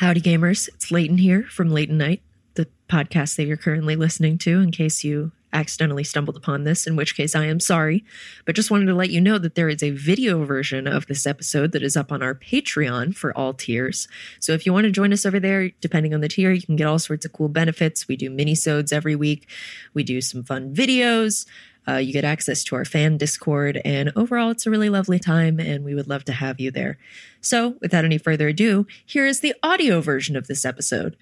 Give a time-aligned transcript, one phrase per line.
[0.00, 0.66] Howdy, gamers.
[0.68, 2.22] It's Leighton here from Leighton Night,
[2.54, 6.96] the podcast that you're currently listening to, in case you accidentally stumbled upon this, in
[6.96, 8.02] which case I am sorry.
[8.46, 11.26] But just wanted to let you know that there is a video version of this
[11.26, 14.08] episode that is up on our Patreon for all tiers.
[14.38, 16.76] So if you want to join us over there, depending on the tier, you can
[16.76, 18.08] get all sorts of cool benefits.
[18.08, 19.50] We do mini-sodes every week.
[19.92, 21.44] We do some fun videos.
[21.88, 25.58] Uh, you get access to our fan Discord, and overall, it's a really lovely time,
[25.58, 26.98] and we would love to have you there.
[27.40, 31.16] So, without any further ado, here is the audio version of this episode.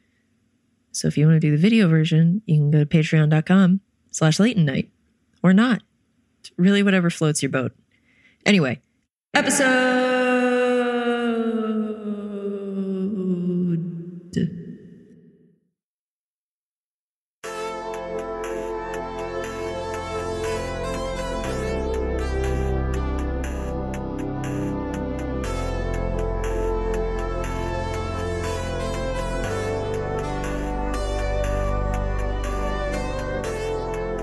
[0.93, 3.81] So, if you want to do the video version, you can go to patreon.com
[4.11, 4.91] slash Leighton Night,
[5.43, 5.83] or not.
[6.41, 7.73] It's really, whatever floats your boat.
[8.45, 8.81] Anyway,
[9.35, 10.08] episode.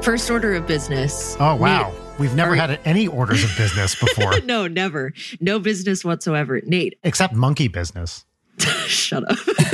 [0.05, 1.35] First order of business.
[1.39, 1.89] Oh wow.
[1.89, 5.13] Nate- We've never are- had any orders of business before, no, never.
[5.41, 6.61] No business whatsoever.
[6.63, 8.23] Nate, except monkey business.
[8.85, 9.37] shut up.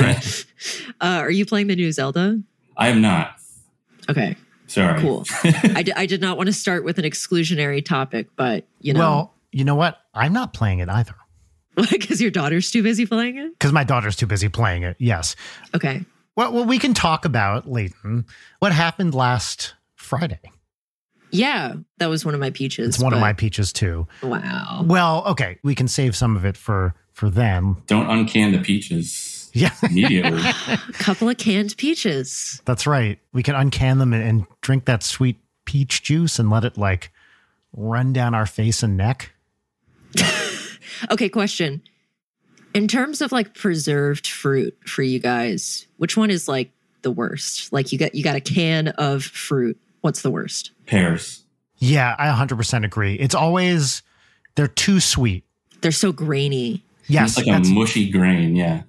[1.02, 2.40] uh, are you playing the new Zelda?
[2.78, 3.34] I am not.
[4.08, 4.36] Okay,
[4.68, 4.98] Sorry.
[5.02, 5.26] cool.
[5.44, 9.34] I, I did not want to start with an exclusionary topic, but you know, Well,
[9.52, 9.98] you know what?
[10.14, 11.14] I'm not playing it either
[11.90, 13.52] because your daughter's too busy playing it.
[13.52, 14.96] because my daughter's too busy playing it.
[14.98, 15.36] Yes.
[15.74, 16.06] Okay.
[16.36, 18.24] Well, well, we can talk about Leighton.
[18.60, 19.74] What happened last
[20.18, 20.40] Friday?
[21.30, 22.88] Yeah, that was one of my peaches.
[22.88, 24.06] It's one of my peaches too.
[24.22, 24.82] Wow.
[24.86, 27.82] Well, okay, we can save some of it for for them.
[27.86, 30.40] Don't uncan the peaches Yeah, immediately.
[30.68, 32.60] A couple of canned peaches.
[32.66, 33.18] that's right.
[33.32, 37.10] We can uncan them and, and drink that sweet peach juice and let it like
[37.74, 39.32] run down our face and neck.
[41.10, 41.82] Okay, question.
[42.74, 46.70] In terms of like preserved fruit for you guys, which one is like
[47.02, 47.72] the worst?
[47.72, 49.80] Like you got you got a can of fruit.
[50.02, 50.70] What's the worst?
[50.86, 51.44] Pears.
[51.78, 53.14] Yeah, I 100% agree.
[53.14, 54.02] It's always
[54.54, 55.44] they're too sweet.
[55.80, 56.84] They're so grainy.
[57.08, 58.54] Yes, it's like a mushy grain.
[58.54, 58.82] Yeah.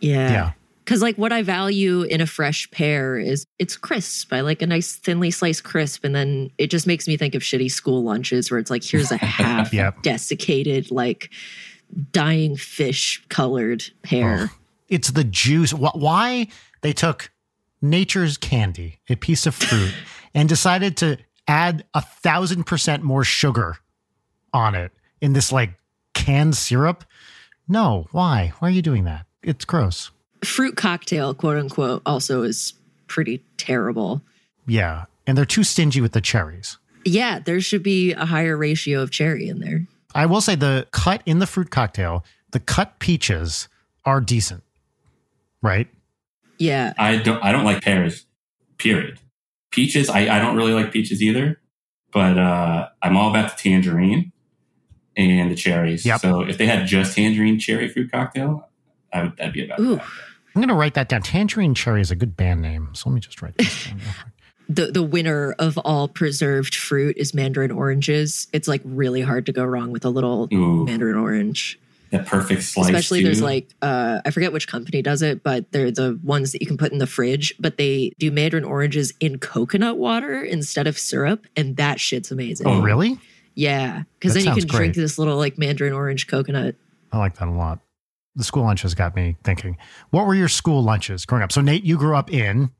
[0.00, 0.30] Yeah.
[0.30, 0.52] yeah.
[0.84, 4.32] Cause like what I value in a fresh pear is it's crisp.
[4.32, 6.04] I like a nice thinly sliced crisp.
[6.04, 9.10] And then it just makes me think of shitty school lunches where it's like, here's
[9.10, 10.02] a half Yep.
[10.02, 11.30] desiccated, like
[12.12, 14.50] dying fish colored pear.
[14.88, 15.72] it's the juice.
[15.72, 16.46] Wh- Why
[16.82, 17.32] they took
[17.82, 19.92] nature's candy, a piece of fruit,
[20.36, 23.78] and decided to add a thousand percent more sugar
[24.52, 25.70] on it in this like
[26.14, 27.04] canned syrup?
[27.66, 28.52] No, why?
[28.60, 29.26] Why are you doing that?
[29.42, 30.12] It's gross.
[30.44, 32.74] Fruit cocktail, quote unquote, also is
[33.08, 34.20] pretty terrible.
[34.66, 36.78] Yeah, and they're too stingy with the cherries.
[37.04, 39.86] Yeah, there should be a higher ratio of cherry in there.
[40.14, 43.68] I will say the cut in the fruit cocktail, the cut peaches
[44.04, 44.62] are decent,
[45.62, 45.88] right?
[46.58, 46.94] Yeah.
[46.98, 47.42] I don't.
[47.42, 48.26] I don't like pears.
[48.78, 49.18] Period.
[49.70, 50.08] Peaches.
[50.08, 51.60] I, I don't really like peaches either.
[52.12, 54.32] But uh, I'm all about the tangerine
[55.16, 56.06] and the cherries.
[56.06, 56.20] Yep.
[56.20, 58.68] So if they had just tangerine cherry fruit cocktail,
[59.12, 59.36] I would.
[59.36, 59.80] That'd be about.
[59.80, 59.96] Ooh.
[59.96, 60.06] that.
[60.56, 61.20] I'm going to write that down.
[61.20, 62.88] Tangerine Cherry is a good band name.
[62.94, 64.00] So let me just write this down.
[64.68, 68.48] The the winner of all preserved fruit is mandarin oranges.
[68.52, 71.78] It's like really hard to go wrong with a little Ooh, mandarin orange.
[72.10, 72.86] That perfect slice.
[72.86, 76.60] Especially there's like uh I forget which company does it, but they're the ones that
[76.60, 80.86] you can put in the fridge, but they do mandarin oranges in coconut water instead
[80.86, 82.66] of syrup, and that shit's amazing.
[82.66, 83.18] Oh, really?
[83.54, 86.76] Yeah, because then you sounds can drink this little like mandarin orange coconut.
[87.12, 87.80] I like that a lot.
[88.34, 89.78] The school lunches got me thinking.
[90.10, 91.52] What were your school lunches growing up?
[91.52, 92.66] So Nate, you grew up in.
[92.66, 92.70] Do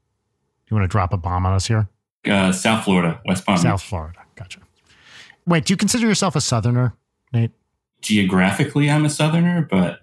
[0.71, 1.89] you want to drop a bomb on us here?
[2.29, 3.57] uh, South Florida, West Palm.
[3.57, 3.89] South Beach.
[3.89, 4.19] Florida.
[4.35, 4.61] Gotcha.
[5.47, 6.95] Wait, do you consider yourself a Southerner,
[7.33, 7.53] Nate?
[8.03, 10.01] Geographically, I'm a Southerner, but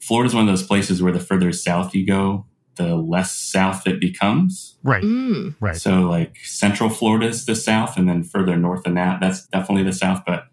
[0.00, 2.46] Florida's one of those places where the further south you go,
[2.76, 4.76] the less south it becomes.
[4.82, 5.02] Right.
[5.02, 5.56] Mm.
[5.60, 5.76] Right.
[5.76, 9.84] So, like Central Florida is the south, and then further north than that, that's definitely
[9.84, 10.22] the south.
[10.26, 10.46] But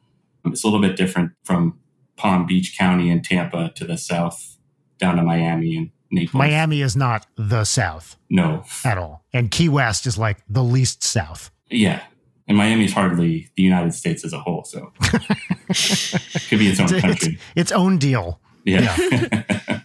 [0.45, 1.79] it's a little bit different from
[2.15, 4.57] Palm Beach County and Tampa to the south,
[4.97, 6.39] down to Miami and Naples.
[6.39, 11.03] Miami is not the South no, at all, and Key West is like the least
[11.03, 11.51] South.
[11.69, 12.03] yeah,
[12.47, 16.87] and Miami's hardly the United States as a whole, so it could be its own
[16.93, 17.39] It's, country.
[17.55, 18.39] its own deal.
[18.65, 18.95] Yeah,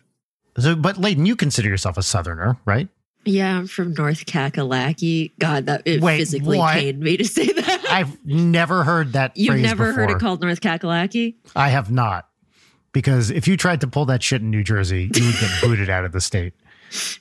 [0.58, 2.88] So, but Leighton, you consider yourself a Southerner, right?
[3.25, 5.31] Yeah, I'm from North Kakalaki.
[5.38, 6.75] God, that it Wait, physically what?
[6.75, 7.84] pained me to say that.
[7.90, 9.37] I've never heard that.
[9.37, 11.34] You've phrase never heard it called North Kakalaki?
[11.54, 12.28] I have not,
[12.93, 15.90] because if you tried to pull that shit in New Jersey, you would get booted
[15.90, 16.54] out of the state.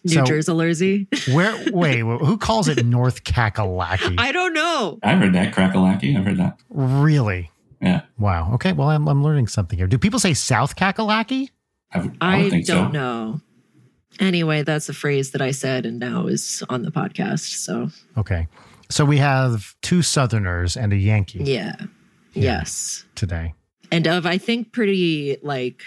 [0.03, 1.07] New So- Jersey Jersey.
[1.33, 1.65] Where?
[1.71, 4.15] Wait, who calls it North Kakalaki?
[4.17, 4.99] I don't know.
[5.03, 6.17] I've heard that Crakalaki.
[6.17, 6.59] I've heard that.
[6.69, 7.51] really?
[7.81, 8.53] Yeah, Wow.
[8.55, 8.73] Okay.
[8.73, 9.85] Well, I'm, I'm learning something here.
[9.87, 11.49] Do people say South Kakalaki?
[11.91, 12.99] I, would- I, I, would think don't so.
[12.99, 13.41] know.
[14.19, 17.39] Anyway, that's a phrase that I said and now is on the podcast.
[17.63, 18.47] So, Okay.
[18.89, 21.75] So we have two Southerners and a Yankee yeah.
[22.33, 23.05] Yes.
[23.15, 23.53] today.
[23.91, 25.81] And of, I think, pretty like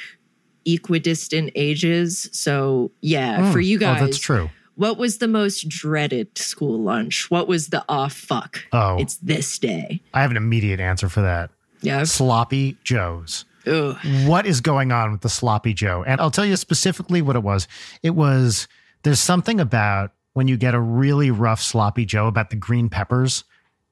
[0.66, 2.28] equidistant ages.
[2.32, 3.64] So, yeah, for Mm.
[3.66, 4.50] you Oh, guys, that's true.
[4.76, 7.30] what was the most dreaded school lunch?
[7.30, 8.64] What was the off fuck?
[8.72, 10.00] Oh, It's this day.
[10.14, 11.50] I have an immediate answer for that.
[11.82, 12.04] Yeah.
[12.04, 13.44] Sloppy Joes.
[13.66, 13.96] Ugh.
[14.26, 16.02] What is going on with the Sloppy Joe?
[16.06, 17.68] And I'll tell you specifically what it was.
[18.02, 18.68] It was
[19.02, 23.44] there's something about when you get a really rough Sloppy Joe about the green peppers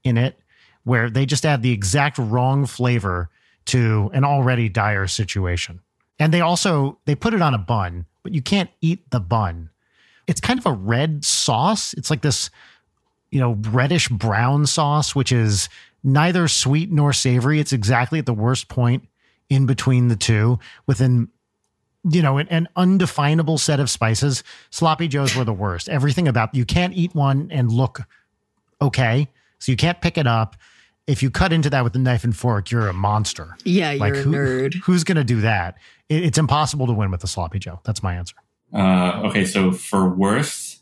[0.05, 0.39] in it,
[0.85, 3.29] where they just add the exact wrong flavor
[3.67, 5.81] to an already dire situation.
[6.19, 9.71] And they also they put it on a bun, but you can't eat the bun.
[10.27, 11.95] It's kind of a red sauce.
[11.95, 12.51] It's like this,
[13.31, 15.69] you know, reddish brown sauce, which is
[16.05, 17.61] neither sweet nor savory.
[17.61, 19.05] It's exactly at the worst point
[19.49, 21.29] in between the two within
[22.11, 26.55] you know an, an undefinable set of spices sloppy joes were the worst everything about
[26.55, 28.03] you can't eat one and look
[28.81, 29.27] okay
[29.59, 30.55] so you can't pick it up
[31.09, 34.01] if you cut into that with a knife and fork you're a monster Yeah, you're
[34.01, 34.75] like a who, nerd.
[34.85, 35.77] who's gonna do that
[36.09, 38.37] it, it's impossible to win with a sloppy joe that's my answer
[38.73, 40.81] Uh, okay, so for worse,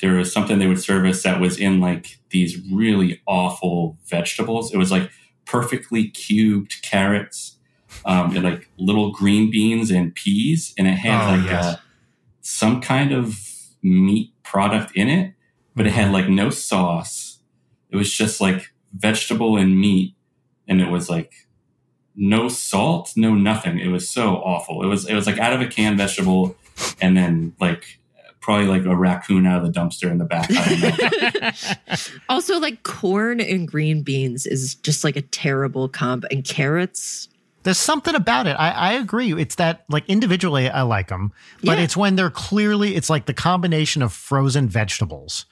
[0.00, 4.70] there was something they would service that was in like these really awful vegetables.
[4.74, 5.10] It was like
[5.46, 7.56] perfectly cubed carrots,
[8.04, 11.64] um, and like little green beans and peas, and it had Oh, like yes.
[11.64, 11.76] uh,
[12.42, 13.38] some kind of
[13.82, 15.32] meat product in it,
[15.74, 17.38] but it had like no sauce.
[17.90, 20.14] It was just like vegetable and meat,
[20.68, 21.32] and it was like
[22.16, 23.78] no salt, no nothing.
[23.78, 24.82] It was so awful.
[24.82, 26.56] It was it was like out of a canned vegetable,
[27.00, 27.98] and then like
[28.40, 30.48] probably like a raccoon out of the dumpster in the back.
[30.50, 31.94] I don't know.
[32.28, 37.28] also, like corn and green beans is just like a terrible combo, and carrots.
[37.64, 41.32] there's something about it I, I agree it's that like individually i like them
[41.64, 41.84] but Yeah.
[41.84, 45.46] it's when they're clearly it's like the combination of frozen vegetables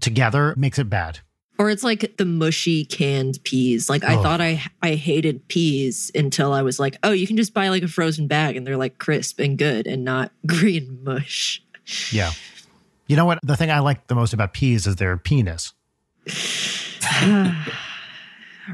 [0.00, 1.20] together makes it bad
[1.58, 3.88] Or it's like the mushy canned peas.
[3.88, 4.22] Like I Ugh.
[4.22, 7.82] thought I I hated peas until I was like, oh, you can just buy like
[7.82, 11.62] a frozen bag and they're like crisp and good and not green mush.
[12.12, 12.32] Yeah.
[13.06, 13.38] You know what?
[13.42, 15.72] The thing I like the most about peas is their penis.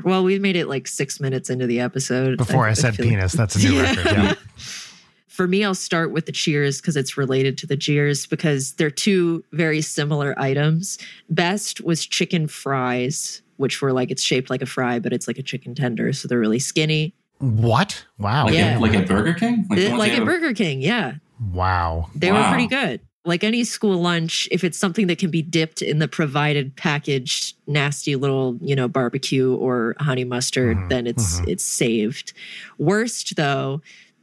[0.04, 2.38] well, we made it like six minutes into the episode.
[2.38, 3.82] Before I, said feel like- penis, that's a new Yeah.
[3.94, 4.06] record.
[4.06, 4.34] Yeah.
[5.32, 8.90] For me, I'll start with the cheers because it's related to the jeers because they're
[8.90, 10.98] two very similar items.
[11.30, 15.38] Best was chicken fries, which were like it's shaped like a fry, but it's like
[15.38, 17.14] a chicken tender, so they're really skinny.
[17.38, 18.04] What?
[18.18, 18.44] Wow.
[18.44, 18.78] Like, Yeah.
[18.78, 21.14] a, like a Burger King, Like, the ones they at have- Burger King, yeah.
[21.52, 22.10] Wow.
[22.14, 23.00] They were pretty good.
[23.24, 27.54] Like any school lunch, if it's something that can be dipped in the provided packaged
[27.66, 31.48] nasty little, you know, barbecue or honey mustard, Mhm, then it's mhm.
[31.48, 32.32] it's saved.
[32.78, 33.80] Worst though,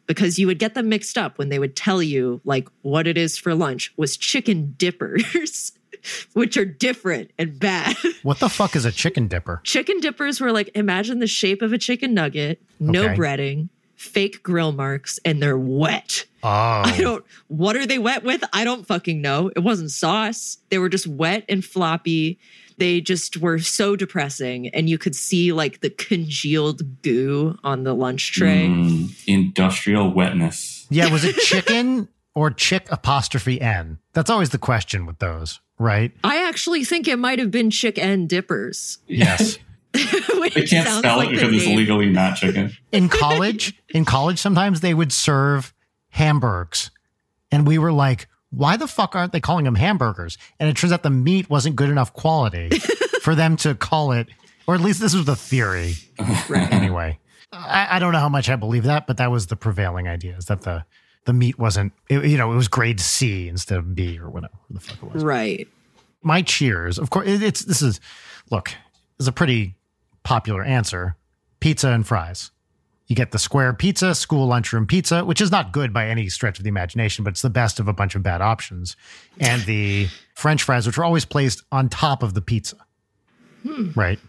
[0.09, 3.15] because you would get them mixed up when they would tell you like what it
[3.15, 5.71] is for lunch was chicken dippers,
[6.33, 7.95] which are different and bad.
[8.23, 9.61] What the fuck is a chicken dipper?
[9.63, 13.15] chicken dippers were like imagine the shape of a chicken nugget, no Okay.
[13.15, 16.25] breading, fake grill marks, and they're wet.
[16.43, 16.47] Oh.
[16.49, 17.23] I don't.
[17.47, 18.43] What are they wet with?
[18.51, 19.51] I don't fucking know.
[19.55, 20.57] It wasn't sauce.
[20.69, 22.39] They were just wet and floppy.
[22.79, 27.93] They just were so depressing, and you could see like the congealed goo on the
[27.93, 28.67] lunch tray.
[28.67, 30.87] Mm, industrial wetness.
[30.89, 31.11] Yeah.
[31.11, 33.99] Was it chicken or chick apostrophe N?
[34.13, 36.11] That's always the question with those, right?
[36.23, 38.97] I actually think it might have been chick and dippers.
[39.07, 39.57] Yes.
[40.35, 42.71] which they can't spell like it because it's legally not chicken.
[42.91, 45.73] in college, in college, sometimes they would serve
[46.09, 46.91] hamburgers.
[47.51, 50.37] And we were like, why the fuck aren't they calling them hamburgers?
[50.59, 52.69] And it turns out the meat wasn't good enough quality
[53.21, 54.27] for them to call it,
[54.67, 55.93] or at least this was the theory.
[56.47, 56.71] Right.
[56.71, 57.19] Anyway,
[57.53, 60.35] I, I don't know how much I believe that, but that was the prevailing idea
[60.37, 60.85] is that the,
[61.25, 64.53] the meat wasn't, it, you know, it was grade C instead of B or whatever
[64.69, 65.23] the fuck it was.
[65.23, 65.67] Right.
[66.23, 67.99] My cheers, of course, it- it's, this is,
[68.51, 68.71] look,
[69.19, 69.75] is a pretty
[70.23, 71.15] popular answer
[71.59, 72.51] pizza and fries.
[73.09, 76.59] You get the square pizza, school lunchroom pizza, which is not good by any stretch
[76.59, 78.95] of the imagination, but it's the best of a bunch of bad options.
[79.39, 82.77] And the french fries, which were always placed on top of the pizza.
[83.63, 83.89] Hmm.
[83.95, 84.19] Right.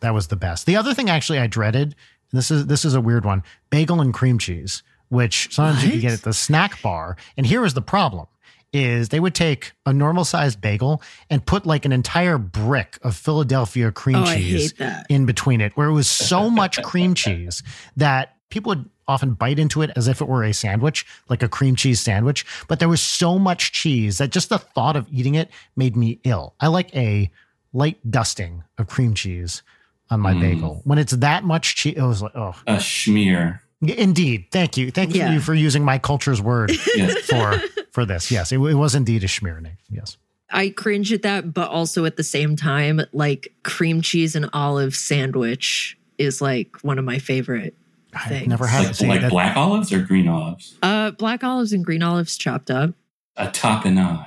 [0.00, 0.66] That was the best.
[0.66, 1.96] The other thing actually I dreaded,
[2.30, 5.92] and this is this is a weird one, bagel and cream cheese, which sometimes you
[5.92, 7.16] could get at the snack bar.
[7.38, 8.26] And here is the problem
[8.72, 13.16] is they would take a normal sized bagel and put like an entire brick of
[13.16, 14.74] Philadelphia cream Oh, cheese
[15.08, 17.62] in between it, where it was so much cream cheese
[17.96, 21.48] that people would often bite into it as if it were a sandwich, like a
[21.48, 22.44] cream cheese sandwich.
[22.68, 26.20] But there was so much cheese that just the thought of eating it made me
[26.24, 26.54] ill.
[26.60, 27.30] I like a
[27.72, 29.62] light dusting of cream cheese
[30.10, 30.40] on my Mm.
[30.40, 30.80] bagel.
[30.84, 33.60] When it's that much cheese, it was like, oh, A schmear.
[33.80, 34.46] Indeed.
[34.50, 34.90] Thank you.
[34.90, 35.32] Thank Yeah.
[35.32, 37.14] you for using my culture's word Yeah.
[37.24, 37.58] for
[37.92, 38.30] for this.
[38.30, 39.76] Yes, it, it was indeed a schmearnig.
[39.90, 40.16] Yes.
[40.50, 44.94] I cringe at that, but also at the same time, like cream cheese and olive
[44.96, 47.76] sandwich is like one of my favorite.
[48.14, 48.48] I've Thanks.
[48.48, 49.06] never had like, it.
[49.08, 50.76] Like that- black olives or green olives?
[50.82, 52.94] Uh, black olives and green olives chopped up.
[53.36, 54.26] A tapenade.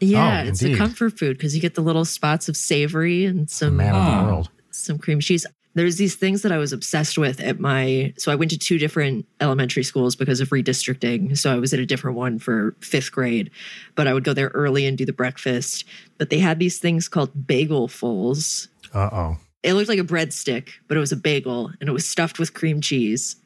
[0.00, 0.74] Yeah, Oh, it's indeed.
[0.74, 4.04] a comfort food because you get the little spots of savory and some man of
[4.26, 4.50] the world.
[4.70, 5.44] some cream cheese.
[5.78, 8.78] There's these things that I was obsessed with at my so I went to two
[8.78, 11.36] different elementary schools because of redistricting.
[11.38, 13.50] So I was at a different one for 5th grade,
[13.94, 15.84] but I would go there early and do the breakfast.
[16.18, 18.68] But they had these things called bagel bagelfuls.
[18.94, 19.36] Uh oh.
[19.62, 22.54] It looked like a breadstick, but it was a bagel and it was stuffed with
[22.54, 23.36] cream cheese.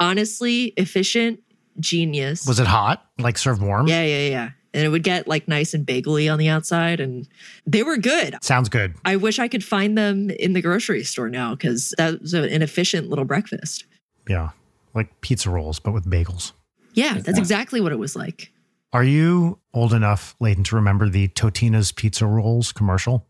[0.00, 1.40] Honestly, efficient,
[1.78, 2.46] genius.
[2.46, 3.06] Was it hot?
[3.18, 3.86] Like served warm?
[3.86, 4.50] Yeah, yeah, yeah.
[4.74, 7.26] And it would get like nice and bagely on the outside and
[7.66, 8.36] they were good.
[8.42, 8.94] Sounds good.
[9.04, 12.60] I wish I could find them in the grocery store now because that was an
[12.60, 13.84] efficient little breakfast.
[14.28, 14.50] Yeah.
[14.92, 16.52] Like pizza rolls, but with bagels.
[16.92, 17.38] Yeah, that's Yeah.
[17.38, 18.52] exactly what it was like.
[18.92, 23.26] Are you old enough, Leighton, to remember the Totino's pizza rolls commercial?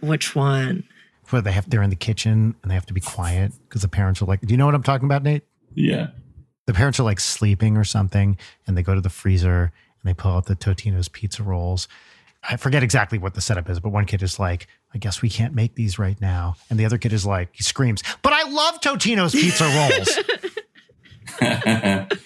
[0.00, 0.84] Which one?
[1.30, 3.88] Where they have they're in the kitchen and they have to be quiet because the
[3.88, 5.44] parents are like, Do you know what I'm talking about, Nate?
[5.74, 6.08] Yeah.
[6.66, 10.14] The parents are like sleeping or something, and they go to the freezer and they
[10.14, 11.88] pull out the Totino's pizza rolls.
[12.48, 15.30] I forget exactly what the setup is, but one kid is like, I guess we
[15.30, 16.56] can't make these right now.
[16.70, 20.18] And the other kid is like, he screams, But I love Totino's pizza rolls.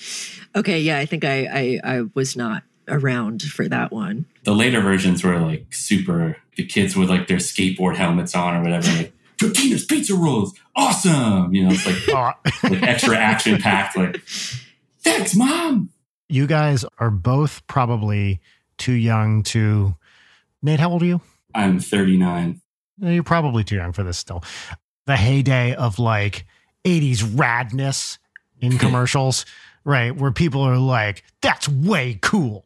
[0.56, 1.44] Okay, yeah, I think I
[1.84, 4.24] I, I was not around for that one.
[4.44, 6.36] the later versions were like super.
[6.56, 8.88] The kids with like their skateboard helmets on or whatever.
[8.96, 11.54] Like Totino's pizza rolls, awesome!
[11.54, 12.34] You know, it's like
[12.72, 13.98] like extra action packed.
[13.98, 14.22] Like,
[15.02, 15.90] thanks, mom.
[16.28, 18.40] You guys are both probably
[18.78, 19.94] too young to.
[20.62, 21.20] Nate, how old are you?
[21.54, 22.60] I'm 39.
[23.02, 24.42] Eh, You're probably too young for this still.
[25.06, 26.46] The heyday of like
[26.84, 28.18] 80s radness
[28.60, 29.44] in commercials,
[29.84, 30.14] right?
[30.14, 32.64] Where people are like, that's way cool,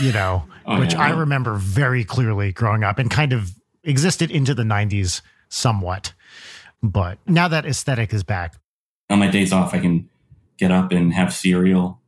[0.00, 1.00] you know, Oh, which yeah.
[1.02, 3.52] I remember very clearly growing up and kind of
[3.84, 6.12] existed into the 90s somewhat.
[6.82, 8.54] But now that aesthetic is back,
[9.10, 10.08] On my days off, I can
[10.58, 12.00] get up and have cereal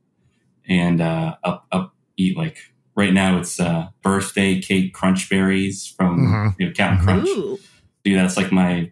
[0.69, 2.59] and uh, up up eat like
[2.95, 6.55] right now it's uh, birthday cake crunch berries from Mhm.
[6.59, 7.05] you know, Captain.
[7.05, 7.29] Crunch.
[7.29, 7.59] Ooh.
[8.05, 8.91] do that's like my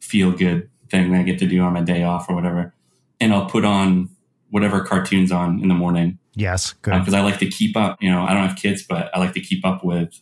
[0.00, 2.74] feel good thing that I get to do on my day off or whatever.
[3.20, 4.10] And I'll put on
[4.50, 6.92] whatever cartoons on in the morning yes, good.
[6.98, 8.02] because I like to keep up.
[8.02, 10.20] You know, I don't have kids, but I like to keep up with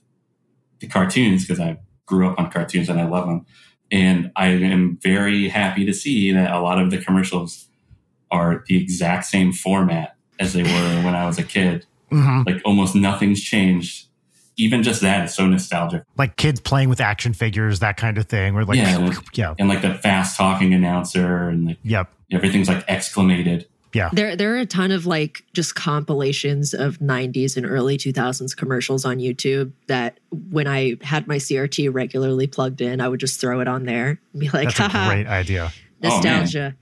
[0.78, 3.45] the cartoons because I grew up on cartoons and I love them.
[3.90, 7.66] And I am very happy to see that a lot of the commercials
[8.30, 11.87] are the exact same format as they were when I was a kid.
[12.11, 12.44] Mhm.
[12.47, 14.06] Like almost nothing's changed.
[14.56, 16.02] Even just that is so nostalgic.
[16.18, 18.54] Like kids playing with action figures, that kind of thing.
[18.54, 19.18] Where like, Yeah.
[19.35, 22.12] yeah, And like the fast talking announcer and like yep.
[22.32, 23.66] everything's like exclamated.
[23.92, 24.09] Yeah.
[24.12, 29.04] There there are a ton of like just compilations of 90s and early 2000s commercials
[29.04, 33.59] on YouTube that when I had my CRT regularly plugged in, I would just throw
[33.61, 35.73] it on there and be like, That's a great idea.
[36.04, 36.76] Oh, nostalgia.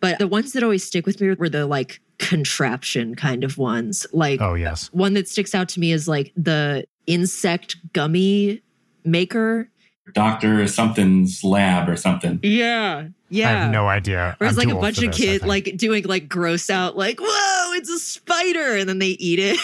[0.00, 4.06] but the ones that always stick with me were the like contraption kind of ones.
[4.12, 4.88] Like Oh, yes.
[4.92, 8.62] one that sticks out to me is like the insect gummy
[9.04, 9.68] maker.
[10.14, 12.38] Doctor something's lab or something.
[12.42, 13.08] Yeah.
[13.28, 13.48] Yeah.
[13.48, 14.36] I have no idea.
[14.40, 17.72] Or it's like a bunch of this, kids like doing like gross out, like, whoa,
[17.74, 18.76] it's a spider.
[18.76, 19.58] And then they eat it.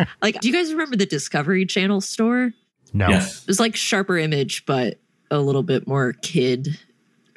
[0.22, 2.52] like, do you guys remember the Discovery Channel store?
[2.92, 3.08] no.
[3.08, 3.42] Yes.
[3.42, 5.00] It was like sharper image, but
[5.30, 6.78] a little bit more kid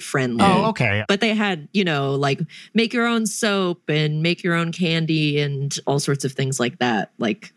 [0.05, 0.45] friendly.
[0.45, 1.03] Oh, okay.
[1.07, 2.39] But they had, you know, like
[2.73, 6.77] make your own soap and make your own candy and all sorts of things like
[6.79, 7.11] that.
[7.17, 7.51] Like,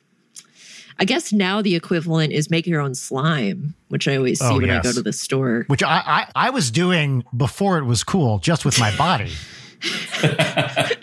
[0.98, 4.56] I guess now the equivalent is make your own slime, which I always see Oh,
[4.56, 5.64] when I go to the store.
[5.68, 9.30] Which I, I I was doing before it was cool, just with my body.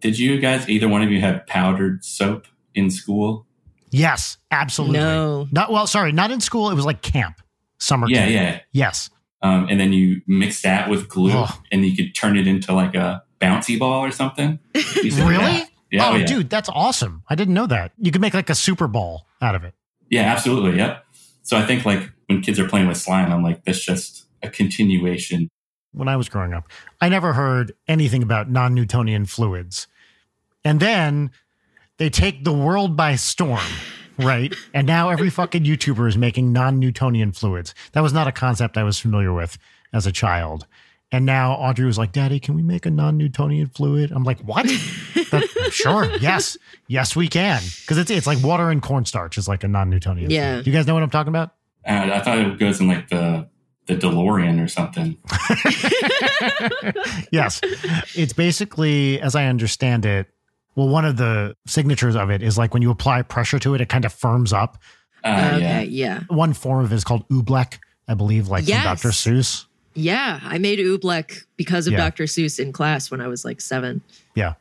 [0.00, 3.46] Did you guys, either one of you, have powdered soap in school?
[3.92, 4.98] yes, absolutely.
[4.98, 5.48] No.
[5.50, 5.86] Not well.
[5.86, 6.70] Sorry, not in school.
[6.70, 7.40] It was like camp,
[7.78, 8.30] summer Yeah, camp.
[8.32, 8.60] yeah.
[8.72, 9.10] Yes.
[9.42, 11.54] Um, and then you mix that with glue, Ugh.
[11.72, 14.58] and you could turn it into like a bouncy ball or something.
[14.74, 15.38] Used to do Really?
[15.44, 15.70] that.
[15.90, 16.26] Yeah, oh, oh, yeah.
[16.26, 17.22] dude, that's awesome.
[17.28, 17.92] I didn't know that.
[17.98, 19.74] You could make like a super ball out of it.
[20.08, 20.76] Yeah, absolutely.
[20.78, 21.04] Yep.
[21.42, 24.48] So I think like when kids are playing with slime, I'm like, that's just a
[24.50, 25.48] continuation.
[25.92, 26.68] When I was growing up,
[27.00, 29.88] I never heard anything about non-Newtonian fluids.
[30.64, 31.32] And then
[31.96, 33.64] they take the world by storm,
[34.20, 34.54] right?
[34.74, 37.74] And now every fucking YouTuber is making non-Newtonian fluids.
[37.92, 39.58] That was not a concept I was familiar with
[39.92, 40.66] as a child.
[41.12, 44.12] And now Audrey was like, Daddy, can we make a non Newtonian fluid?
[44.12, 44.64] I'm like, what?
[44.66, 46.04] That- sure.
[46.20, 46.56] Yes.
[46.86, 47.60] Yes, we can.
[47.80, 50.52] Because it's, it's like water and cornstarch is like a non Newtonian Yeah.
[50.52, 50.64] fluid.
[50.66, 51.54] Do you guys know what I'm talking about?
[51.84, 53.48] Uh, I thought it goes in like the
[53.86, 55.16] the DeLorean or something.
[57.32, 57.60] yes.
[58.14, 60.28] It's basically, as I understand it,
[60.80, 63.82] well, one of the signatures of it is like when you apply pressure to it,
[63.82, 64.78] it kind of firms up.
[65.22, 65.80] Uh, okay, yeah.
[65.82, 66.20] yeah.
[66.28, 68.82] One form of it is called oobleck, I believe, like Yes.
[68.82, 69.08] from Dr.
[69.10, 69.66] Seuss.
[69.92, 71.98] Yeah, I made oobleck because of Yeah.
[71.98, 72.24] Dr.
[72.24, 74.00] Seuss in class when I was like seven.
[74.34, 74.54] Yeah.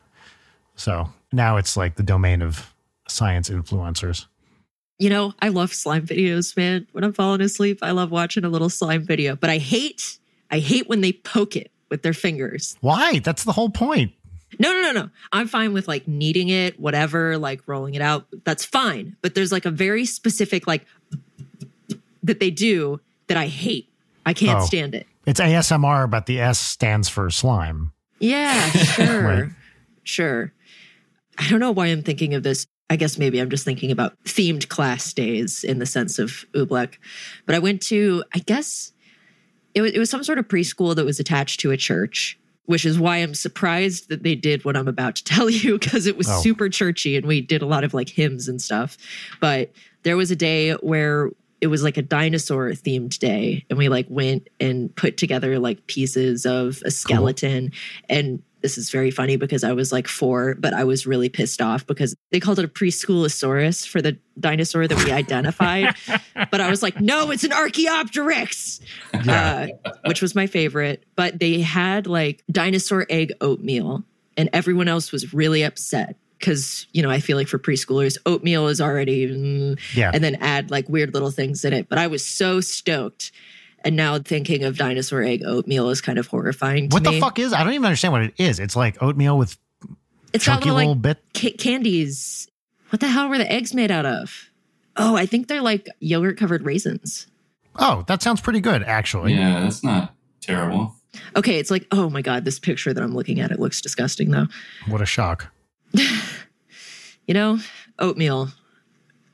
[0.76, 2.74] So now it's like the domain of
[3.08, 4.26] science influencers.
[4.98, 6.86] You know, I love slime videos, man.
[6.92, 9.38] When I'm falling asleep, I love watching a little slime video.
[9.38, 10.18] But I hate,
[10.52, 12.76] I hate when they poke it with their fingers.
[12.82, 13.20] Why?
[13.20, 14.12] That's the whole point.
[14.58, 15.10] No, no, no, no.
[15.32, 18.26] I'm fine with like kneading it, whatever, like rolling it out.
[18.46, 19.16] That's fine.
[19.22, 20.86] But there's like a very specific like
[22.24, 23.90] that they do that I hate.
[24.26, 24.66] I can't Oh.
[24.66, 25.06] stand it.
[25.26, 27.92] It's ASMR, but the S stands for slime.
[28.20, 29.22] Yeah, sure.
[29.24, 29.50] Right.
[30.04, 30.52] Sure.
[31.38, 32.66] I don't know why I'm thinking of this.
[32.90, 36.96] I guess maybe I'm just thinking about themed class days in the sense of Oobleck.
[37.46, 38.92] But I went to, I guess
[39.76, 42.40] it was, it was some sort of preschool that was attached to a church,
[42.70, 46.06] which is why I'm surprised that they did what I'm about to tell you because
[46.06, 46.40] it was Oh.
[46.42, 48.96] super churchy and we did a lot of like hymns and stuff.
[49.40, 49.72] But
[50.04, 54.06] there was a day where it was like a dinosaur themed day and we like
[54.08, 57.72] went and put together like pieces of a skeleton
[58.08, 61.62] and this is very funny because I was like four, but I was really pissed
[61.62, 65.96] off because they called it a preschoolosaurus for the dinosaur that we identified.
[66.52, 68.80] but I was like, no, it's an Archaeopteryx,
[69.14, 69.68] uh,
[70.06, 71.04] which was my favorite.
[71.16, 74.04] But they had like dinosaur egg oatmeal,
[74.38, 78.68] and everyone else was really upset because, you know, I feel like for preschoolers, oatmeal
[78.68, 80.12] is already, mm, yeah.
[80.14, 81.90] and then add like weird little things in it.
[81.90, 83.32] But I was so stoked.
[83.84, 87.16] And now thinking of dinosaur egg oatmeal is kind of horrifying to what me.
[87.16, 87.54] the fuck is?
[87.54, 88.60] I don't even understand what it is.
[88.60, 89.58] It's like oatmeal with
[90.34, 91.18] It's got chunky little little like bit.
[91.36, 92.48] ca- candies.
[92.90, 94.50] What the hell were the eggs made out of?
[94.98, 97.28] Oh, I think they're like yogurt covered raisins.
[97.78, 99.34] Oh, that sounds pretty good, actually.
[99.34, 100.96] Yeah, that's not terrible.
[101.36, 104.32] Okay, it's like, oh my God, this picture that I'm looking at, it looks disgusting
[104.32, 104.48] though.
[104.88, 105.48] What a shock.
[107.28, 107.60] You know,
[108.00, 108.50] oatmeal.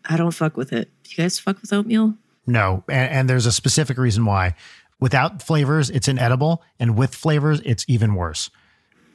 [0.03, 0.89] I don't fuck with it.
[1.03, 2.15] Do you guys fuck with oatmeal?
[2.47, 4.55] No, and, and there's a specific reason why.
[4.99, 8.49] Without flavors, it's inedible, and with flavors, it's even worse.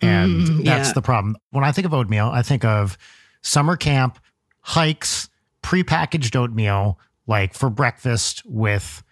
[0.03, 0.93] And Mm, that's yeah.
[0.95, 1.37] the problem.
[1.51, 2.97] When I think of oatmeal, I think of
[3.43, 4.19] summer camp,
[4.61, 5.29] hikes,
[5.63, 9.03] prepackaged oatmeal, like for breakfast with,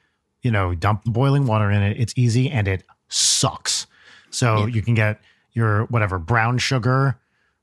[0.42, 1.98] you know, dump boiling water in it.
[1.98, 3.86] It's easy and it sucks.
[4.30, 4.66] So Yeah.
[4.74, 5.20] you can get
[5.52, 7.18] your whatever brown sugar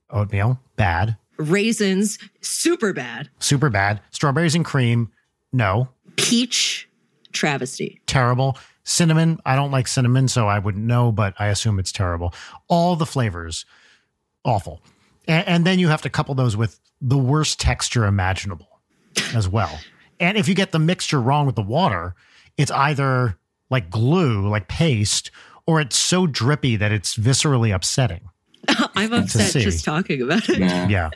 [0.10, 3.30] oatmeal, bad, Raisins, super bad.
[3.40, 4.02] super bad.
[4.12, 5.12] Strawberries and cream,
[5.52, 6.88] no, Peach,
[7.32, 8.02] travesty.
[8.08, 8.58] terrible.
[8.88, 12.36] Cinnamon, I don't like cinnamon, so I wouldn't know, but I assume it's terrible.
[12.68, 13.66] All the flavors,
[14.44, 14.80] awful.
[15.28, 18.80] And, and then you have to couple those with the worst texture imaginable
[19.34, 19.80] as well.
[20.20, 22.14] And if you get the mixture wrong with the water,
[22.58, 23.38] it's either
[23.70, 25.32] like glue, like paste,
[25.66, 28.30] or it's so drippy that it's viscerally upsetting.
[28.96, 30.60] I'm upset just talking about it.
[30.60, 30.88] Yeah.
[30.88, 31.10] Yeah.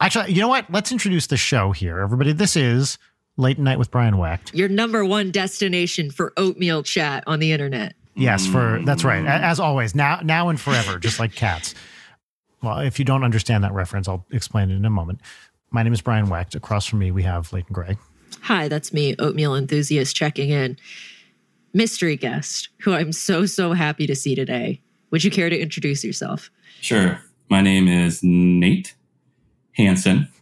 [0.00, 0.70] Actually, you know what?
[0.70, 2.32] Let's introduce the show here, everybody.
[2.32, 2.98] This is
[3.36, 4.54] Late Night with Brian Wecht.
[4.54, 7.94] Your number one destination for oatmeal chat on the internet.
[8.14, 9.24] Yes, for that's right.
[9.24, 11.74] As always, now now and forever, just like cats.
[12.62, 15.20] Well, if you don't understand that reference, I'll explain it in a moment.
[15.70, 16.54] My name is Brian Wecht.
[16.54, 17.96] Across from me, we have Leighton Gray.
[18.42, 20.76] Hi, that's me, oatmeal enthusiast checking in.
[21.72, 24.82] Mystery guest, who I'm so, so happy to see today.
[25.10, 26.50] Would you care to introduce yourself?
[26.80, 27.20] Sure.
[27.48, 28.94] My name is Nate
[29.72, 30.28] Hanson.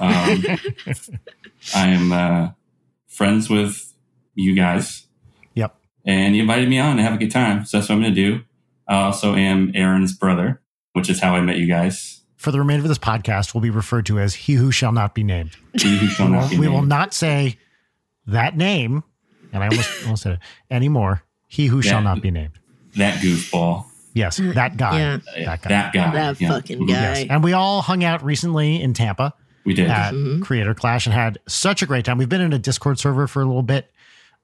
[0.00, 0.42] Um,
[1.74, 2.50] I'm uh,
[3.08, 3.92] friends with
[4.34, 5.06] you guys,
[5.54, 5.74] Yep.
[6.04, 7.64] and you invited me on to have a good time.
[7.64, 8.44] So that's what I'm going to do.
[8.88, 10.60] I also am Aaron's brother,
[10.92, 12.20] which is how I met you guys.
[12.36, 15.14] For the remainder of this podcast, we'll be referred to as "He Who Shall Not
[15.14, 17.58] Be Named." He who shall We not will, be we will not say
[18.26, 19.02] that name,
[19.52, 20.38] and I almost almost said it
[20.70, 21.22] anymore.
[21.48, 22.04] He who shall Yeah.
[22.04, 22.58] not be named.
[22.96, 23.84] that goofball.
[24.14, 24.98] Yes, that guy.
[24.98, 25.18] Yeah.
[25.44, 25.68] That guy.
[25.68, 26.10] That guy.
[26.12, 26.48] That Yeah.
[26.48, 26.92] fucking guy.
[26.92, 27.26] Yes.
[27.28, 29.34] And we all hung out recently in Tampa.
[29.66, 29.90] We did.
[29.90, 30.40] at Mhm.
[30.42, 32.16] Creator Clash and had such a great time.
[32.16, 33.92] We've been in a Discord server for a little bit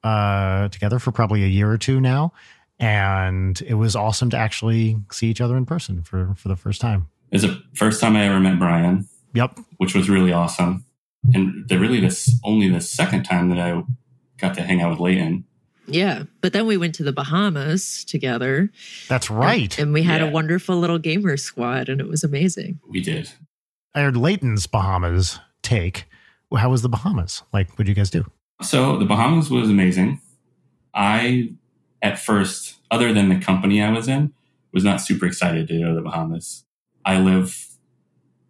[0.03, 2.33] uh, together for probably a year or two now,
[2.79, 6.81] and it was awesome to actually see each other in person for for the first
[6.81, 7.07] time.
[7.31, 9.57] It was the first time I ever met Brian, Yep.
[9.77, 10.83] which was really awesome.
[11.33, 13.81] And the really this only the second time that I
[14.37, 15.45] got to hang out with Leighton.
[15.87, 16.23] Yeah.
[16.41, 18.69] But then we went to the Bahamas together.
[19.09, 19.73] That's right.
[19.77, 22.79] And, and we had a wonderful little gamer squad, and it was amazing.
[22.89, 23.31] We did.
[23.95, 26.05] I heard Leighton's Bahamas take.
[26.55, 27.43] How was the Bahamas?
[27.51, 28.25] Like, what did you guys do?
[28.61, 30.21] So the Bahamas was amazing.
[30.93, 31.53] I,
[32.01, 34.33] at first, other than the company I was in,
[34.71, 36.65] was not super excited to go to the Bahamas.
[37.05, 37.67] I live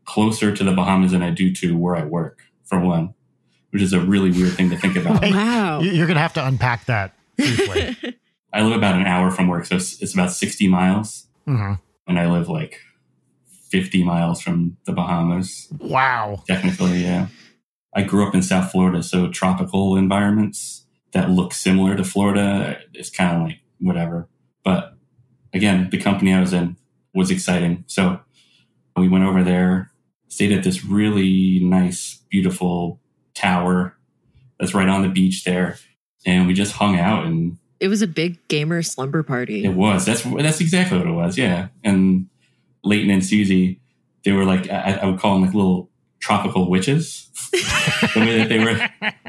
[0.06, 3.13] closer to the Bahamas than I do to where I work, for one,
[3.71, 5.23] which is a really weird thing to think about.
[5.23, 5.79] Hey, wow.
[5.79, 7.95] You- You're gonna have to unpack that briefly.
[8.53, 11.27] I live about an hour from work, so it's, it's about 60 miles.
[11.45, 11.73] hmm
[12.08, 12.79] And I live like
[13.73, 16.43] 50 miles from the Bahamas, Wow.
[16.47, 17.27] technically, yeah.
[17.95, 23.09] I grew up in South Florida, so tropical environments that look similar to Florida is
[23.09, 24.29] kind of like whatever.
[24.63, 24.93] But
[25.53, 26.77] again, the company I was in
[27.15, 27.83] was exciting.
[27.88, 28.19] So
[28.95, 29.89] we went over there,
[30.27, 32.99] stayed at this really nice, beautiful
[33.33, 33.97] tower
[34.59, 35.77] that's right on the beach there.
[36.27, 39.63] And we just hung out and It was a big gamer slumber party.
[39.65, 40.05] it was.
[40.05, 41.38] That's that's exactly what it was.
[41.39, 41.69] Yeah.
[41.83, 42.27] And
[42.84, 43.80] Leighton and Susie,
[44.26, 47.30] they were like I, I would call them like little tropical witches.
[47.52, 48.89] the way that they were.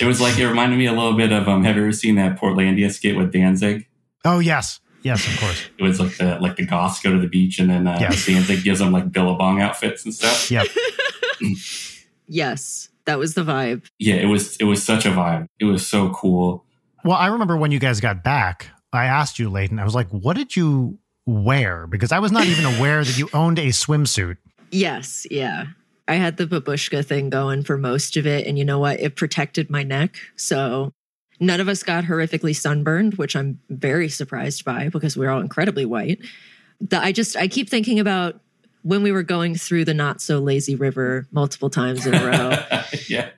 [0.00, 1.64] It was like it reminded me a little bit of um.
[1.64, 3.86] Have you ever seen that Portlandia skit with Danzig?
[4.24, 5.68] Oh yes, yes, of course.
[5.78, 8.24] It was like the like the goths go to the beach and then uh, Yes.
[8.24, 10.50] Danzig gives them like billabong outfits and stuff.
[10.50, 10.66] Yep.
[12.28, 13.84] yes, that was the vibe.
[13.98, 15.46] Yeah, it was it was such a vibe.
[15.58, 16.64] It was so cool.
[17.04, 20.08] Well, I remember when you guys got back, I asked you, Leighton, I was like,
[20.08, 20.98] what did you
[21.30, 21.86] wear?
[21.86, 24.36] Because I was not even aware that you owned a swimsuit.
[24.70, 25.66] Yes, yeah.
[26.08, 28.46] I had the babushka thing going for most of it.
[28.46, 28.98] And you know what?
[29.00, 30.16] It protected my neck.
[30.36, 30.92] So
[31.38, 35.84] none of us got horrifically sunburned, which I'm very surprised by because we're all incredibly
[35.84, 36.18] white.
[36.80, 38.40] The, I just, I keep thinking about
[38.82, 42.80] when we were going through the not so lazy river multiple times in a row.
[43.08, 43.28] yeah.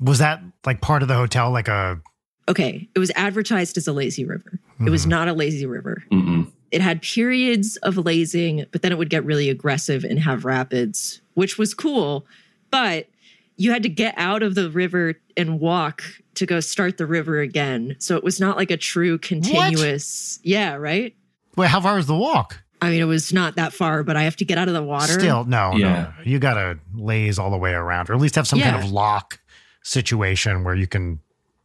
[0.00, 2.00] Was that like part of the hotel, like a
[2.48, 4.58] okay, it was advertised as a lazy river.
[4.84, 5.10] It was Mhm.
[5.10, 6.02] not a lazy river.
[6.10, 6.50] Mm-mm.
[6.72, 11.20] It had periods of lazing, but then it would get really aggressive and have rapids,
[11.34, 12.26] which was cool.
[12.70, 13.08] But
[13.56, 16.02] you had to get out of the river and walk
[16.34, 17.94] to go start the river again.
[17.98, 20.40] So it was not like a true continuous.
[20.42, 21.14] Yeah, right?
[21.56, 22.62] Wait, how far is the walk?
[22.80, 24.82] I mean, it was not that far, but I have to get out of the
[24.82, 25.12] water.
[25.12, 25.88] Still, no, Yeah.
[25.88, 26.12] no, no.
[26.24, 29.38] You gotta laze all the way around, or at least have some kind of lock
[29.82, 31.20] situation where you can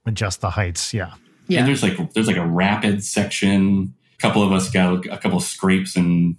[0.05, 0.93] adjust the heights.
[0.93, 1.13] Yeah.
[1.47, 1.59] Yeah.
[1.59, 3.93] And there's like there's like a rapid section.
[4.17, 6.35] A couple of us got a couple scrapes and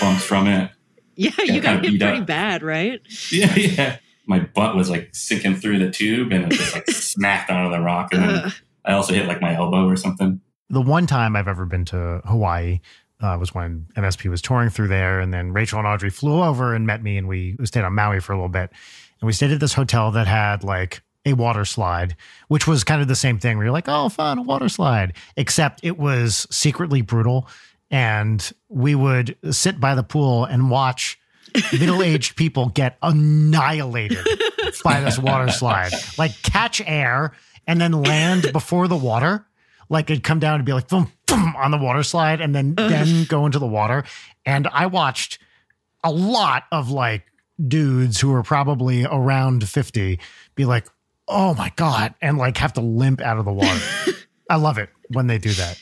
[0.00, 0.70] bumps from it.
[1.16, 2.26] yeah, you got hit beat pretty up.
[2.26, 3.00] bad, right?
[3.30, 3.96] Yeah, yeah.
[4.26, 7.82] My butt was like sinking through the tube and it just like smacked onto the
[7.82, 8.12] rock.
[8.12, 8.52] And then
[8.84, 10.40] I also hit like my elbow or something.
[10.68, 12.80] The one time I've ever been to Hawaii
[13.20, 16.74] uh, was when NSP was touring through there, and then Rachel and Audrey flew over
[16.74, 18.70] and met me, and we stayed on Maui for a little bit,
[19.20, 22.16] and we stayed at this hotel that had like a water slide,
[22.48, 23.56] which was kind of the same thing.
[23.56, 27.48] Where you're like, oh, fun, a water slide, except it was secretly brutal,
[27.90, 31.18] and we would sit by the pool and watch
[31.72, 34.26] middle-aged people get annihilated
[34.84, 37.32] by this water slide, like catch air
[37.66, 39.46] and then land before the water.
[39.88, 42.74] Like it'd come down and be like boom, boom on the water slide, and then
[42.76, 44.04] then go into the water.
[44.46, 45.38] And I watched
[46.04, 47.24] a lot of like
[47.66, 50.20] dudes who were probably around fifty
[50.54, 50.86] be like,
[51.30, 53.80] "Oh my god," and like have to limp out of the water.
[54.50, 55.80] I love it when they do that.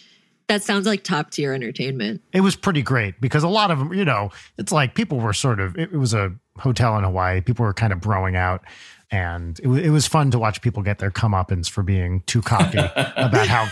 [0.49, 2.23] That sounds like top tier entertainment.
[2.33, 5.35] It was pretty great because a lot of them, you know, it's like people were
[5.35, 7.43] sort of, it, it was a hotel in Hawaii.
[7.43, 8.63] People were kind of broing out.
[9.11, 12.41] And it, wa- it was fun to watch people get their comeuppance for being too
[12.41, 12.79] cocky
[13.17, 13.69] about how,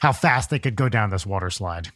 [0.00, 1.88] how fast they could go down this water slide.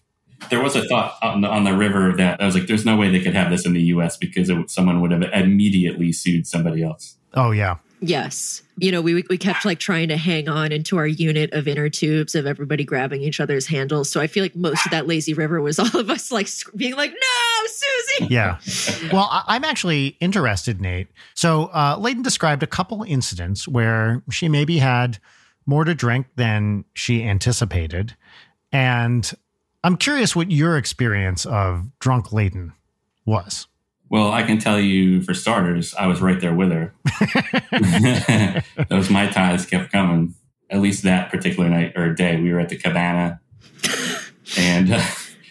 [0.51, 2.97] There was a thought on the, on the river that I was like, there's no
[2.97, 6.47] way they could have this in the US because it, someone would have immediately sued
[6.49, 7.17] somebody else.
[7.35, 7.77] Oh, yeah.
[8.07, 8.63] Yes.
[8.77, 11.89] You know, we we kept like trying to hang on into our unit of inner
[11.89, 14.11] tubes of everybody grabbing each other's handles.
[14.11, 16.97] So I feel like most of that lazy river was all of us like being
[16.97, 18.59] like, "No, Susie." Yeah.
[19.13, 21.09] Well, I, I'm actually interested, Nate.
[21.35, 25.19] So, uh, Leighton described a couple incidents where she maybe had
[25.65, 28.17] more to drink than she anticipated.
[28.71, 29.33] And
[29.83, 32.73] I'm curious what your experience of drunk Leighton
[33.25, 33.67] was.
[34.15, 36.95] Well, I can tell you for starters, I was right there with her.
[38.89, 40.37] Those mai tais kept coming.
[40.71, 43.41] At least that particular night or day, we were at the cabana.
[44.57, 45.03] And uh,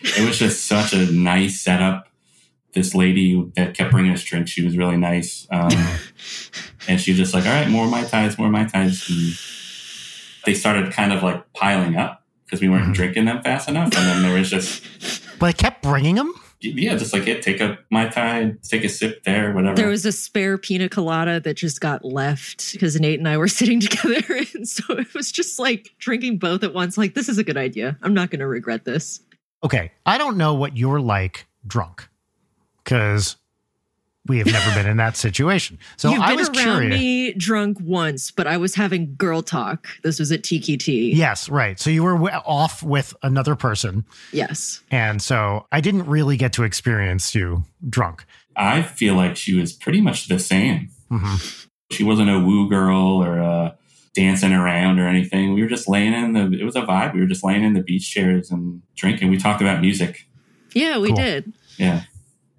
[0.02, 2.08] it was just such a nice setup.
[2.74, 5.46] This lady that kept bringing us drinks, she was really nice.
[5.52, 5.68] Um,
[6.88, 9.34] and she was just like, all right, more mai tais, more mai tais." And
[10.46, 12.94] they started kind of like piling up because we weren't Mhm.
[12.94, 13.88] drinking them fast enough.
[13.94, 14.82] And then there was just,
[15.38, 16.34] But I kept bringing them.
[16.64, 19.76] Yeah, just like, it, take up my time, take a sip there, whatever.
[19.76, 23.48] There was a spare pina colada that just got left because Nate and I were
[23.50, 24.24] sitting together.
[24.56, 26.98] And so it was just like drinking both at once.
[26.98, 27.98] Like, this is a good idea.
[28.02, 29.20] I'm not going to regret this.
[29.64, 29.92] Okay.
[30.06, 32.08] I don't know what you're like drunk
[32.84, 33.38] because
[34.28, 35.78] we have never been in that situation.
[35.98, 37.00] So You've I been was around curious.
[37.00, 39.88] me drunk once, but I was having girl talk.
[40.04, 41.14] This was at Tiki Ti.
[41.14, 41.80] Yes, right.
[41.80, 44.06] So you were w- off with another person.
[44.32, 44.82] Yes.
[44.92, 48.26] And so I didn't really get to experience you drunk.
[48.56, 50.90] I feel like she was pretty much the same.
[51.10, 51.36] hmm
[51.92, 53.78] She wasn't a woo girl or a
[54.16, 55.54] dancing around or anything.
[55.54, 57.14] We were just laying in the, it was a vibe.
[57.14, 59.30] We were just laying in the beach chairs and drinking.
[59.30, 60.28] We talked about music.
[60.74, 61.18] Yeah, we Cool.
[61.18, 61.54] did.
[61.78, 62.04] Yeah.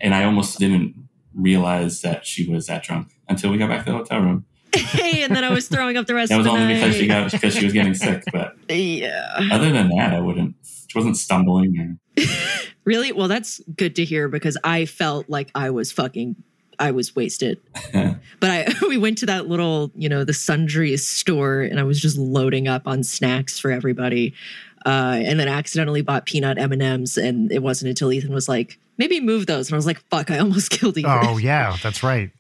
[0.01, 1.04] And I almost didn't
[1.35, 4.45] realize that she was that drunk until we got back to the hotel room.
[4.75, 6.81] hey, and then I was throwing up the rest That was of the only night.
[6.81, 8.23] because she got, because she was getting sick.
[8.33, 9.49] But yeah.
[9.53, 12.25] other than that, I wouldn't, she wasn't stumbling or,
[12.85, 13.13] Really?
[13.13, 16.37] Well, that's good to hear because I felt like I was fucking
[16.79, 17.61] I was wasted.
[17.93, 22.01] but I we went to that little, you know, the sundries store and I was
[22.01, 24.35] just loading up on snacks for everybody.
[24.85, 29.21] Uh, and then accidentally bought peanut M&Ms and it wasn't until Ethan was like, "Maybe
[29.21, 31.05] move those." And I was like, "Fuck, I almost killed you.
[31.07, 32.31] Oh yeah, that's right.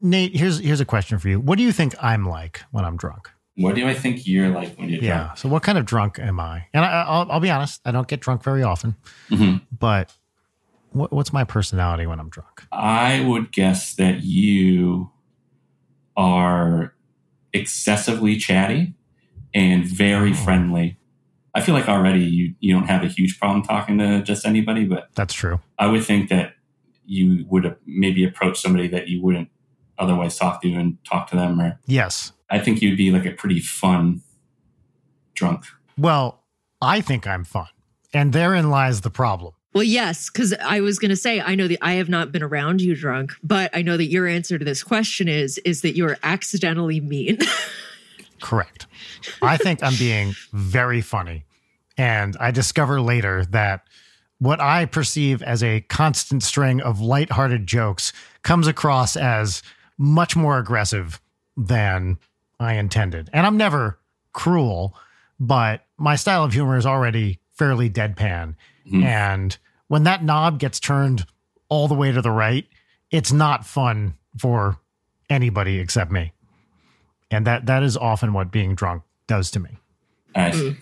[0.00, 1.40] Nate, here's here's a question for you.
[1.40, 3.30] What do you think I'm like when I'm drunk?
[3.56, 5.32] what do I think you're like when you're Yeah.
[5.34, 6.66] So what kind of drunk am I?
[6.74, 8.96] And I, I'll, I'll be honest, I don't get drunk very often,
[9.28, 9.42] drunk?
[9.42, 9.60] Mhm.
[9.78, 10.12] but
[10.90, 12.66] what, what's my personality when I'm drunk?
[12.72, 15.12] I would guess that you
[16.16, 16.94] are
[17.52, 18.94] excessively chatty
[19.54, 20.34] and very Oh.
[20.34, 20.98] friendly.
[21.54, 24.84] I feel like already you, you don't have a huge problem talking to just anybody,
[24.84, 25.60] but That's true.
[25.78, 26.54] I would think that
[27.06, 29.48] you would maybe approach somebody that you wouldn't
[29.98, 31.60] otherwise talk to and talk to them.
[31.60, 32.32] Or Yes.
[32.50, 34.22] I think you'd be like a pretty fun
[35.34, 35.64] drunk.
[35.96, 36.42] Well,
[36.82, 37.68] I think I'm fun,
[38.12, 39.54] and therein lies the problem.
[39.72, 42.42] Well, yes, because I was going to say I know that I have not been
[42.42, 45.96] around you drunk, but I know that your answer to this question is is that
[45.96, 47.38] you are accidentally mean.
[48.40, 48.86] Correct.
[49.42, 51.44] I think I'm being very funny.
[51.96, 53.82] And I discover later that
[54.38, 59.62] what I perceive as a constant string of lighthearted jokes comes across as
[59.96, 61.20] much more aggressive
[61.56, 62.18] than
[62.58, 63.30] I intended.
[63.32, 63.98] And I'm never
[64.32, 64.94] cruel,
[65.38, 68.56] but my style of humor is already fairly deadpan.
[68.90, 69.04] Mhm.
[69.04, 71.26] And when that knob gets turned
[71.68, 72.66] all the way to the right,
[73.10, 74.78] it's not fun for
[75.30, 76.32] anybody except me.
[77.30, 79.78] And that that is often what being drunk does to me.
[80.34, 80.54] I Mm.
[80.54, 80.76] see.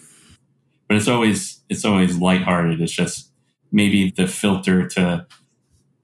[0.89, 2.81] But it's always it's always lighthearted.
[2.81, 3.31] It's just
[3.71, 5.27] maybe the filter to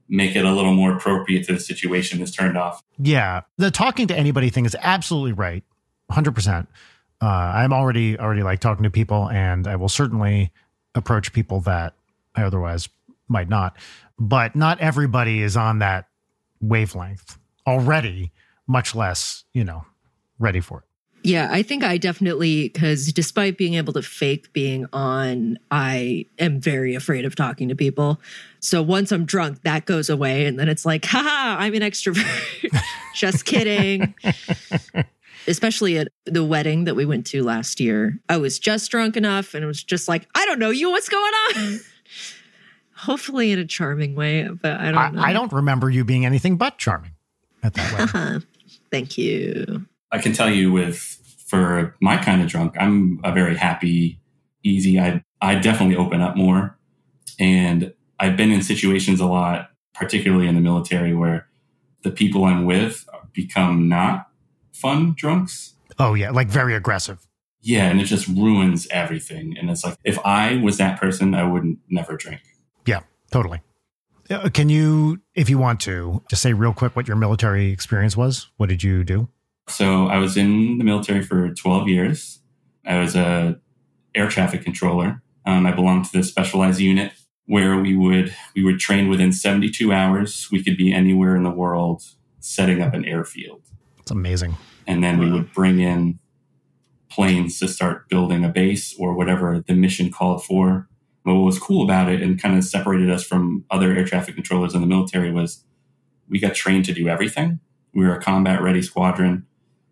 [0.09, 2.83] make it a little more appropriate to the situation is turned off.
[2.99, 5.63] Yeah, the talking to anybody thing is absolutely right,
[6.11, 6.69] hundred percent.
[7.21, 10.53] Uh, I'm already already like talking to people, and I will certainly
[10.95, 11.95] approach people that
[12.35, 12.89] I otherwise
[13.29, 13.77] might not.
[14.19, 16.09] But not everybody is on that
[16.61, 18.33] wavelength already,
[18.67, 19.85] much less you know
[20.39, 20.85] ready for it.
[21.25, 26.61] Yeah, I think I definitely, because despite being able to fake being on, I am
[26.61, 28.21] very afraid of talking to people.
[28.61, 30.47] So once I'm drunk, that goes away.
[30.47, 32.71] And then it's like, haha, I'm an extrovert.
[33.15, 34.15] Just kidding.
[35.49, 38.19] Especially at the wedding that we went to last year.
[38.29, 40.91] I was just drunk enough and it was just like, I don't know you.
[40.91, 41.81] What's going on?
[42.97, 45.23] Hopefully in a charming way, but I don't I, know.
[45.23, 47.13] I don't remember you being anything but charming
[47.63, 48.45] at that wedding.
[48.91, 49.87] Thank you.
[50.11, 50.99] I can tell you with
[51.47, 54.21] for my kind of drunk, I'm a very happy,
[54.63, 54.99] easy.
[55.01, 56.79] I I definitely open up more,
[57.39, 61.47] and I've been in situations a lot, particularly in the military, where
[62.03, 64.29] the people I'm with become not
[64.73, 65.75] fun drunks.
[65.99, 67.19] oh yeah, like very aggressive.
[67.61, 69.57] Yeah, and it just ruins everything.
[69.59, 72.41] And it's like if I was that person, I wouldn't never drink.
[72.87, 73.01] Yeah,
[73.33, 73.61] totally.
[74.31, 78.17] Uh, Can you, if you want to, just say real quick what your military experience
[78.17, 78.51] was?
[78.59, 79.29] What did you do?
[79.71, 82.41] So I was in the military for 12 years.
[82.87, 83.61] I was a
[84.15, 85.23] air traffic controller.
[85.47, 87.13] Um, I belonged to the specialized unit
[87.47, 90.49] where we would we would train within 72 hours.
[90.53, 92.03] We could be anywhere in the world
[92.41, 93.63] setting up an airfield,
[93.99, 94.57] It's amazing.
[94.87, 96.19] and then we would bring in
[97.11, 100.89] planes to start building a base or whatever the mission called for.
[101.25, 104.35] But what was cool about it and kind of separated us from other air traffic
[104.35, 105.65] controllers in the military was
[106.29, 107.61] we got trained to do everything.
[107.93, 109.47] We were a combat ready squadron.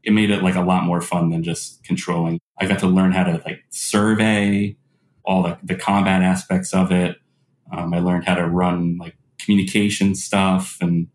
[0.07, 2.38] It made it like a lot more fun than just controlling.
[2.59, 4.77] I got to learn how to like survey
[5.25, 7.16] all the, the combat aspects of it.
[7.73, 11.09] Um, I learned how to run like communication stuff and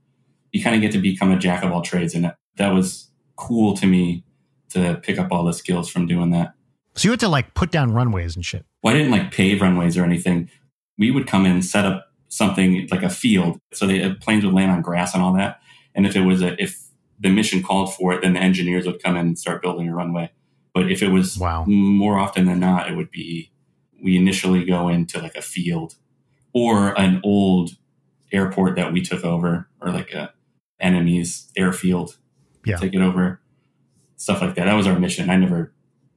[0.52, 2.14] you kind of get to become a jack of all trades.
[2.14, 4.26] And that, that was cool to me
[4.72, 6.54] to pick up all the skills from doing that.
[6.96, 8.66] So you had to like put down runways and shit.
[8.84, 10.50] Well, I didn't like pave runways or anything.
[10.98, 14.72] We would come in, set up something like a field, so the planes would land
[14.72, 15.60] on grass and all that.
[15.96, 16.78] And if it was a, if
[17.22, 19.96] the mission called for it, then the engineers would come in and start building a
[19.96, 20.32] runway.
[20.74, 21.66] But if it was Wow.
[21.66, 23.52] more often than not, it would be
[24.04, 25.96] we initially go into like a field
[26.54, 27.72] or an old
[28.34, 30.34] airport that we took over, or like a
[30.80, 32.18] enemy's airfield,
[32.66, 32.78] Yeah.
[32.78, 33.40] take it over,
[34.16, 34.66] stuff like that.
[34.66, 35.30] That was our mission.
[35.30, 35.74] I never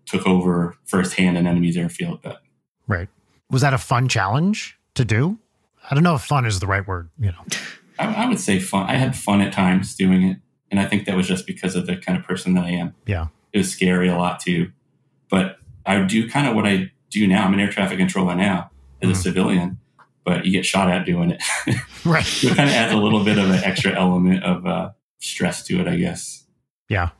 [0.07, 2.43] took over firsthand an enemy's airfield, but
[2.87, 3.09] Right.
[3.51, 5.39] Was that a fun challenge to do?
[5.91, 7.45] I don't know if fun is the right word, you know.
[7.99, 8.89] I, I would say fun.
[8.89, 10.39] I had fun at times doing it,
[10.71, 12.95] and I think that was just because of the kind of person that I am.
[13.07, 13.29] Yeah.
[13.53, 14.73] It was scary a lot too.
[15.31, 17.45] But I do kind of what I do now.
[17.45, 18.71] I'm an air traffic controller now
[19.03, 19.17] as a Mhm.
[19.23, 19.79] civilian,
[20.25, 21.43] but you get shot at doing it.
[22.05, 22.25] Right.
[22.25, 25.63] so it kind of adds a little bit of an extra element of uh, stress
[25.67, 26.45] to it, I guess.
[26.89, 27.11] Yeah.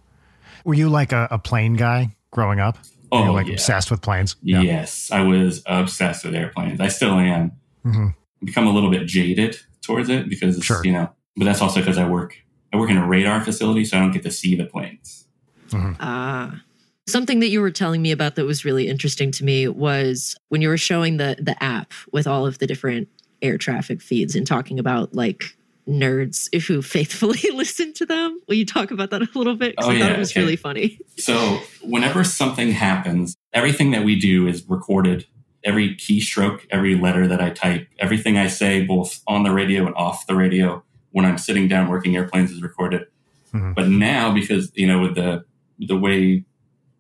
[0.65, 2.77] Were you like a, a plane guy growing up?
[3.13, 3.53] Oh, You're like yeah.
[3.55, 4.37] obsessed with planes?
[4.43, 4.61] Yeah.
[4.61, 6.81] Yes, I was obsessed with airplanes.
[6.81, 7.53] I still am.
[7.83, 8.09] hmm
[8.45, 10.83] become a little bit jaded towards it because Sure.
[10.85, 12.37] you know, but that's also because I work
[12.75, 15.27] I work in a radar facility, so I don't get to see the planes.
[15.73, 16.61] Ah.
[17.07, 20.61] Something that you were telling me about that was really interesting to me was when
[20.63, 23.09] you were showing the the app with all of the different
[23.43, 25.45] air traffic feeds and talking about like
[25.89, 28.41] nerds who faithfully listen to them.
[28.49, 29.77] Will you talk about that a little bit?
[29.77, 30.41] 'Cause Oh, I thought yeah, it was okay.
[30.41, 30.99] really funny.
[31.19, 35.27] So whenever something happens, everything that we do is recorded.
[35.63, 39.95] Every keystroke, every letter that I type, everything I say, both on the radio and
[39.95, 40.83] off the radio,
[41.15, 43.07] when I'm sitting down working airplanes, is recorded.
[43.53, 43.75] Mhm.
[43.75, 45.45] But now, because you know, with the
[45.79, 46.45] the way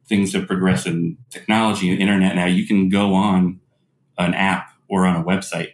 [0.07, 3.59] things have progressed in technology and internet, now you can go on
[4.19, 5.73] an app or on a website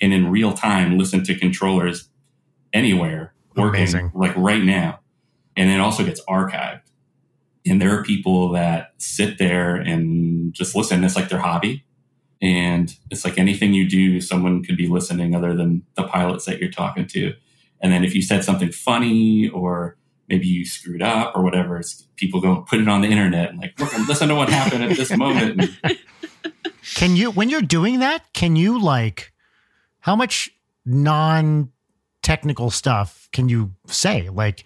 [0.00, 2.08] and in real time listen to controllers
[2.72, 4.10] anywhere working, Amazing.
[4.14, 5.00] like right now,
[5.56, 6.80] and it also gets archived.
[7.66, 11.04] And there are people that sit there and just listen.
[11.04, 11.84] It's like their hobby.
[12.40, 16.58] And it's like anything you do, someone could be listening other than the pilots that
[16.60, 17.34] you're talking to.
[17.82, 19.96] And then if you said something funny or
[20.28, 23.50] maybe you screwed up or whatever, it's, people go and put it on the internet
[23.50, 25.68] and like, look, listen to what happened at this moment.
[26.94, 29.32] Can you, when you're doing that, can you like,
[30.00, 30.50] how much
[30.84, 31.70] non
[32.22, 34.28] technical stuff can you say?
[34.28, 34.64] Like,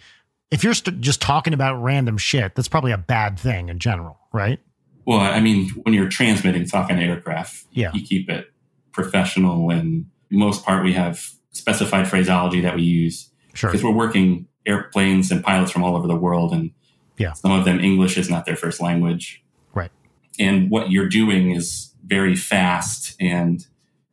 [0.50, 4.18] if you're st- just talking about random shit, that's probably a bad thing in general,
[4.32, 4.60] right?
[5.06, 7.92] well, I mean, when you're transmitting, talking to aircraft, Yeah.
[7.94, 8.50] you keep it
[8.90, 9.70] professional.
[9.70, 13.70] And most part, we have specified phraseology that we use Sure.
[13.70, 16.70] because we're working airplanes and pilots from all over the world and
[17.18, 17.32] Yeah.
[17.32, 19.42] some of them english is not their first language
[19.74, 19.90] Right.
[20.38, 23.64] and what you're doing is very fast and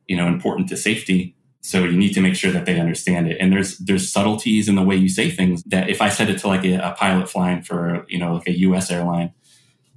[0.08, 3.36] you know important to safety so you need to make sure that they understand it
[3.40, 6.38] and there's there's subtleties in the way you say things that if i said it
[6.38, 9.32] to like a, a pilot flying for you know like a us airline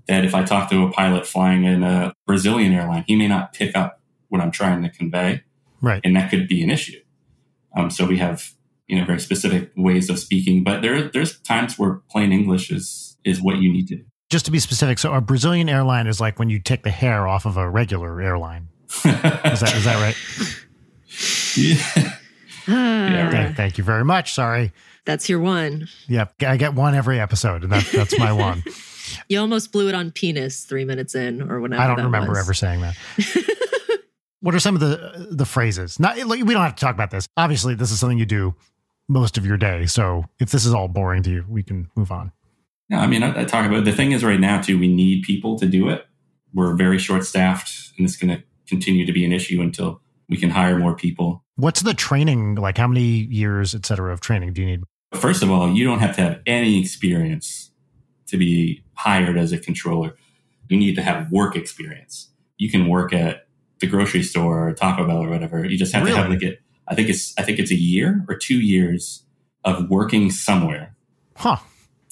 [0.07, 3.53] that if i talk to a pilot flying in a brazilian airline he may not
[3.53, 5.41] pick up what i'm trying to convey
[5.81, 6.01] Right.
[6.03, 6.99] and that could be an issue.
[7.77, 8.51] Um, so we have
[8.87, 13.17] you know very specific ways of speaking, but there there's times where plain English is
[13.23, 14.03] is what you need to do.
[14.29, 17.27] Just to be specific, so a Brazilian airline is like when you take the hair
[17.27, 18.67] off of a regular airline.
[18.89, 20.15] Is that, is that right?
[21.57, 22.13] yeah.
[22.69, 24.33] Ah, Thank, thank you very much.
[24.33, 24.73] Sorry.
[25.05, 25.87] That's your one.
[26.07, 26.43] Yep.
[26.43, 28.63] I get one every episode, and that, that's my one.
[29.29, 31.81] You almost blew it on penis three minutes in or whenever.
[31.81, 32.39] I don't that remember was.
[32.39, 32.97] ever saying that.
[34.41, 35.99] what are some of the the phrases?
[35.99, 37.27] Not like, we don't have to talk about this.
[37.37, 38.55] Obviously, this is something you do
[39.07, 39.85] most of your day.
[39.85, 42.31] So if this is all boring to you, we can move on.
[42.89, 44.79] No, I mean I, I talk about the thing is right now too.
[44.79, 46.05] We need people to do it.
[46.53, 50.37] We're very short staffed, and it's going to continue to be an issue until we
[50.37, 51.43] can hire more people.
[51.55, 52.77] What's the training like?
[52.77, 54.83] How many years, et cetera, of training do you need?
[55.15, 57.71] First of all, you don't have to have any experience
[58.27, 60.15] to be hired as a controller.
[60.69, 62.29] You need to have work experience.
[62.57, 63.46] You can work at
[63.79, 65.65] the grocery store or Taco Bell or whatever.
[65.65, 66.59] You just have to have like it.
[66.87, 69.23] I think it's I think it's a year or two years
[69.63, 70.95] of working somewhere,
[71.35, 71.57] Huh.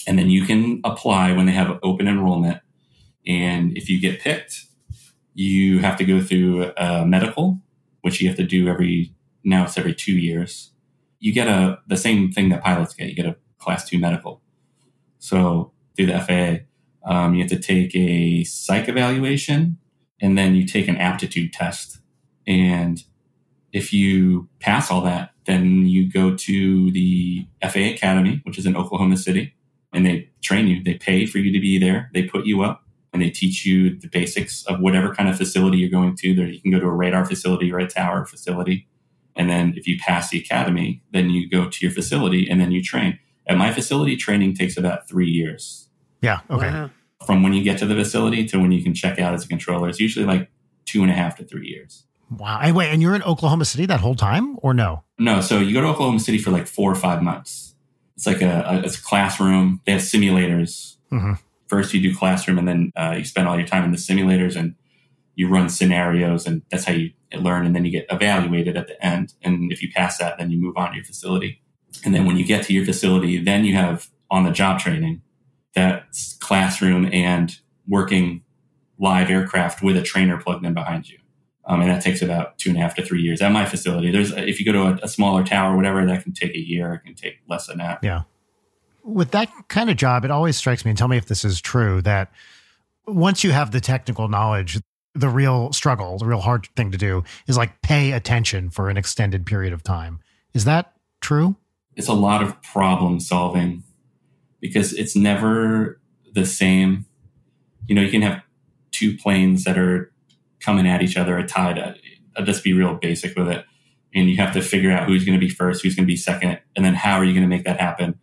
[0.08, 2.60] and then you can apply when they have open enrollment.
[3.25, 4.65] And if you get picked,
[5.34, 7.60] you have to go through a medical,
[8.01, 10.71] which you have to do every now it's every two years.
[11.19, 13.08] You get a the same thing that pilots get.
[13.10, 14.41] You get a class two medical.
[15.19, 16.65] So through the FAA,
[17.10, 19.78] um, you have to take a psych evaluation,
[20.21, 21.99] and then you take an aptitude test.
[22.47, 23.04] And
[23.73, 28.75] if you pass all that, then you go to the FAA Academy, which is in
[28.75, 29.54] Oklahoma City,
[29.93, 30.84] and they train you.
[30.84, 32.10] They pay for you to be there.
[32.13, 35.78] They put you up and they teach you the basics of whatever kind of facility
[35.78, 36.36] you're going to.
[36.36, 38.88] There, you can go to a radar facility or a tower facility.
[39.38, 42.71] And then if you pass the academy, then you go to your facility and then
[42.71, 43.19] you train.
[43.47, 45.88] At my facility, training takes about three years
[46.21, 46.39] Yeah.
[46.49, 46.69] Okay.
[46.69, 46.89] Wow.
[47.25, 49.47] From when you get to the facility to when you can check out as a
[49.47, 49.89] controller.
[49.89, 50.49] It's usually like
[50.86, 52.06] two and a half to three years.
[52.29, 52.60] Wow.
[52.60, 55.04] Hey, wait, and you're in Oklahoma City that whole time, or no?
[55.17, 57.75] No, so you go to Oklahoma City for like four or five months.
[58.15, 59.81] It's like a, a it's a classroom.
[59.85, 60.96] They have simulators.
[61.12, 61.39] Mhm.
[61.67, 64.56] First, you do classroom, and then uh, you spend all your time in the simulators,
[64.56, 64.75] and
[65.35, 67.65] you run scenarios, and that's how you learn.
[67.65, 69.33] And then you get evaluated at the end.
[69.44, 71.62] And if you pass that, then you move on to your facility.
[72.04, 75.21] And then when you get to your facility, then you have on the job training.
[75.76, 77.56] That's classroom and
[77.88, 78.44] working
[78.98, 81.19] live aircraft with a trainer plugged in behind you.
[81.67, 84.12] Um, and that takes about two and a half to three years at my facility.
[84.12, 86.60] There's if you go to a, a smaller tower, or whatever, that can take a
[86.60, 86.94] year.
[86.94, 88.00] It can take less than that.
[88.04, 88.21] Yeah.
[89.04, 91.60] With that kind of job, it always strikes me, and tell me if this is
[91.60, 92.32] true, that
[93.08, 94.80] once you have the technical knowledge,
[95.13, 98.98] the real struggle, the real hard thing to do is like pay attention for an
[98.98, 100.19] extended period of time.
[100.54, 101.56] Is that true?
[101.96, 103.84] It's a lot of problem solving
[104.67, 105.99] because it's never
[106.33, 107.05] the same.
[107.87, 108.41] You know, you can have
[108.91, 110.11] two planes that are
[110.59, 111.99] coming at each other, are tied.
[112.35, 113.65] I'll just be real basic with it.
[114.13, 116.15] And you have to figure out who's going to be first, who's going to be
[116.15, 118.19] second, and then how are you going to make that happen?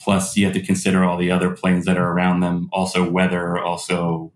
[0.00, 3.58] Plus, you have to consider all the other planes that are around them, also weather,
[3.58, 4.32] also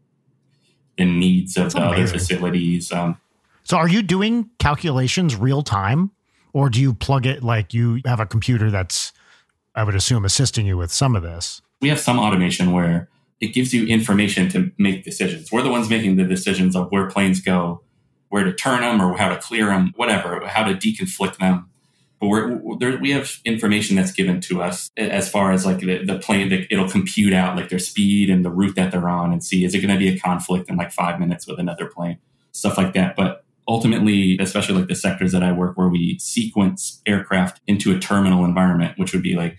[0.99, 2.93] the needs of That's the other facilities.
[2.93, 3.17] Um,
[3.65, 6.11] So are you doing calculations real time
[6.53, 9.13] or do you plug it like you have a computer that's
[9.75, 11.63] I would assume assisting you with some of this?
[11.83, 13.11] we have some automation where
[13.41, 15.51] it gives you information to make decisions.
[15.51, 17.83] We're the ones making the decisions of where planes go,
[18.29, 21.69] where to turn them or how to clear them, whatever, how to deconflict them.
[22.21, 26.05] But we're, there, we have information that's given to us as far as like the,
[26.05, 29.33] the plane that it'll compute out like their speed and the route that they're on
[29.33, 31.87] and see is it going to be a conflict in like five minutes with another
[31.87, 32.19] plane,
[32.53, 33.17] stuff like that.
[33.17, 37.99] But ultimately, especially like the sectors that I work where we sequence aircraft into a
[37.99, 39.57] terminal environment, which would be like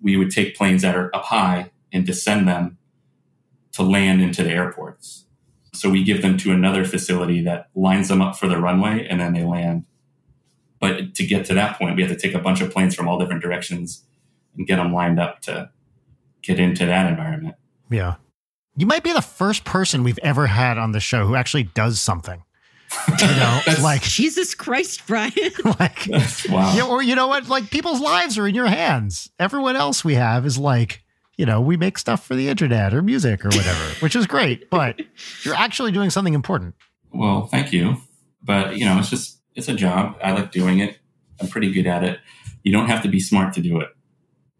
[0.00, 2.78] we would take planes that are up high and descend them
[3.72, 5.26] to land into the airports.
[5.72, 9.20] So we give them to another facility that lines them up for the runway and
[9.20, 9.84] then they land.
[10.80, 13.08] But to get to that point, we have to take a bunch of planes from
[13.08, 14.04] all different directions
[14.56, 15.70] and get them lined up to
[16.42, 17.56] get into that environment.
[17.90, 18.16] Yeah.
[18.76, 22.00] You might be the first person we've ever had on the show who actually does
[22.00, 22.42] something.
[23.20, 25.32] You know, like Jesus Christ, Brian.
[25.78, 26.06] like
[26.48, 26.74] wow.
[26.74, 27.48] Yeah, or you know what?
[27.48, 29.30] Like people's lives are in your hands.
[29.38, 31.02] Everyone else we have is like,
[31.36, 34.70] you know, we make stuff for the internet or music or whatever, which is great,
[34.70, 35.00] but
[35.42, 36.74] you're actually doing something important.
[37.12, 37.96] Well, thank you.
[38.42, 40.16] But, you know, it's just, it's a job.
[40.22, 40.98] I like doing it.
[41.40, 42.18] I'm pretty good at it.
[42.62, 43.88] You don't have to be smart to do it.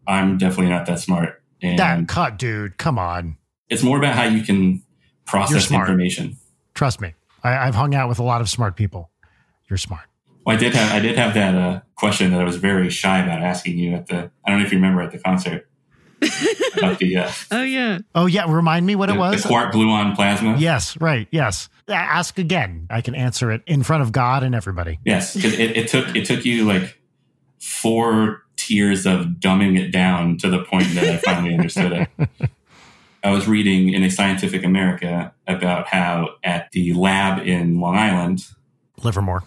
[0.07, 1.41] I'm definitely not that smart.
[1.61, 2.77] And That cut, dude.
[2.77, 3.37] Come on.
[3.69, 4.83] it's more about how you can
[5.25, 5.87] process smart.
[5.89, 6.37] information.
[6.73, 7.13] Trust me.
[7.43, 9.09] I, I've hung out with a lot of smart people.
[9.69, 10.05] You're smart.
[10.45, 13.19] Well, I did have I did have that uh, question that I was very shy
[13.23, 15.67] about asking you at the I don't know if you remember at the concert
[16.77, 17.99] about the uh, oh yeah.
[18.15, 19.43] Oh yeah, remind me what the, it was.
[19.43, 20.57] the quark gluon plasma.
[20.57, 21.27] yes, right.
[21.31, 21.69] Yes.
[21.87, 22.87] Ask again.
[22.89, 24.99] I can answer it in front of God and everybody.
[25.05, 26.99] Yes, 'cause it, it took it took you like
[27.59, 32.29] four tiers of dumbing it down to the point that I finally understood it.
[33.23, 38.45] I was reading in a Scientific America about how at the lab in Long Island,
[39.03, 39.43] Livermore.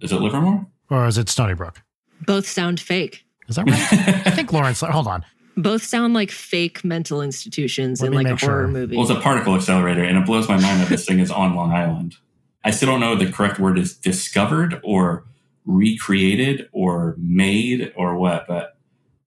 [0.00, 0.66] is it Livermore?
[0.90, 1.82] Or is it Stony Brook?
[2.24, 3.24] Both sound fake.
[3.48, 3.78] Is that right?
[4.26, 4.80] I think Lawrence.
[4.80, 5.24] Hold on.
[5.56, 8.68] Both sound like fake mental institutions Let in like a make horror sure.
[8.68, 8.96] movie.
[8.96, 11.54] Well, it's a particle accelerator, and it blows my mind that this thing is on
[11.54, 12.16] Long Island.
[12.62, 15.24] I still don't know the correct word is discovered or
[15.64, 18.76] recreated or made or what, but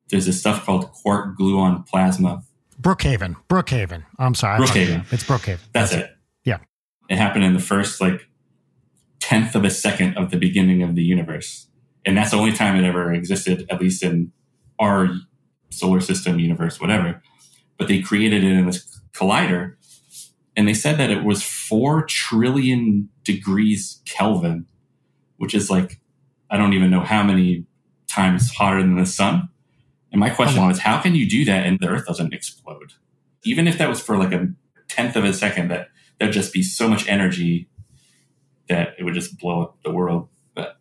[0.10, 2.44] there's this stuff called quark gluon plasma.
[2.82, 3.36] Brookhaven.
[3.50, 4.06] Brookhaven.
[4.18, 4.60] I'm sorry.
[4.60, 5.12] Brookhaven.
[5.12, 5.60] It's Brookhaven.
[5.74, 6.12] That's it.
[6.46, 6.60] Yeah.
[7.10, 8.30] It happened in the first like
[9.20, 11.68] tenth of a second of the beginning of the universe.
[12.06, 14.32] And that's the only time it ever existed, at least in
[14.80, 15.10] our
[15.70, 17.22] solar system, universe, whatever.
[17.78, 19.76] But they created it in this collider.
[20.56, 24.66] And they said that it was four trillion degrees Kelvin,
[25.38, 26.00] which is like,
[26.50, 27.66] I don't even know how many
[28.10, 29.50] times hotter than the sun.
[30.12, 32.94] And my question was, how can you do that and the Earth doesn't explode?
[33.44, 34.50] Even if that was for like a
[34.88, 35.90] tenth of a second, that
[36.20, 37.70] there'd just be so much energy
[38.68, 40.28] that it would just blow up the world.
[40.56, 40.78] But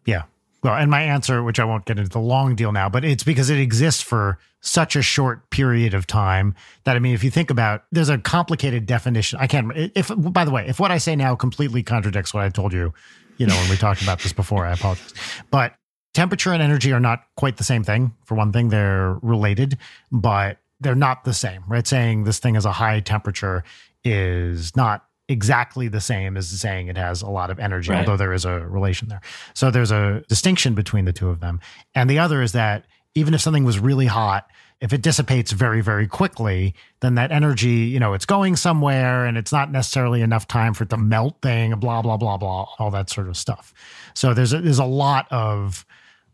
[0.63, 3.23] Well, and my answer, which I won't get into the long deal now, but it's
[3.23, 7.31] because it exists for such a short period of time that I mean, if you
[7.31, 9.39] think about, there's a complicated definition.
[9.41, 9.71] I can't.
[9.95, 12.93] If by the way, if what I say now completely contradicts what I told you,
[13.37, 15.15] you know, when we talked about this before, I apologize.
[15.51, 15.75] But
[16.19, 18.13] temperature and energy are not quite the same thing.
[18.25, 19.79] For one thing, they're related,
[20.13, 21.63] but they're not the same.
[21.69, 21.87] Right?
[21.87, 23.65] Saying this thing has a high temperature
[24.05, 28.01] is not exactly the same as saying it has a lot of energy, Right.
[28.01, 29.21] although there is a relation there.
[29.55, 31.61] So there's a distinction between the two of them.
[31.95, 34.49] And the other is that even if something was really hot,
[34.81, 39.37] if it dissipates very, very quickly, then that energy, you know, it's going somewhere and
[39.37, 42.91] it's not necessarily enough time for it to melt thing, blah, blah, blah, blah, all
[42.91, 43.75] that sort of stuff.
[44.15, 45.85] So there's a, there's a lot of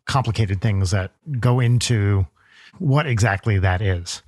[0.07, 2.27] complicated things that go into
[2.79, 4.23] what exactly that is.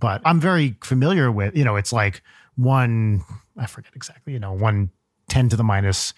[0.00, 2.22] But I'm very familiar with, you know, it's like
[2.56, 3.24] one,
[3.56, 4.90] I forget exactly, you know, one
[5.28, 6.14] 10 to the minus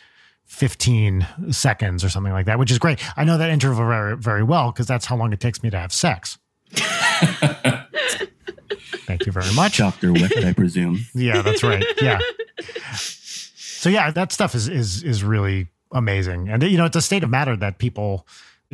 [0.47, 2.99] 15 seconds or something like that, which is great.
[3.17, 5.79] I know that interval very, very well because that's how long it takes me to
[5.79, 6.39] have sex.
[9.07, 9.79] Thank you very much.
[9.79, 10.13] Dr.
[10.13, 11.05] Wick, I presume.
[11.15, 11.85] Yeah, that's right.
[12.01, 12.21] Yeah.
[12.95, 16.49] So yeah, that stuff is is is really amazing.
[16.49, 18.27] And you know, it's a state of matter that people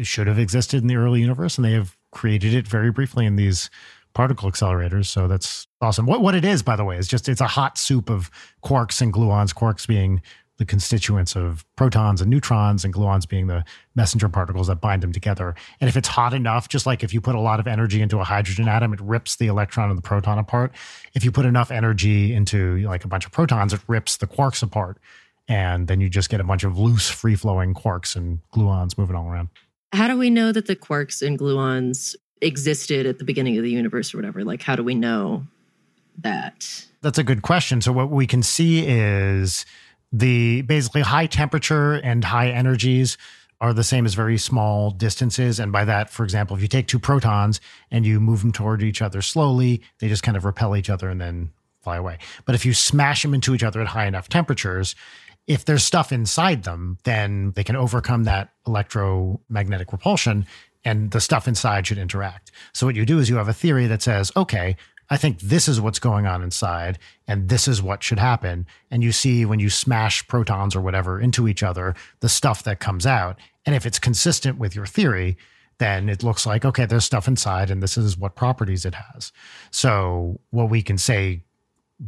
[0.04, 3.36] should have existed in the early universe and they have created it very briefly in
[3.36, 3.70] these
[4.14, 5.06] particle accelerators.
[5.06, 6.06] So that's awesome.
[6.06, 8.30] What what it is, by the way, is just it's a hot soup of
[8.64, 9.54] quarks and gluons.
[9.54, 10.22] Quarks being
[10.58, 13.62] the constituents of protons and neutrons, and gluons being the
[13.94, 15.54] messenger particles that bind them together.
[15.82, 18.18] And if it's hot enough, just like if you put a lot of energy into
[18.20, 20.72] a hydrogen atom, it rips the electron and the proton apart.
[21.12, 24.62] If you put enough energy into like a bunch of protons, it rips the quarks
[24.62, 24.98] apart.
[25.46, 29.14] And then you just get a bunch of loose, free flowing quarks and gluons moving
[29.14, 29.50] all around.
[29.96, 33.70] How do we know that the quarks and gluons existed at the beginning of the
[33.70, 34.44] universe or whatever?
[34.44, 35.46] Like, how do we know
[36.18, 36.86] that?
[37.00, 37.80] That's a good question.
[37.80, 39.64] So, what we can see is
[40.12, 43.16] the basically high temperature and high energies
[43.58, 45.58] are the same as very small distances.
[45.58, 47.58] And by that, for example, if you take two protons
[47.90, 51.08] and you move them toward each other slowly, they just kind of repel each other
[51.08, 52.18] and then fly away.
[52.44, 54.94] But if you smash them into each other at high enough temperatures,
[55.46, 60.46] if there's stuff inside them, then they can overcome that electromagnetic repulsion
[60.84, 62.52] and the stuff inside should interact.
[62.72, 64.76] So what you do is you have a theory that says, okay,
[65.08, 68.66] I think this is what's going on inside and this is what should happen.
[68.90, 72.80] And you see when you smash protons or whatever into each other, the stuff that
[72.80, 73.38] comes out.
[73.64, 75.36] And if it's consistent with your theory,
[75.78, 79.32] then it looks like, okay, there's stuff inside and this is what properties it has.
[79.70, 81.42] So what we can say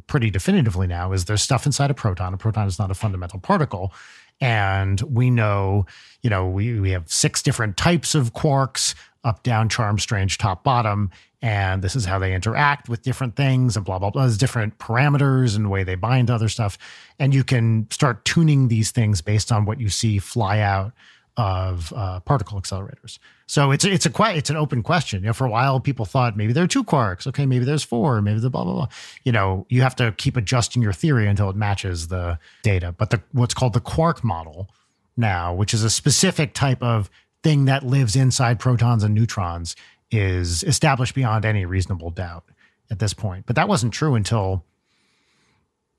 [0.07, 2.35] pretty definitively now is there's stuff inside a proton.
[2.35, 3.93] A proton is not a fundamental particle.
[4.41, 5.87] And we know,
[6.23, 10.63] you know, we, we have six different types of quarks up, down, charm, strange, top,
[10.63, 11.11] bottom.
[11.43, 14.23] And this is how they interact with different things and blah, blah, blah.
[14.23, 16.79] There's different parameters and the way they bind to other stuff.
[17.19, 20.93] And you can start tuning these things based on what you see fly out
[21.37, 23.19] of uh, particle accelerators.
[23.49, 25.23] So it's it's a it's an open question.
[25.23, 27.27] You know, for a while people thought maybe there are two quarks.
[27.27, 28.21] Okay, maybe there's four.
[28.21, 28.89] Maybe the blah blah blah.
[29.25, 32.95] You know, you have to keep adjusting your theory until it matches the data.
[32.97, 34.69] But the what's called the quark model
[35.17, 37.09] now, which is a specific type of
[37.43, 39.77] thing that lives inside protons and neutrons,
[40.11, 42.45] is established beyond any reasonable doubt
[42.91, 43.47] at this point.
[43.47, 44.63] But that wasn't true until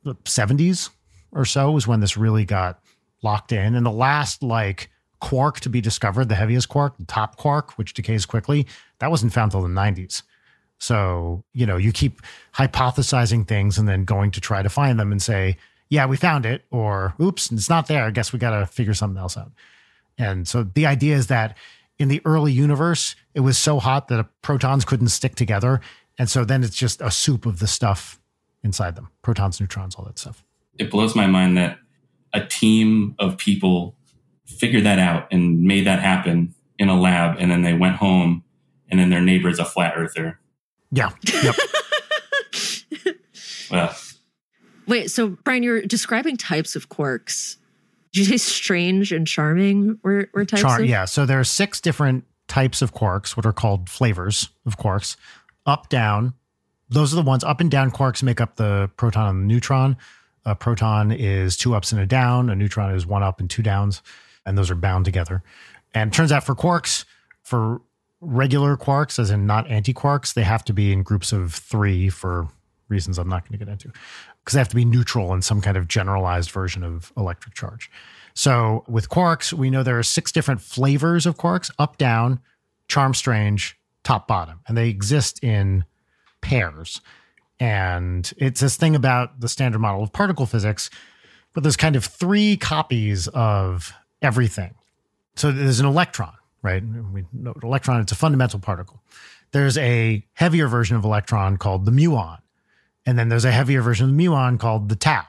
[0.03, 0.91] the 70s
[1.31, 2.79] or so was when this really got
[3.23, 3.73] locked in.
[3.73, 7.93] And the last like quark to be discovered, the heaviest quark, the top quark, which
[7.93, 8.67] decays quickly,
[8.99, 10.23] that wasn't found till the 90s.
[10.79, 12.21] So, you know, you keep
[12.55, 15.57] hypothesizing things and then going to try to find them and say,
[15.89, 18.03] yeah, we found it, or oops, it's not there.
[18.05, 19.51] I guess we got to figure something else out.
[20.17, 21.57] And so the idea is that
[21.97, 25.81] in the early universe, it was so hot that protons couldn't stick together.
[26.17, 28.19] And so then it's just a soup of the stuff
[28.63, 30.43] inside them protons, neutrons, all that stuff.
[30.77, 31.79] It blows my mind that
[32.33, 33.95] a team of people
[34.49, 37.37] figured that out and made that happen in a lab.
[37.39, 38.43] And then they went home
[38.89, 40.39] and then their neighbor is a flat earther.
[40.91, 41.11] Yeah.
[41.43, 41.55] Yep.
[43.71, 43.95] well,
[44.87, 47.57] Wait, so Brian, you're describing types of quarks.
[48.11, 50.87] Did you say strange and charming were, were types Char- of?
[50.87, 51.05] Yeah.
[51.05, 55.15] So there are six different types of quarks, what are called flavors of quarks.
[55.67, 56.33] Up, down.
[56.89, 59.95] Those are the ones up and down quarks make up the proton and the neutron.
[60.45, 62.49] A proton is two ups and a down.
[62.49, 64.01] A neutron is one up and two downs
[64.45, 65.43] and those are bound together.
[65.93, 67.05] And turns out for quarks,
[67.41, 67.81] for
[68.21, 72.09] regular quarks, as in not anti quarks, they have to be in groups of three
[72.09, 72.47] for
[72.89, 73.91] reasons I'm not going to get into,
[74.39, 77.89] because they have to be neutral in some kind of generalized version of electric charge.
[78.33, 82.39] So with quarks, we know there are six different flavors of quarks up, down,
[82.87, 85.85] charm, strange, top, bottom, and they exist in
[86.41, 87.01] pairs.
[87.59, 90.89] And it's this thing about the standard model of particle physics,
[91.53, 94.73] but there's kind of three copies of everything.
[95.35, 96.83] So there's an electron, right?
[96.83, 99.01] We know electron, it's a fundamental particle.
[99.51, 102.39] There's a heavier version of electron called the muon.
[103.05, 105.25] And then there's a heavier version of the muon called the tau.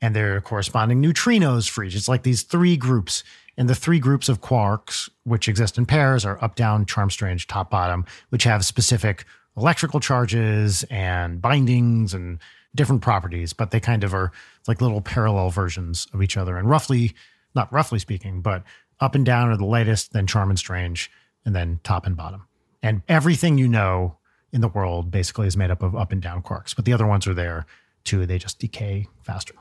[0.00, 1.94] And there are corresponding neutrinos for each.
[1.94, 3.24] It's like these three groups.
[3.56, 7.46] And the three groups of quarks, which exist in pairs, are up, down, charm, strange,
[7.46, 9.24] top, bottom, which have specific
[9.56, 12.38] electrical charges and bindings and
[12.74, 14.30] different properties, but they kind of are
[14.68, 16.58] like little parallel versions of each other.
[16.58, 17.14] And roughly
[17.56, 18.62] not roughly speaking, but
[19.00, 21.10] up and down are the lightest, then charm and strange,
[21.44, 22.46] and then top and bottom.
[22.82, 24.18] And everything you know
[24.52, 27.06] in the world basically is made up of up and down quarks, but the other
[27.06, 27.66] ones are there
[28.04, 28.24] too.
[28.26, 29.54] They just decay faster.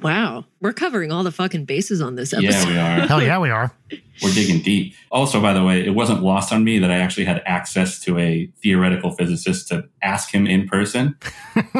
[0.00, 0.44] Wow.
[0.60, 2.68] We're covering all the fucking bases on this episode.
[2.68, 3.06] Yeah, we are.
[3.06, 3.72] Hell yeah, we are.
[4.22, 4.94] We're digging deep.
[5.10, 8.18] Also, by the way, it wasn't lost on me that I actually had access to
[8.18, 11.16] a theoretical physicist to ask him in person.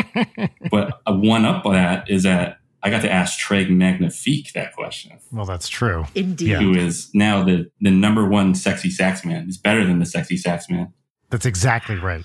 [0.70, 2.59] but a one up on that is that
[2.89, 5.18] I got to ask Treg Magnifique that question.
[5.30, 6.07] Well, that's true.
[6.14, 6.57] Indeed.
[6.57, 9.45] Who is now the, the number one sexy sax man.
[9.45, 10.95] He's better than the sexy sax man.
[11.28, 12.24] That's exactly right.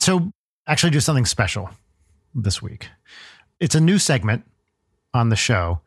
[0.00, 0.32] So,
[0.66, 1.70] actually, do something special
[2.34, 2.88] this week.
[3.60, 4.44] It's a new segment
[5.14, 5.80] on the show.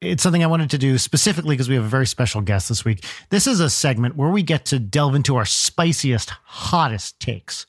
[0.00, 2.84] It's something I wanted to do specifically because we have a very special guest this
[2.84, 3.04] week.
[3.28, 7.66] This is a segment where we get to delve into our spiciest, hottest takes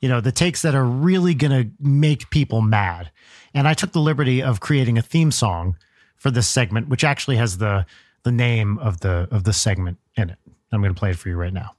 [0.00, 3.10] you know, the takes that are really going to make people mad.
[3.58, 5.76] And I took the liberty of creating a theme song
[6.14, 7.86] for this segment, which actually has the
[8.22, 10.38] the name of the of the segment in it.
[10.70, 11.74] I'm going to play it for you right now.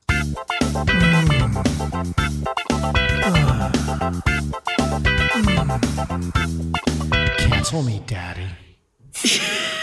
[7.38, 8.50] Cancel me, daddy.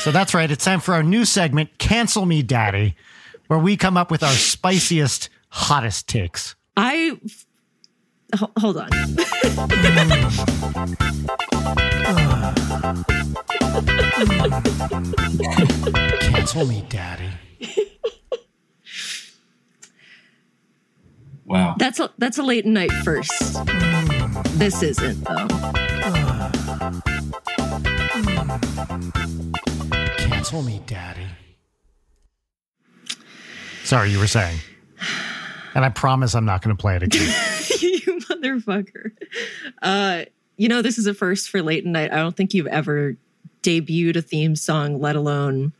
[0.00, 0.50] so that's right.
[0.50, 2.94] It's time for our new segment, Cancel Me, Daddy,
[3.46, 6.56] where we come up with our spiciest, hottest takes.
[6.76, 7.18] I
[8.34, 8.90] H- hold on.
[16.20, 17.30] Cancel me, daddy.
[21.44, 21.76] Wow.
[21.78, 23.30] That's a that's a late night first.
[24.58, 25.48] This isn't though.
[30.18, 31.26] Cancel me, daddy.
[33.84, 34.58] Sorry, you were saying.
[35.76, 37.20] And I promise I'm not going to play it again.
[37.80, 39.12] you motherfucker.
[39.82, 40.24] Uh,
[40.56, 42.10] you know, this is a first for late night.
[42.10, 43.14] I don't think you've ever
[43.62, 45.74] debuted a theme song, let alone.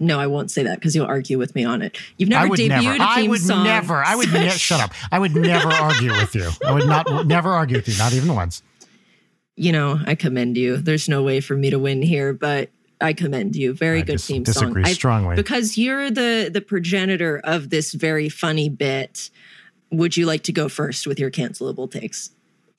[0.00, 1.96] No, I won't say that because you'll argue with me on it.
[2.16, 2.90] You've never debuted never.
[2.90, 3.18] a theme song.
[3.24, 3.64] I would song.
[3.64, 4.02] never.
[4.02, 4.50] I would never.
[4.50, 4.90] shut up.
[5.12, 6.50] I would never argue with you.
[6.66, 8.64] I would not never argue with you, not even once.
[9.54, 10.76] You know, I commend you.
[10.76, 12.68] There's no way for me to win here, but
[13.02, 13.74] I commend you.
[13.74, 14.90] Very I good dis- theme disagree song.
[14.90, 15.36] I- strongly.
[15.36, 19.30] because you're the the progenitor of this very funny bit.
[19.90, 22.30] Would you like to go first with your cancelable takes?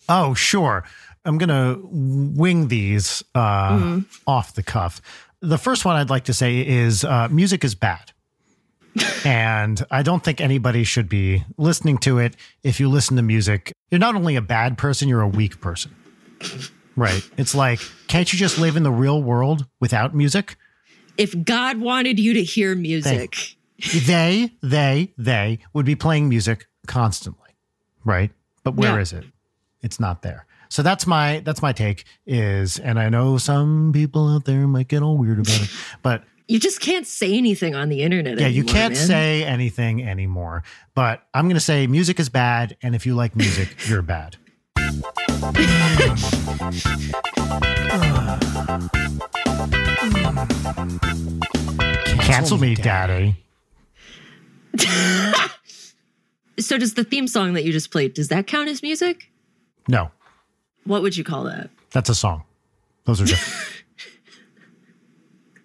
[0.10, 0.84] Oh, sure.
[1.26, 4.00] I'm going to wing these uh, Mm-hmm.
[4.28, 5.02] off the cuff.
[5.40, 8.12] The first one I'd like to say is uh, music is bad.
[9.26, 12.36] and I don't think anybody should be listening to it.
[12.64, 15.96] If you listen to music, you're not only a bad person, you're a weak person.
[16.96, 17.28] Right.
[17.38, 20.56] It's like, can't you just live in the real world without music?
[21.18, 23.56] If God wanted you to hear music,
[24.06, 27.50] they, they, they would be playing music constantly,
[28.04, 28.32] right?
[28.64, 29.02] But where Yeah.
[29.02, 29.26] is it?
[29.82, 30.46] It's not there.
[30.70, 34.88] So that's my that's my take is, and I know some people out there might
[34.88, 35.70] get all weird about it,
[36.02, 38.40] but you just can't say anything on the internet.
[38.40, 39.08] yeah, you can't man.
[39.08, 40.64] say anything anymore.
[40.96, 44.38] But I'm gonna say music is bad, and if you like music, you're bad.
[52.20, 53.36] Cancel me, daddy.
[56.60, 58.14] So does the theme song that you just played?
[58.14, 59.32] Does that count as music?
[59.88, 60.12] No,
[60.86, 61.72] What would you call that?
[61.92, 62.44] that's a song.
[63.06, 63.84] Those are different.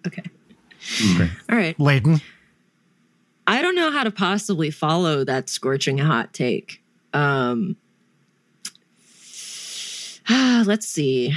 [0.07, 0.23] Okay.
[1.15, 1.29] Great.
[1.49, 1.79] All right.
[1.79, 2.21] Leighton,
[3.45, 6.81] I don't know how to possibly follow that scorching hot take.
[7.13, 7.75] Um,
[10.65, 11.33] let's see.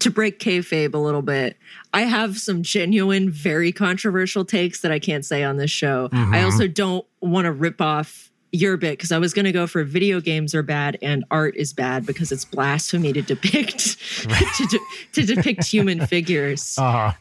[0.00, 1.58] To break kayfabe a little bit,
[1.92, 6.08] I have some genuine, very controversial takes that I can't say on this show.
[6.12, 6.44] I Mhm.
[6.44, 9.84] also don't want to rip off your bit because I was going to go for
[9.84, 14.80] video games are bad and art is bad because it's blasphemy to depict to, de-
[15.12, 16.76] to depict human figures.
[16.78, 17.12] uh,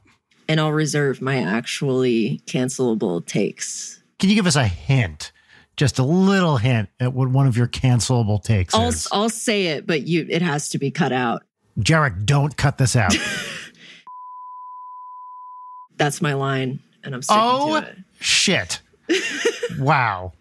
[0.48, 4.00] And I'll reserve my actually cancelable takes.
[4.20, 5.32] can you give us a hint?
[5.80, 9.08] Just a little hint at what one of your cancelable takes I'll is.
[9.14, 11.44] I'll say it, but you it has to be cut out.
[11.80, 13.16] Jarek, don't cut this out.
[15.96, 17.98] That's my line, and I'm sticking oh, to it.
[18.20, 18.82] shit.
[19.80, 20.34] wow.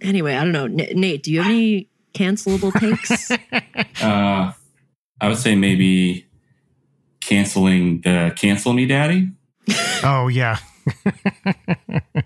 [0.00, 1.22] Anyway, I don't know, N- Nate.
[1.22, 3.30] Do you have any cancelable takes?
[4.02, 4.52] Uh,
[5.20, 6.26] I would say maybe
[7.20, 9.32] canceling the cancel me daddy.
[10.02, 10.58] Oh, yeah.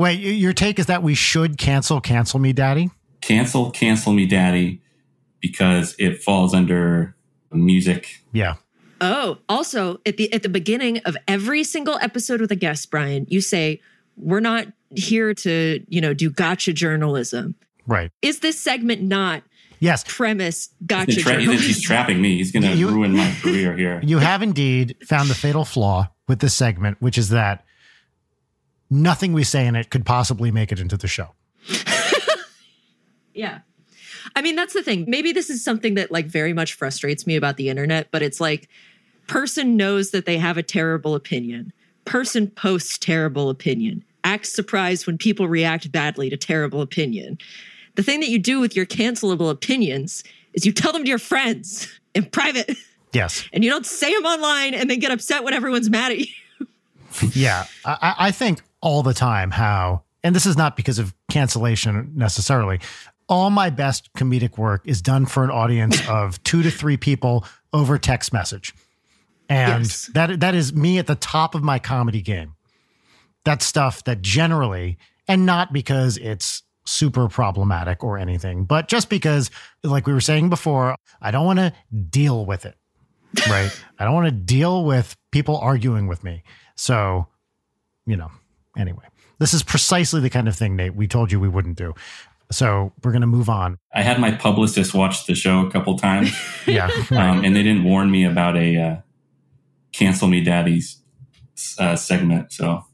[0.00, 2.88] Wait, your take is that we should cancel Cancel Me Daddy?
[3.20, 4.80] Cancel cancel me daddy
[5.40, 7.14] because it falls under
[7.52, 8.22] music.
[8.32, 8.54] Yeah.
[9.02, 13.26] oh, also at the at the beginning of every single episode with a guest, Brian,
[13.28, 13.82] you say
[14.16, 17.54] we're not here to you know do gotcha journalism.
[17.86, 18.10] Right.
[18.22, 19.42] Is this segment not
[19.80, 20.02] Yes.
[20.08, 21.66] premise He's, gotcha tra- journalism?
[21.66, 22.38] he's trapping me.
[22.38, 24.00] He's going to ruin my career here.
[24.04, 27.66] You have indeed found the fatal flaw with this segment, which is that
[28.90, 31.28] nothing we say in it could possibly make it into the show.
[33.32, 33.60] Yeah.
[34.36, 35.04] I mean, that's the thing.
[35.08, 38.40] Maybe this is something that like very much frustrates me about the internet, but it's
[38.40, 38.68] like
[39.28, 41.72] person knows that they have a terrible opinion.
[42.04, 44.04] Person posts terrible opinion.
[44.24, 47.38] Acts surprised when people react badly to terrible opinion.
[47.94, 50.22] The thing that you do with your cancelable opinions
[50.52, 52.76] is you tell them to your friends in private
[53.12, 53.48] Yes.
[53.52, 56.26] and you don't say them online and then get upset when everyone's mad at you.
[57.32, 57.66] Yeah.
[57.84, 62.12] I, I- I think all the time how, and this is not because of cancellation
[62.14, 62.80] necessarily,
[63.28, 67.44] all my best comedic work is done for an audience of two to three people
[67.72, 68.74] over text message.
[69.48, 70.10] And Yes.
[70.14, 72.54] that that is me at the top of my comedy game.
[73.44, 79.50] That's stuff that generally, and not because it's super problematic or anything, but just because,
[79.82, 81.72] like we were saying before, I don't want to
[82.10, 82.76] deal with it.
[83.48, 83.70] Right.
[83.98, 86.42] I don't want to deal with people arguing with me.
[86.76, 87.26] So,
[88.06, 88.30] you know,
[88.80, 89.04] anyway,
[89.38, 91.94] this is precisely the kind of thing, Nate, we told you we wouldn't do.
[92.50, 93.78] So we're going to move on.
[93.94, 96.32] I had my publicist watch the show a couple times.
[96.66, 96.88] Yeah.
[97.10, 98.96] um, and they didn't warn me about a uh,
[99.92, 101.00] cancel me daddies
[101.78, 102.52] uh, segment.
[102.52, 102.84] So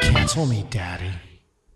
[0.00, 1.10] Cancel me, daddy.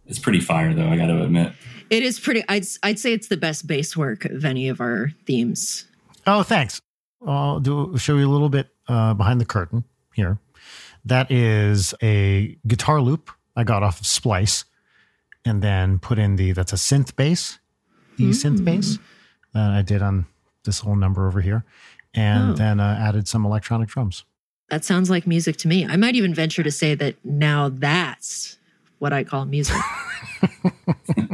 [0.06, 0.88] it's pretty fire, though.
[0.88, 1.52] I got to admit.
[1.90, 2.42] It is pretty.
[2.48, 5.86] I'd I'd say it's the best bass work of any of our themes.
[6.30, 6.82] Oh, thanks.
[7.26, 10.38] I'll do show you a little bit uh, behind the curtain here.
[11.06, 14.64] That is a guitar loop I got off of Splice,
[15.46, 17.58] and then put in the that's a synth bass,
[18.18, 18.98] e synth bass
[19.54, 20.26] that I did on
[20.64, 21.64] this whole number over here,
[22.14, 22.54] and Oh.
[22.54, 24.24] then uh, added some electronic drums.
[24.68, 25.86] That sounds like music to me.
[25.86, 28.58] I might even venture to say that now that's
[28.98, 29.76] what I call music.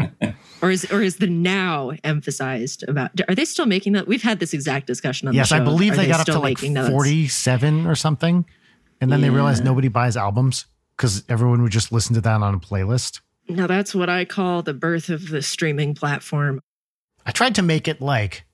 [0.65, 3.11] or is or is the now emphasized about?
[3.29, 4.07] Are they still making that?
[4.07, 5.63] We've had this exact discussion on yes, the show.
[5.63, 6.89] I believe Are they got up to like making those?
[6.89, 8.47] forty-seven or something,
[9.01, 12.55] and then they realized nobody buys albums because everyone would just listen to that on
[12.55, 13.21] a playlist.
[13.49, 16.61] Now that's what I call the birth of the streaming platform.
[17.27, 18.45] I tried to make it like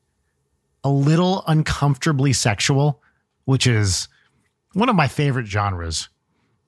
[0.82, 3.00] a little uncomfortably sexual,
[3.44, 4.08] which is
[4.72, 6.08] one of my favorite genres.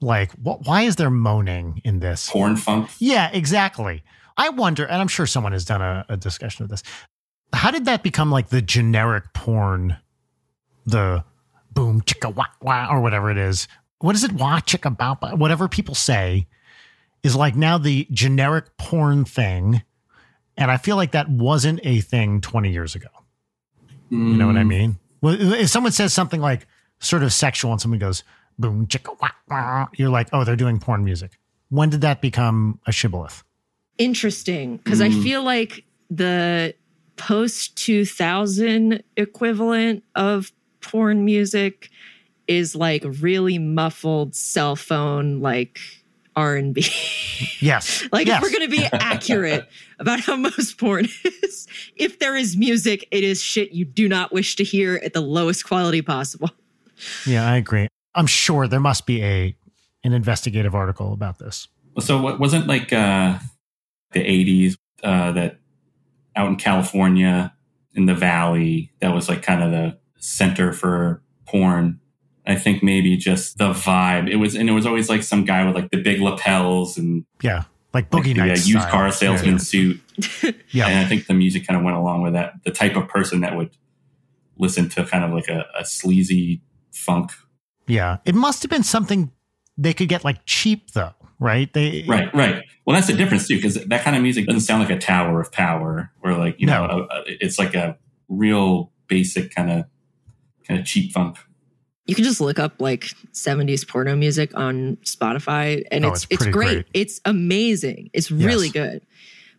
[0.01, 2.29] Like, wh- why is there moaning in this?
[2.29, 2.91] Porn funk.
[2.99, 4.03] Yeah, exactly.
[4.37, 6.83] I wonder, and I'm sure someone has done a, a discussion of this.
[7.53, 9.97] How did that become like the generic porn,
[10.87, 11.25] the
[11.71, 13.69] boom chicka wah wah or whatever it is?
[14.01, 14.33] What is it?
[14.33, 16.47] Wah chicka bow bow, whatever people say
[17.23, 19.83] is like now the generic porn thing.
[20.57, 23.09] And I feel like that wasn't a thing 20 years ago.
[24.11, 24.69] You know what I mm.
[24.69, 24.99] mean?
[25.23, 26.67] Well, if someone says something like
[26.99, 28.25] sort of sexual and someone goes
[28.59, 31.39] boom chicka wah wah, you're like, oh, they're doing porn music.
[31.71, 33.43] When did that become a shibboleth?
[34.03, 35.23] Interesting, because I Mm.
[35.23, 36.75] feel like the
[37.17, 40.51] post 2000 equivalent of
[40.81, 41.89] porn music
[42.49, 45.79] is like really muffled cell phone like
[46.35, 46.85] R&B.
[47.61, 48.07] Yes.
[48.13, 48.37] like yes.
[48.39, 51.07] if we're going to be accurate about how most porn
[51.43, 55.13] is, if there is music, it is shit you do not wish to hear at
[55.13, 56.51] the lowest quality possible.
[57.27, 57.89] yeah, I agree.
[58.15, 59.57] I'm sure there must be a
[60.05, 61.69] an investigative article about this.
[62.01, 63.39] So what wasn't like uh,
[64.13, 65.59] the '80s uh, that
[66.37, 67.55] out in California
[67.95, 72.01] in the Valley that was like kind of the center for porn.
[72.47, 74.29] I think maybe just the vibe.
[74.29, 77.25] It was, and it was always like some guy with like the big lapels and
[77.41, 78.91] Yeah, like like Boogie the uh, used style.
[78.91, 80.01] car salesman suit.
[80.71, 80.87] Yeah.
[80.89, 82.55] And I think the music kind of went along with that.
[82.65, 83.77] The type of person that would
[84.57, 87.31] listen to kind of like a, a sleazy funk.
[87.87, 88.17] Yeah.
[88.25, 89.31] It must have been something
[89.77, 91.13] they could get like cheap though,
[91.43, 91.73] right?
[91.73, 92.65] They Right, right.
[92.85, 95.41] Well, that's the difference too, because that kind of music doesn't sound like a tower
[95.41, 96.87] of power, or like you No.
[96.87, 97.97] know, a, a- it's like a
[98.29, 99.85] real basic kind of
[100.67, 101.37] kind of cheap funk.
[102.07, 106.45] You can just look up like 70s porno music on Spotify and Oh, it's it's
[106.45, 106.75] it's, great.
[106.75, 106.87] great.
[106.95, 108.11] It's amazing.
[108.13, 108.73] It's really Yes.
[108.73, 109.03] good.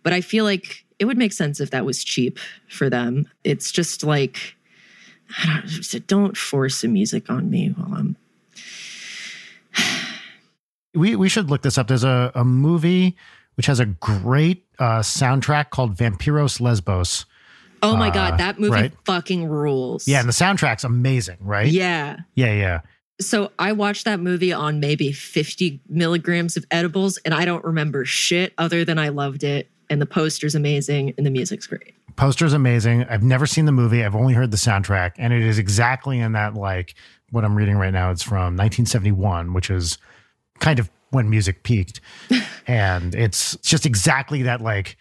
[0.04, 3.28] But I feel like it would make sense if that was cheap for them.
[3.46, 4.56] It's just like
[5.38, 8.16] I don't don't force the music on me while I'm
[10.94, 11.88] we we should look this up.
[11.88, 13.16] There's a, a movie
[13.56, 17.26] which has a great uh, soundtrack called Vampiros Lesbos.
[17.82, 18.94] Oh my Uh, god, that movie right.
[19.06, 20.08] fucking rules.
[20.08, 21.68] Yeah, and the soundtrack's amazing, right?
[21.68, 22.18] Yeah.
[22.36, 22.82] Yeah, yeah.
[23.22, 28.06] So I watched that movie on maybe 50 milligrams of edibles and I don't remember
[28.06, 31.94] shit other than I loved it and the poster's amazing and the music's great.
[32.16, 33.04] Poster's amazing.
[33.06, 34.04] I've never seen the movie.
[34.04, 36.96] I've only heard the soundtrack, and it is exactly in that like
[37.32, 38.12] what I'm reading right now.
[38.12, 39.98] It's from 1971, which is
[40.60, 42.02] kind of when music peaked,
[42.68, 44.98] and it's just exactly that like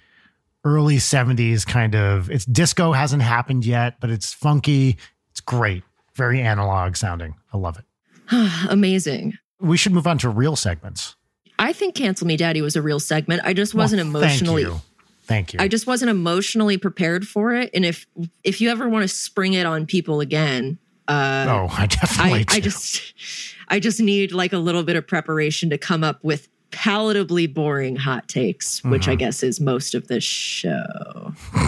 [0.65, 2.31] early 70s kind of.
[2.31, 4.97] It's disco hasn't happened yet, but it's funky.
[5.31, 5.83] It's great.
[6.15, 7.35] Very analog sounding.
[7.53, 7.85] I love it.
[8.71, 9.39] amazing.
[9.61, 11.17] We should move on to real segments.
[11.59, 13.43] I think Cancel Me Daddy was a real segment.
[13.45, 14.81] I just wasn't Well, thank emotionally you.
[15.25, 15.61] Thank you.
[15.61, 17.71] I just wasn't emotionally prepared for it.
[17.73, 18.07] And if
[18.43, 22.45] if you ever want to spring it on people again, uh oh, I definitely.
[22.49, 23.15] I, I just
[23.73, 27.97] I just need like a little bit of preparation to come up with palatably boring
[27.97, 29.19] hot takes, which I Mhm.
[29.19, 31.35] guess is most of this show.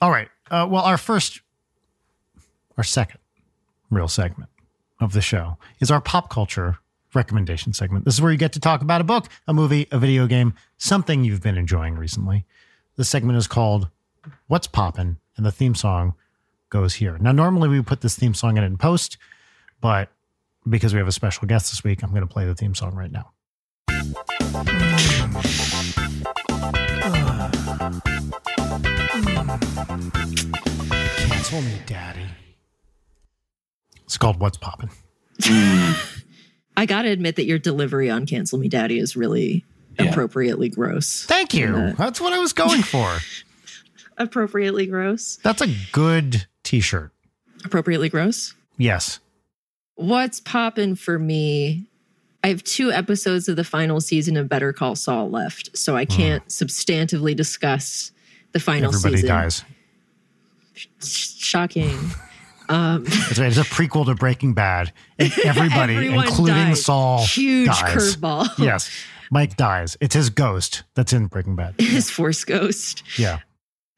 [0.00, 0.28] All right.
[0.50, 1.40] Uh, well, our first,
[2.76, 3.20] our second
[3.90, 4.50] real segment
[5.00, 6.78] of the show is our pop culture
[7.14, 8.04] recommendation segment.
[8.04, 10.54] This is where you get to talk about a book, a movie, a video game,
[10.78, 12.46] something you've been enjoying recently.
[12.96, 13.88] The segment is called
[14.48, 16.14] What's Poppin', and the theme song
[16.70, 17.18] goes here.
[17.18, 19.18] Now, normally we put this theme song in in post,
[19.82, 20.08] but
[20.66, 22.94] because we have a special guest this week, I'm going to play the theme song
[22.94, 23.32] right now.
[30.32, 32.26] Cancel me, daddy.
[34.04, 34.90] It's called What's Poppin'.
[36.76, 39.64] I gotta admit that your delivery on "Cancel Me, Daddy" is really
[39.98, 40.06] Yeah.
[40.10, 41.24] appropriately gross.
[41.26, 41.74] Thank you.
[41.74, 43.18] Uh, That's what I was going for.
[44.18, 45.36] Appropriately gross.
[45.42, 47.12] That's a good t shirt.
[47.64, 48.54] Appropriately gross.
[48.78, 49.18] Yes.
[50.02, 51.86] What's poppin' for me?
[52.42, 56.04] I have two episodes of the final season of Better Call Saul left, so I
[56.04, 58.10] can't substantively discuss
[58.50, 59.30] the final Everybody season.
[59.30, 59.64] Everybody dies.
[61.00, 61.96] Shocking.
[62.68, 64.92] Um, It's, a prequel to Breaking Bad.
[65.18, 66.84] Everybody, including dies.
[66.84, 68.48] Saul, Huge curveball.
[68.56, 68.88] Yes.
[69.30, 69.98] Mike dies.
[70.00, 71.74] It's his ghost that's in Breaking Bad.
[71.78, 73.02] His Force Ghost.
[73.18, 73.40] Yeah.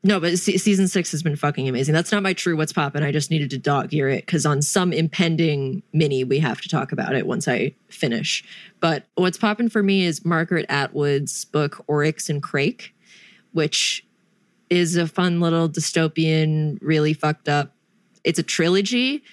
[0.07, 1.95] No, but se- season six has been fucking amazing.
[1.95, 3.03] That's not my true what's poppin'.
[3.03, 6.69] I just needed to dog ear it because on some impending mini, we have to
[6.69, 8.45] talk about it once I finish.
[8.81, 12.95] But what's poppin' for me is Margaret Atwood's book Oryx and Crake,
[13.53, 14.07] which
[14.69, 17.75] is a fun little dystopian, really fucked up.
[18.25, 19.25] It's a trilogy,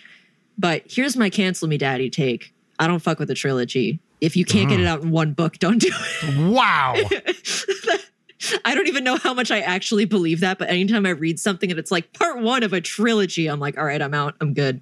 [0.58, 2.54] but here's my cancel me daddy take.
[2.80, 4.00] I don't fuck with a trilogy.
[4.22, 4.88] If you can't get it mm.
[4.88, 6.54] out in one book, don't do it.
[6.54, 6.96] Wow.
[8.66, 11.70] I don't even know how much I actually believe that, but anytime I read something
[11.70, 14.36] and it's like part one of a trilogy, I'm like, all right, I'm out.
[14.42, 14.82] I'm good.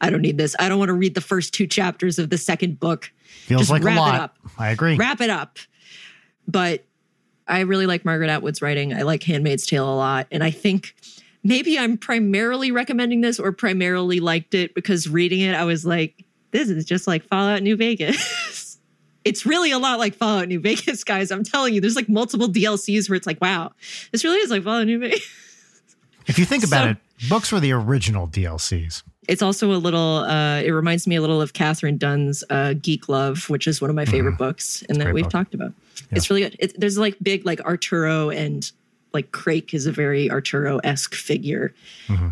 [0.00, 0.54] I don't need this.
[0.58, 3.12] I don't want to read the first two chapters of the second book.
[3.46, 4.20] Feels Just like a wrap it lot.
[4.20, 4.36] up.
[4.58, 4.96] I agree.
[4.96, 5.58] Wrap it up.
[6.46, 6.84] But
[7.46, 8.94] I really like Margaret Atwood's writing.
[8.94, 10.26] I like Handmaid's Tale a lot.
[10.30, 10.94] And I think
[11.42, 16.24] maybe I'm primarily recommending this or primarily liked it because reading it, I was like,
[16.52, 18.16] this is just like Fallout New Vegas.
[19.24, 21.30] it's really a lot like Fallout New Vegas, guys.
[21.30, 23.72] I'm telling you, there's like multiple DLCs where it's like, wow,
[24.10, 25.20] this really is like Fallout New Vegas.
[26.26, 26.96] if you think about So- it,
[27.28, 29.02] books were the original DLCs.
[29.28, 33.08] It's also a little, uh, it reminds me a little of Katherine Dunn's uh, Geek
[33.08, 35.30] Love, which is one of my favorite books and that we've book.
[35.32, 35.72] talked about.
[36.10, 36.56] It's really good.
[36.58, 38.68] It, there's like big, like Arturo and
[39.14, 41.72] like Crake is a very Arturo esque figure.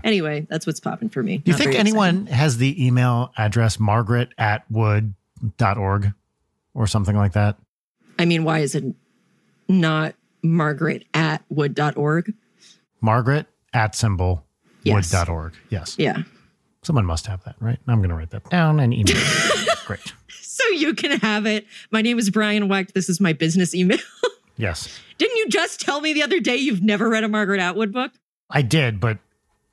[0.03, 1.37] Anyway, that's what's popping for me.
[1.39, 1.43] Mm-hmm.
[1.45, 6.13] Do you Not think anyone has the email address margaret at wood.org
[6.75, 7.57] or something like that?
[8.19, 8.85] I mean, why is it
[9.69, 12.33] not Margaret at wood.org?
[13.01, 14.45] Margaret at symbol
[14.83, 15.13] Yes.
[15.13, 15.55] wood.org.
[15.71, 15.97] Yes.
[15.99, 16.23] Yeah.
[16.83, 17.79] Someone must have that, right?
[17.87, 19.79] I'm going to write that down and email it.
[19.87, 20.13] Great.
[20.31, 21.67] So you can have it.
[21.91, 22.95] My name is Brian Wecht.
[22.95, 23.99] This is my business email.
[24.57, 25.01] Yes.
[25.17, 28.13] Didn't you just tell me the other day you've never read a Margaret Atwood book?
[28.51, 29.17] I did, but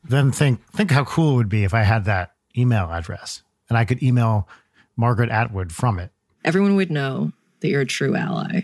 [0.06, 3.78] then think think how cool it would be if I had that email address and
[3.78, 4.48] I could email
[4.95, 6.12] Margaret Atwood from it.
[6.45, 8.61] Everyone would know that you're a true ally.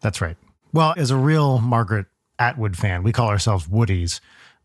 [0.00, 0.36] That's right.
[0.72, 2.06] Well, as a real Margaret
[2.38, 4.20] Atwood fan, we call ourselves Woodies.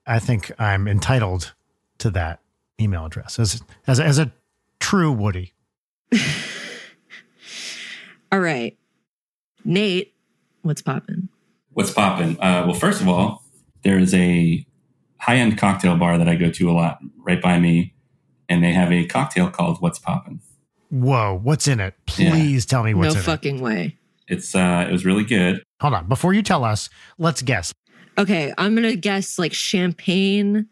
[0.05, 1.53] I think I'm entitled
[1.99, 2.39] to that
[2.79, 4.31] email address as as as a
[4.79, 5.53] true Woody.
[8.31, 8.77] All right.
[9.65, 10.13] Nate,
[10.61, 11.29] what's poppin'?
[11.73, 12.37] what's poppin'?
[12.39, 13.43] Uh, well, first of all,
[13.83, 14.65] there is a
[15.17, 17.93] high end cocktail bar that I go to a lot right by me,
[18.49, 20.41] and they have a cocktail called What's Poppin'.
[20.93, 21.95] Whoa, what's in it?
[22.17, 22.29] Yeah.
[22.29, 23.27] Please tell me what's no in it.
[23.27, 23.97] No fucking way.
[24.27, 25.63] It's uh, it was really good.
[25.81, 26.07] Hold on.
[26.07, 26.87] Before you tell us,
[27.17, 27.73] let's guess.
[28.15, 30.67] Okay, I'm gonna guess like champagne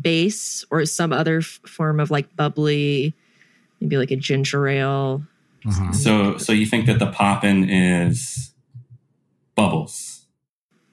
[0.00, 3.14] base or some other f- form of like bubbly,
[3.80, 5.22] maybe like a ginger ale.
[5.64, 5.94] Mhm.
[5.94, 8.52] So so you think that the poppin' is
[9.54, 10.13] bubbles?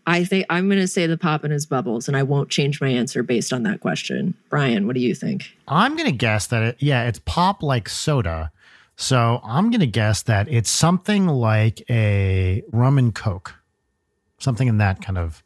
[0.08, 2.90] I think I'm gonna say the pop in is bubbles, and I won't change my
[2.90, 4.34] answer based on that question.
[4.50, 5.52] Brian, what do you think?
[5.68, 8.52] I'm going to guess that it, yeah, it's pop like soda.
[8.96, 13.56] So I'm going to guess that it's something like a rum and coke,
[14.38, 15.44] something in that kind of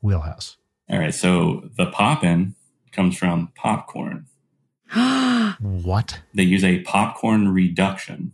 [0.00, 0.56] wheelhouse.
[0.88, 1.14] All right.
[1.14, 2.54] So the poppin'
[2.92, 4.26] comes from popcorn.
[5.58, 6.20] What?
[6.34, 8.32] They use a popcorn reduction.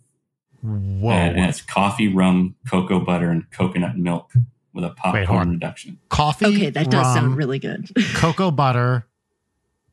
[0.60, 1.10] Whoa.
[1.12, 4.32] And it's coffee, rum, cocoa butter, and coconut milk
[4.74, 5.98] with a Wait, popcorn reduction.
[6.08, 7.90] Coffee, okay, that does rum, sound really good.
[8.14, 9.06] cocoa butter,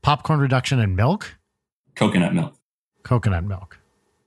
[0.01, 1.37] popcorn reduction, and milk.
[1.95, 2.55] Coconut milk.
[3.03, 3.77] Coconut milk.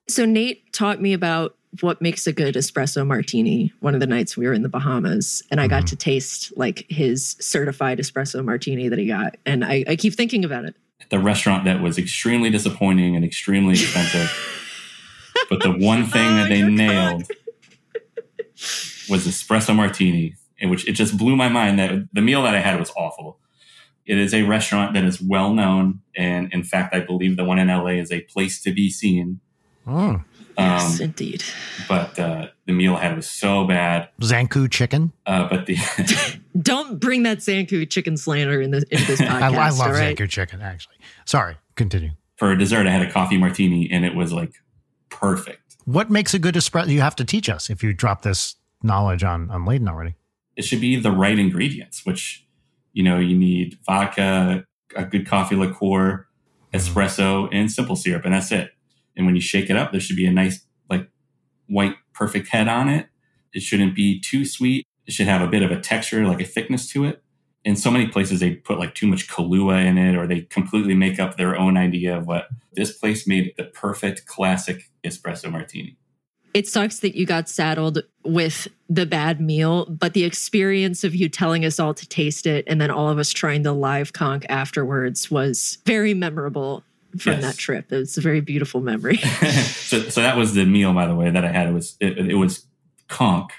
[0.09, 4.37] So Nate taught me about what makes a good espresso martini one of the nights
[4.37, 5.87] we were in the Bahamas and I got Mhm.
[5.87, 10.45] to taste like his certified espresso martini that he got and I, I keep thinking
[10.45, 10.75] about it.
[11.09, 14.31] The restaurant that was extremely disappointing and extremely expensive.
[15.49, 17.23] but the one thing Oh, that they nailed
[19.09, 20.37] was espresso martini, in
[20.71, 23.39] which it just blew my mind that the meal that I had was awful.
[24.05, 27.59] It is a restaurant that is well known, and in fact, I believe the one
[27.59, 29.41] in LA is a place to be seen.
[29.87, 30.25] Mm.
[30.59, 31.43] Yes, Um, indeed.
[31.89, 34.09] but uh, the meal I had was so bad.
[34.21, 35.13] Zankou chicken.
[35.25, 35.77] Uh, but the
[36.61, 39.41] Don't bring that Zankou chicken slander in this, into this podcast.
[39.41, 40.17] I, I love all right?
[40.17, 40.97] Zankou chicken, actually.
[41.25, 42.11] Sorry, continue.
[42.37, 44.53] for dessert, I had a coffee martini, and it was like
[45.11, 45.77] perfect.
[45.85, 46.89] What makes a good espresso?
[46.89, 50.17] You have to teach us if you drop this knowledge on on Leighton already.
[50.57, 52.47] It should be the right ingredients, which
[52.93, 54.65] you know you need vodka,
[54.97, 56.27] a good coffee liqueur,
[56.73, 56.77] mm-hmm.
[56.77, 58.73] espresso, and simple syrup, and that's it.
[59.17, 61.09] And when you shake it up, there should be a nice like
[61.69, 63.09] white perfect head on it.
[63.53, 64.87] It shouldn't be too sweet.
[65.07, 67.23] It should have a bit of a texture, like a thickness to it.
[67.65, 70.95] In so many places, they put like too much Kahlua in it, or they completely
[70.95, 75.97] make up their own idea of what this place made the perfect classic espresso martini.
[76.55, 81.29] It sucks that you got saddled with the bad meal, but the experience of you
[81.29, 84.45] telling us all to taste it and then all of us trying the live conch
[84.49, 86.85] afterwards was very memorable
[87.19, 87.43] from Yes.
[87.43, 87.91] that trip.
[87.93, 89.17] It was a very beautiful memory.
[89.17, 91.69] so, so that was the meal, by the way, that I had.
[91.69, 92.67] It was it, it was
[93.09, 93.53] conch,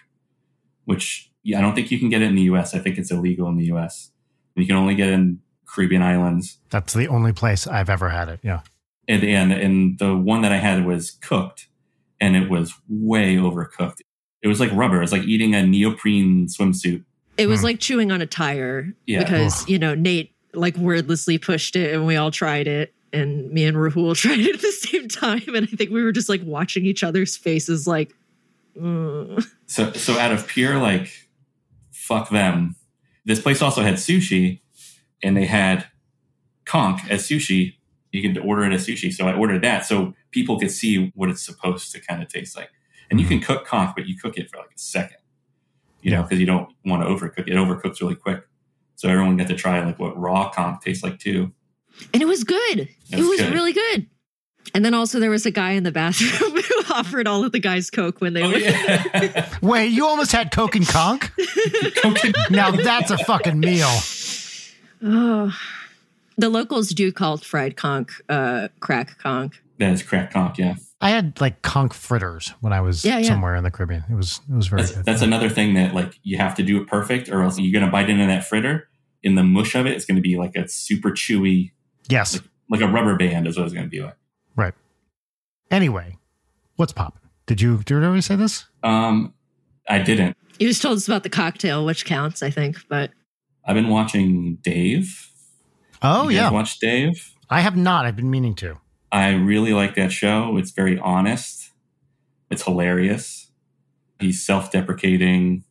[0.86, 2.74] which yeah, I don't think you can get it in the U.S.
[2.74, 4.12] I think it's illegal in the U.S.
[4.56, 6.60] You can only get it in Caribbean islands.
[6.70, 8.40] That's the only place I've ever had it.
[8.44, 8.62] Yeah.
[9.08, 11.68] And, and and the one that I had was cooked,
[12.24, 14.00] and it was way overcooked.
[14.42, 14.98] It was like rubber.
[14.98, 17.04] It was like eating a neoprene swimsuit.
[17.38, 17.66] It was Hmm.
[17.66, 19.24] like chewing on a tire Yeah.
[19.24, 19.70] because, Ugh.
[19.70, 22.94] you know, Nate like wordlessly pushed it and we all tried it.
[23.12, 25.44] And me and Rahul tried it at the same time.
[25.56, 28.14] And I think we were just like watching each other's faces like,
[28.80, 29.46] mm.
[29.66, 31.12] So so out of pure like
[31.92, 32.76] fuck them.
[33.26, 34.60] This place also had sushi,
[35.24, 35.86] and they had
[36.66, 37.76] conch as sushi.
[38.14, 41.30] You can order it as sushi, so I ordered that so people could see what
[41.30, 42.70] it's supposed to kind of taste like.
[43.10, 43.52] And you can mm-hmm.
[43.52, 45.18] cook conch, but you cook it for like a second,
[46.02, 47.50] you know, because you don't want to overcook it.
[47.50, 48.44] It overcooks really quick.
[48.96, 51.52] So everyone got to try like what raw conch tastes like too.
[52.14, 52.88] and it was good.
[53.12, 53.54] It was was good.
[53.54, 54.08] really good.
[54.74, 57.60] And then also there was a guy in the bathroom who offered all of the
[57.60, 61.30] guys Coke when they Oh were yeah, Wait, you almost had Coke and conch?
[61.98, 63.90] Coke and- Now that's a fucking meal.
[65.04, 65.52] Oh.
[66.38, 69.62] The locals do call fried conch uh, crack conch.
[69.80, 70.60] that is crack conch.
[70.60, 73.28] Yeah, I had like conch fritters when I was Yeah, yeah.
[73.28, 74.04] somewhere in the Caribbean.
[74.10, 75.06] It was it was very that's, good.
[75.06, 77.92] that's another thing that like you have to do it perfect, or else you're gonna
[77.92, 78.88] bite into that fritter.
[79.22, 81.72] In the mush of it, it's gonna be like a super chewy,
[82.10, 82.42] yes.
[82.70, 84.18] like a rubber band, is what it's gonna be like.
[84.56, 84.74] Right.
[85.72, 86.18] Anyway,
[86.76, 87.22] what's popping?
[87.46, 88.66] Did you did you already say this?
[88.84, 89.34] Um,
[89.88, 90.36] I didn't.
[90.60, 92.78] You just told us about the cocktail, which counts, I think.
[92.90, 93.12] But
[93.66, 95.30] I've been watching Dave.
[96.04, 96.52] Oh You yeah.
[96.52, 97.32] watch Dave.
[97.50, 98.06] I have not.
[98.06, 98.80] I've been meaning to.
[99.12, 100.58] I really like that show.
[100.58, 101.72] It's very honest.
[102.50, 103.52] It's hilarious.
[104.20, 105.64] He's self-deprecating.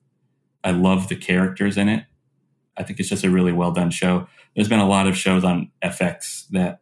[0.64, 2.04] I love the characters in it.
[2.76, 4.28] I think it's just a really well done show.
[4.54, 6.80] There's been a lot of shows on FX that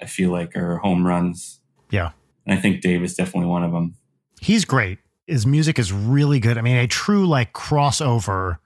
[0.00, 1.60] I feel like are home runs.
[1.90, 2.10] Yeah.
[2.46, 3.94] And I think Dave is definitely one of them.
[4.40, 4.98] He's great.
[5.26, 6.58] His music is really good.
[6.58, 8.58] I mean, a true like crossover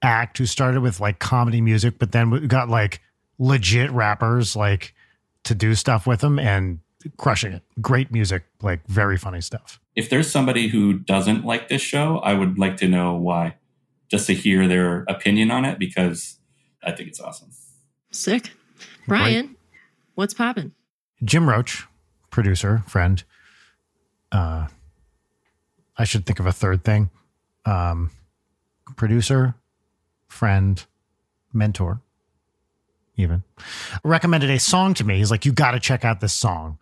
[0.00, 3.00] act who started with like comedy music, but then got like
[3.42, 4.94] legit rappers like
[5.42, 6.78] to do stuff with them and
[7.16, 7.62] crushing it.
[7.80, 9.80] Great music, like very funny stuff.
[9.96, 13.56] If there's somebody who doesn't like this show, I would like to know why,
[14.08, 16.38] just to hear their opinion on it because
[16.84, 17.50] I think it's awesome.
[18.12, 18.52] sick.
[19.08, 19.56] Brian,
[20.14, 20.72] what's popping?
[21.24, 21.86] Jim Roach,
[22.30, 23.24] producer, friend.
[24.30, 24.68] Uh,
[25.96, 27.10] I should think of a third thing.
[27.64, 28.12] Um,
[28.96, 29.56] producer,
[30.28, 30.84] friend,
[31.52, 32.00] mentor,
[33.16, 33.42] even
[34.04, 35.18] recommended a song to me.
[35.18, 36.78] He's like, "You got to check out this song,"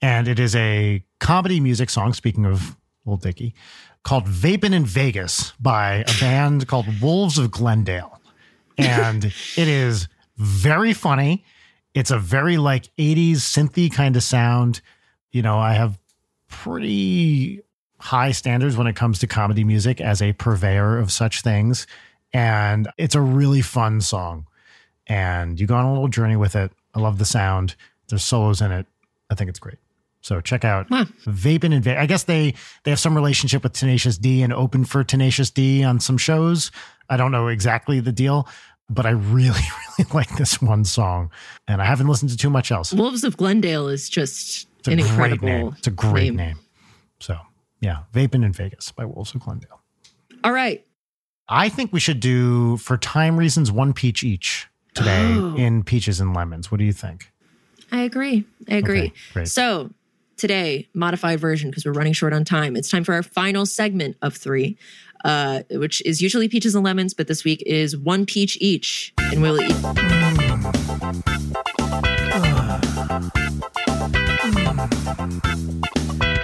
[0.00, 2.12] and it is a comedy music song.
[2.12, 3.54] Speaking of Old Dicky,
[4.02, 8.20] called "Vapin' in Vegas" by a band called Wolves of Glendale,
[8.78, 9.24] and
[9.56, 11.44] it is very funny.
[11.94, 14.82] It's a very like 80s synthy kind of sound.
[15.30, 15.98] You know, I have
[16.48, 17.62] pretty
[17.98, 21.86] high standards when it comes to comedy music as a purveyor of such things.
[22.32, 24.46] And it's a really fun song.
[25.06, 26.72] And you go on a little journey with it.
[26.94, 27.76] I love the sound.
[28.08, 28.86] There's solos in it.
[29.30, 29.78] I think it's great.
[30.26, 30.94] So check out hmm.
[30.94, 31.04] Wow.
[31.26, 34.84] Vaping and Va- I guess they they have some relationship with Tenacious D and open
[34.84, 36.72] for Tenacious D on some shows.
[37.08, 38.48] I don't know exactly the deal,
[38.90, 39.60] but I really
[39.98, 41.30] really like this one song,
[41.68, 42.92] and I haven't listened to too much else.
[42.92, 45.74] Wolves of Glendale is just It's an incredible name.
[45.78, 46.36] It's a great name.
[46.36, 46.58] name.
[47.20, 47.38] So
[47.80, 49.80] yeah, Vaping in Vegas by Wolves of Glendale.
[50.42, 50.84] All right.
[51.48, 54.66] I think we should do for time reasons one peach each
[54.96, 55.54] today Oh.
[55.56, 56.70] in peaches and lemons.
[56.70, 57.30] What do you think?
[57.92, 58.44] I agree.
[58.68, 59.12] I agree.
[59.36, 59.44] Okay.
[59.44, 59.90] So
[60.36, 62.74] today, modified version because we're running short on time.
[62.76, 64.76] It's time for our final segment of three,
[65.24, 69.40] uh, which is usually peaches and lemons, but this week is one peach each, and
[69.40, 69.76] we'll eat.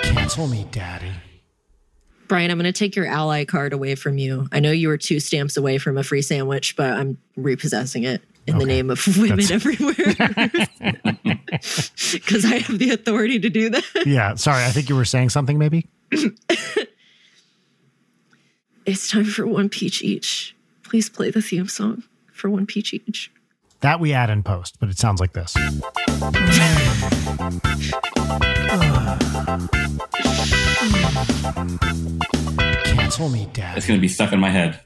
[0.03, 1.13] Cancel Cancel me, daddy.
[2.29, 4.47] Brian, I'm going to take your ally card away from you.
[4.53, 8.23] I know you were two stamps away from a free sandwich, but I'm repossessing it
[8.47, 9.95] in the name of women That's- everywhere.
[12.13, 13.85] Because I have the authority to do that.
[14.07, 14.65] Yeah, sorry.
[14.65, 15.87] I think you were saying something, maybe?
[18.85, 20.57] It's time for one peach each.
[20.83, 23.31] Please play the theme song for one peach each.
[23.81, 25.55] That we add in post, but it sounds like this.
[32.85, 33.77] Cancel me, dad.
[33.77, 34.81] It's going to be stuck in my head.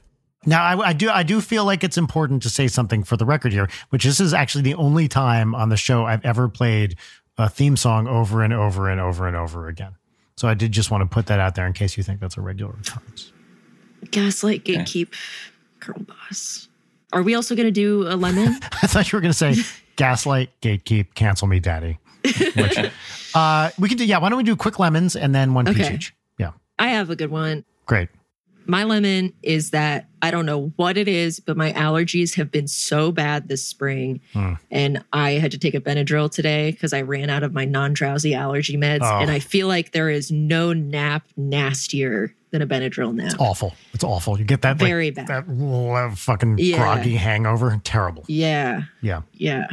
[0.45, 3.25] Now, I, I do I do feel like it's important to say something for the
[3.25, 6.95] record here, which this is actually the only time on the show I've ever played
[7.37, 9.95] a theme song over and over and over and over again.
[10.35, 12.37] So I did just want to put that out there in case you think that's
[12.37, 13.31] a regular occurrence.
[14.11, 15.13] Gaslight, gatekeep,
[15.79, 16.69] girl boss.
[17.13, 18.59] Are we also going to do a lemon?
[18.83, 19.55] I thought you were going to say
[19.95, 21.97] gaslight, gatekeep, cancel me, daddy.
[22.23, 22.77] Which,
[23.35, 24.05] uh, we can do.
[24.05, 26.15] Yeah, why don't we do quick lemons and then one peach each?
[26.37, 27.65] Yeah, I have a good one.
[27.85, 28.09] great.
[28.67, 32.67] My lemon is that I don't know what it is, but my allergies have been
[32.67, 34.19] so bad this spring.
[34.33, 34.53] Hmm.
[34.71, 37.93] And I had to take a Benadryl today because I ran out of my non
[37.93, 38.99] drowsy allergy meds.
[39.03, 39.19] Oh.
[39.19, 43.27] And I feel like there is no nap nastier than a Benadryl nap.
[43.33, 43.73] It's awful.
[43.93, 44.39] It's awful.
[44.39, 45.27] You get that like, Very bad.
[45.27, 46.77] that fucking Yeah.
[46.77, 47.79] groggy hangover.
[47.83, 48.23] Terrible.
[48.27, 48.83] Yeah.
[49.01, 49.21] Yeah.
[49.33, 49.67] Yeah.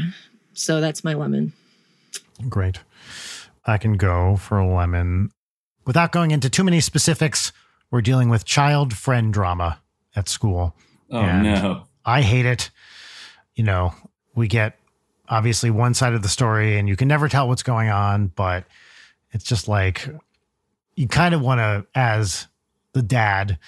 [0.53, 1.53] So that's my lemon.
[2.49, 2.81] Great.
[3.65, 5.31] I can go for a lemon.
[5.87, 7.53] Without going into too many specifics,
[7.95, 9.79] we're dealing with child friend drama
[10.17, 10.75] at school.
[11.13, 11.85] Oh, And- no.
[12.05, 12.73] I hate it.
[13.55, 13.95] You know,
[14.35, 14.77] we get
[15.29, 18.65] obviously one side of the story and you can never tell what's going on, but
[19.31, 20.09] it's just like
[20.97, 22.49] you kind of want to, as
[22.95, 23.61] the dad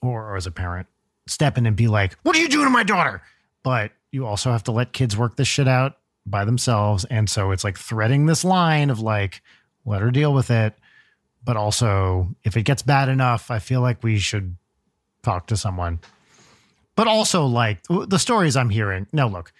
[0.00, 0.86] or, or as a parent,
[1.26, 3.22] step in and be like, What are you doing to my daughter?
[3.64, 7.04] But you also have to let kids work this shit out by themselves.
[7.06, 9.42] And so it's like threading this line of like,
[9.84, 10.74] let her deal with it.
[11.44, 14.56] But also, if it gets bad enough, I feel like we should
[15.22, 16.00] talk to someone
[16.98, 19.06] but also like the stories I'm hearing.
[19.12, 19.52] No, look,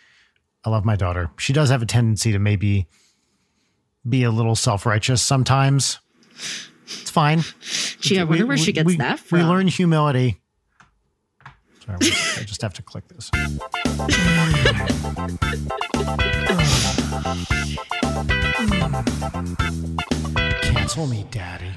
[0.64, 1.30] I love my daughter.
[1.38, 2.88] She does have a tendency to maybe
[4.08, 6.00] be a little self righteous sometimes.
[6.86, 7.44] It's fine.
[8.00, 9.38] Gee, I wonder where she gets we, that from.
[9.38, 10.40] We learn humility.
[11.86, 13.30] Sorry, I just have to click this.
[19.80, 20.06] Oh
[20.88, 21.70] Cancel me, daddy.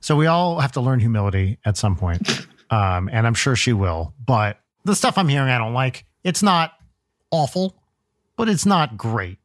[0.00, 2.46] So we all have to learn humility at some point.
[2.72, 4.14] Um, and I'm sure she will.
[4.24, 6.04] But the stuff I'm hearing, I don't like.
[6.22, 6.70] It's not
[7.32, 7.74] awful,
[8.36, 9.38] but it's not great.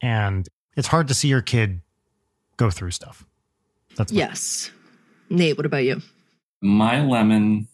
[0.00, 0.48] And
[0.78, 1.82] it's hard to see your kid
[2.56, 3.26] go through stuff.
[3.98, 4.70] That's my- Yes.
[5.28, 6.00] Nate, what about you?
[6.62, 7.68] My lemon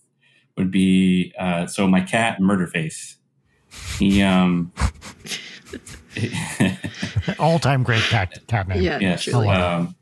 [0.57, 3.15] would be uh, so my cat Murderface.
[4.01, 4.73] He um
[7.39, 8.83] all time great cat, cat name.
[8.83, 9.23] Yeah, yes.
[9.23, 9.47] truly.
[9.51, 9.95] Um,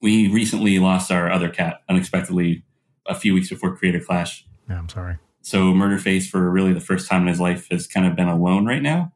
[0.00, 2.62] we recently lost our other cat unexpectedly
[3.06, 4.46] a few weeks before Creator Clash.
[4.68, 5.18] Yeah, I'm sorry.
[5.42, 8.66] So Murderface, for really the first time in his life, has kind of been alone
[8.66, 9.12] right now.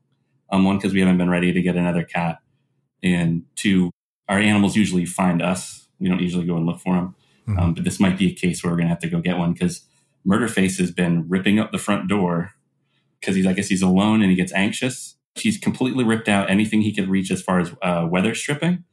[0.50, 2.38] Um, one because we haven't been ready to get another cat,
[3.02, 3.90] and two,
[4.28, 5.88] our animals usually find us.
[5.98, 7.14] We don't usually go and look for them.
[7.48, 7.58] Mhm.
[7.58, 9.52] Um, but this might be a case where we're gonna have to go get one
[9.52, 9.86] because
[10.26, 12.52] Murderface has been ripping up the front door
[13.20, 15.16] because he's I guess he's alone and he gets anxious.
[15.34, 18.84] He's completely ripped out anything he could reach as far as uh, weather stripping,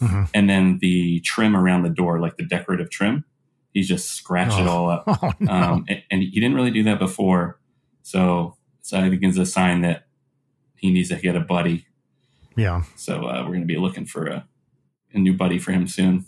[0.00, 0.28] Mhm.
[0.34, 3.24] and then the trim around the door, like the decorative trim,
[3.72, 4.70] he's just scratched it Oh.
[4.70, 5.04] all up.
[5.22, 5.52] Oh, no.
[5.52, 7.58] Um, and, and he didn't really do that before,
[8.02, 10.06] so so I think it's a sign that
[10.76, 11.86] he needs to get a buddy.
[12.56, 12.82] yeah.
[12.96, 14.46] So uh, we're gonna be looking for a,
[15.12, 16.26] a new buddy for him soon.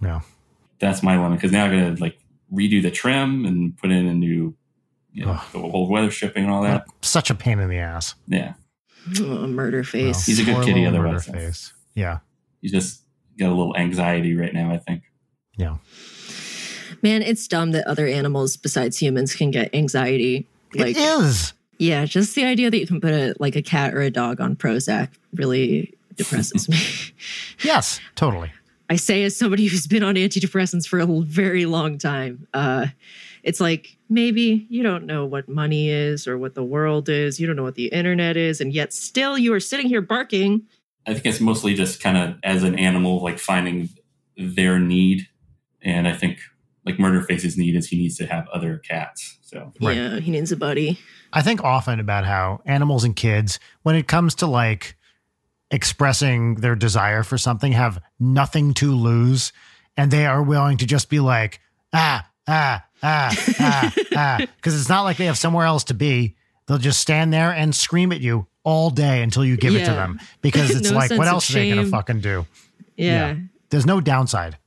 [0.00, 0.20] Yeah.
[0.80, 2.18] That's my lemon because now I gotta like
[2.52, 4.54] redo the trim and put in a new,
[5.12, 5.44] you know, Ugh.
[5.52, 6.84] the whole weather stripping and all that.
[7.02, 8.14] Such a pain in the ass.
[8.26, 8.54] Yeah,
[9.20, 10.26] Oh, murder face.
[10.26, 11.28] He's a good Poor kitty little otherwise.
[11.28, 11.72] murder face.
[11.94, 12.18] Yeah.
[12.60, 13.01] he's just
[13.38, 14.72] got a little anxiety right now.
[14.72, 15.02] I think.
[15.56, 15.76] Yeah.
[17.02, 20.46] Man, it's dumb that other animals besides humans can get anxiety.
[20.74, 21.52] Like, it is.
[21.78, 24.40] yeah, just the idea that you can put a like a cat or a dog
[24.40, 26.78] on Prozac really depresses me.
[27.62, 28.52] Yes, totally.
[28.88, 32.46] I say as somebody who's been on antidepressants for a very long time.
[32.52, 32.88] Uh,
[33.42, 37.40] it's like maybe you don't know what money is or what the world is.
[37.40, 40.62] You don't know what the internet is, and yet still you are sitting here barking.
[41.06, 43.88] I think it's mostly just kind of as an animal, like finding
[44.36, 45.28] their need,
[45.82, 46.38] and I think
[46.84, 49.38] like Murderface's need is he needs to have other cats.
[49.42, 49.96] So Right.
[49.96, 50.98] Yeah, he needs a buddy.
[51.32, 54.96] I think often about how animals and kids, when it comes to like
[55.70, 59.52] expressing their desire for something, have nothing to lose.
[59.96, 61.60] And they are willing to just be like,
[61.92, 64.38] ah, ah, ah, ah, ah.
[64.56, 66.36] Because it's not like they have somewhere else to be.
[66.66, 69.92] They'll just stand there and scream at you all day until you give it to
[69.92, 70.20] them.
[70.40, 72.46] Because it's No like, what else are they going to fucking do?
[72.96, 73.36] Yeah.
[73.70, 74.58] There's no downside.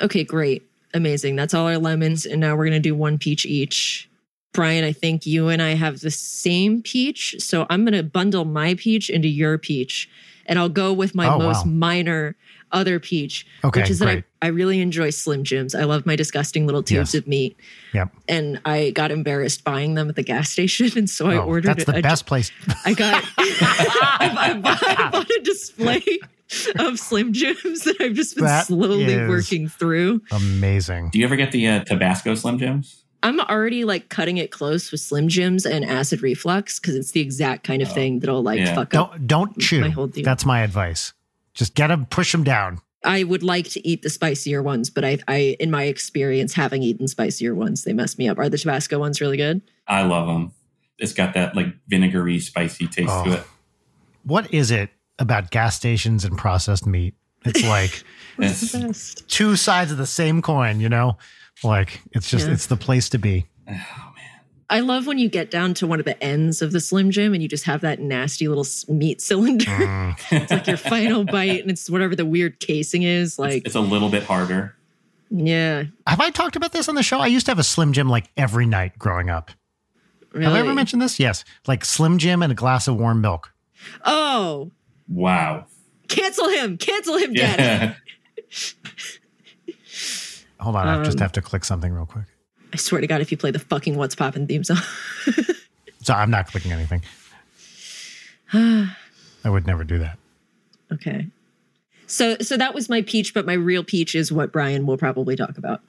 [0.00, 0.62] Okay, great.
[0.94, 1.36] Amazing.
[1.36, 2.24] That's all our lemons.
[2.26, 4.08] And now we're going to do one peach each.
[4.52, 7.36] Brian, I think you and I have the same peach.
[7.38, 10.08] So I'm going to bundle my peach into your peach.
[10.46, 11.72] And I'll go with my Oh, most wow.
[11.72, 12.36] minor
[12.72, 14.08] other peach, Okay, which is that.
[14.08, 15.74] I, I really enjoy Slim Jims.
[15.74, 17.22] I love my disgusting little tubes Yes.
[17.22, 17.56] of meat.
[17.94, 18.10] Yep.
[18.28, 20.90] And I got embarrassed buying them at the gas station.
[20.96, 22.50] And so I Oh, ordered that's the a, best place.
[22.84, 26.02] I got I, I bought, I bought a display
[26.78, 30.22] of Slim Jims that I've just been That slowly working through.
[30.30, 31.10] Amazing.
[31.10, 33.04] Do you ever get the uh, Tabasco Slim Jims?
[33.22, 37.20] I'm already like cutting it close with Slim Jims and acid reflux because it's the
[37.20, 38.74] exact kind of Oh, thing that'll like yeah.
[38.76, 39.10] fuck up.
[39.14, 39.80] Don't don't chew.
[39.80, 40.24] My whole deal.
[40.24, 41.12] That's my advice.
[41.58, 42.80] Just get them, push them down.
[43.04, 46.82] I would like to eat the spicier ones, but I, I, in my experience, having
[46.82, 48.38] eaten spicier ones, they mess me up.
[48.38, 49.60] Are the Tabasco ones really good?
[49.86, 50.52] I love them.
[50.98, 53.24] It's got that like vinegary, spicy taste Oh.
[53.24, 53.44] to it.
[54.24, 57.14] What is it about gas stations and processed meat?
[57.44, 58.02] It's like
[58.36, 58.72] What's Yes.
[58.72, 59.28] the best?
[59.28, 61.18] two sides of the same coin, you know?
[61.64, 62.52] Like it's just Yeah.
[62.52, 63.46] it's the place to be.
[64.70, 67.10] Man, I love when you get down to one of the ends of the Slim
[67.10, 69.64] Jim and you just have that nasty little meat cylinder.
[69.66, 70.16] Mm.
[70.30, 73.38] it's like your final bite, and it's whatever the weird casing is.
[73.38, 74.74] Like, it's a little bit harder.
[75.30, 77.18] yeah, Have I talked about this on the show?
[77.20, 79.50] I used to have a Slim Jim like every night growing up.
[80.32, 80.44] really.
[80.46, 81.18] Have I ever mentioned this?
[81.20, 81.44] Yes.
[81.66, 83.52] Like Slim Jim and a glass of warm milk.
[84.04, 84.70] Oh,
[85.08, 85.66] Wow.
[86.08, 86.76] cancel him!
[86.76, 87.62] Cancel him, Daddy.
[87.62, 87.94] Yeah.
[90.60, 92.24] Hold on, I just Um, have to click something real quick.
[92.72, 94.78] I swear to God, if you play the fucking What's Poppin' theme song.
[96.00, 97.02] So I'm not clicking anything.
[98.52, 98.88] I
[99.50, 100.18] would never do that.
[100.92, 101.26] okay.
[102.06, 105.36] So, so that was my peach, but my real peach is what Brian will probably
[105.36, 105.82] talk about.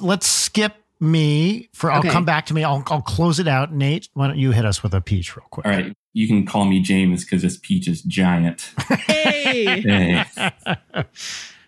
[0.00, 2.10] Let's skip me for I'll Okay.
[2.10, 2.62] come back to me.
[2.62, 3.72] I'll I'll close it out.
[3.72, 5.66] Nate, why don't you hit us with a peach real quick?
[5.66, 5.92] All right.
[6.12, 8.70] You can call me James because this peach is giant.
[9.06, 10.24] Hey, Hey.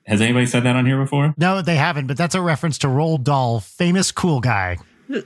[0.06, 1.34] Has anybody said that on here before?
[1.36, 4.76] No, they haven't, but that's a reference to Roald Dahl, famous cool guy.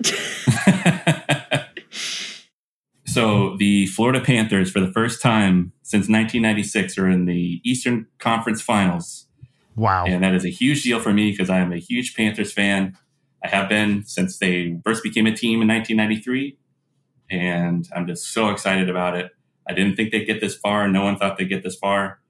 [3.06, 8.62] so the Florida Panthers, for the first time since 1996, are in the Eastern Conference
[8.62, 9.26] Finals,
[9.76, 10.04] Wow.
[10.06, 12.96] and that is a huge deal for me because I am a huge Panthers fan.
[13.44, 16.56] I have been since they first became a team in 1993,
[17.30, 19.30] and I'm just so excited about it.
[19.68, 20.88] I didn't think they'd get this far.
[20.88, 22.20] No one thought they'd get this far,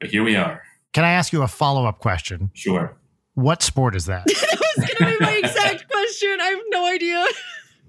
[0.00, 0.62] but here we are.
[0.92, 2.50] Can I ask you a follow up question?
[2.54, 2.96] Sure.
[3.34, 4.24] What sport is that?
[4.26, 6.38] that was gonna be my exact question.
[6.40, 7.24] I have no idea.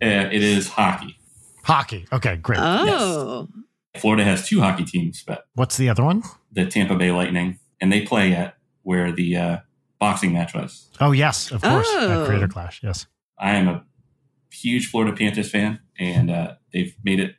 [0.01, 1.17] Uh, it is hockey.
[1.63, 2.07] Hockey.
[2.11, 2.59] Okay, great.
[2.61, 3.47] Oh,
[3.97, 6.23] Florida has two hockey teams, but What's the other one?
[6.51, 9.57] the Tampa Bay Lightning, and they play at where the uh,
[9.99, 10.89] boxing match was.
[10.99, 11.87] Oh, yes, of course.
[11.89, 12.21] Oh.
[12.21, 12.81] At Creator Clash.
[12.83, 13.05] Yes.
[13.37, 13.83] I am a
[14.51, 17.35] huge Florida Panthers fan, and uh, they've made it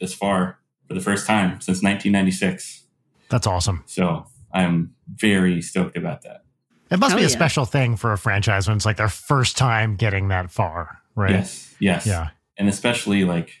[0.00, 0.58] this far
[0.88, 2.84] for the first time since 1996.
[3.28, 3.84] That's awesome.
[3.86, 6.44] So I'm very stoked about that.
[6.90, 7.34] It must Hell be a yeah.
[7.34, 11.30] special thing for a franchise when it's like their first time getting that far, right?
[11.30, 12.30] Yes, yes, Yeah.
[12.56, 13.52] and especially like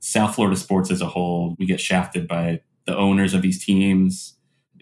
[0.00, 4.36] South Florida sports as a whole, we get shafted by the owners of these teams,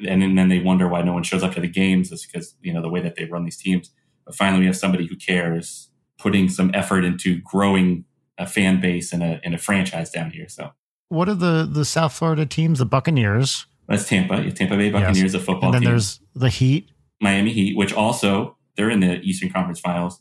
[0.07, 2.13] and then- then they wonder why no one shows up to the games.
[2.13, 3.91] Is because you know the way that they run these teams.
[4.25, 8.05] But finally, we have somebody who cares, putting some effort into growing
[8.39, 10.49] a fan base and a and a franchise down here.
[10.49, 10.71] So
[11.09, 12.79] What are the the South Florida teams?
[12.79, 15.91] The Buccaneers, that's Tampa, yeah, Tampa Bay Buccaneers, a football and then team.
[15.91, 16.91] there's the Heat.
[17.21, 20.21] Miami Heat, which also they're in the Eastern Conference Finals.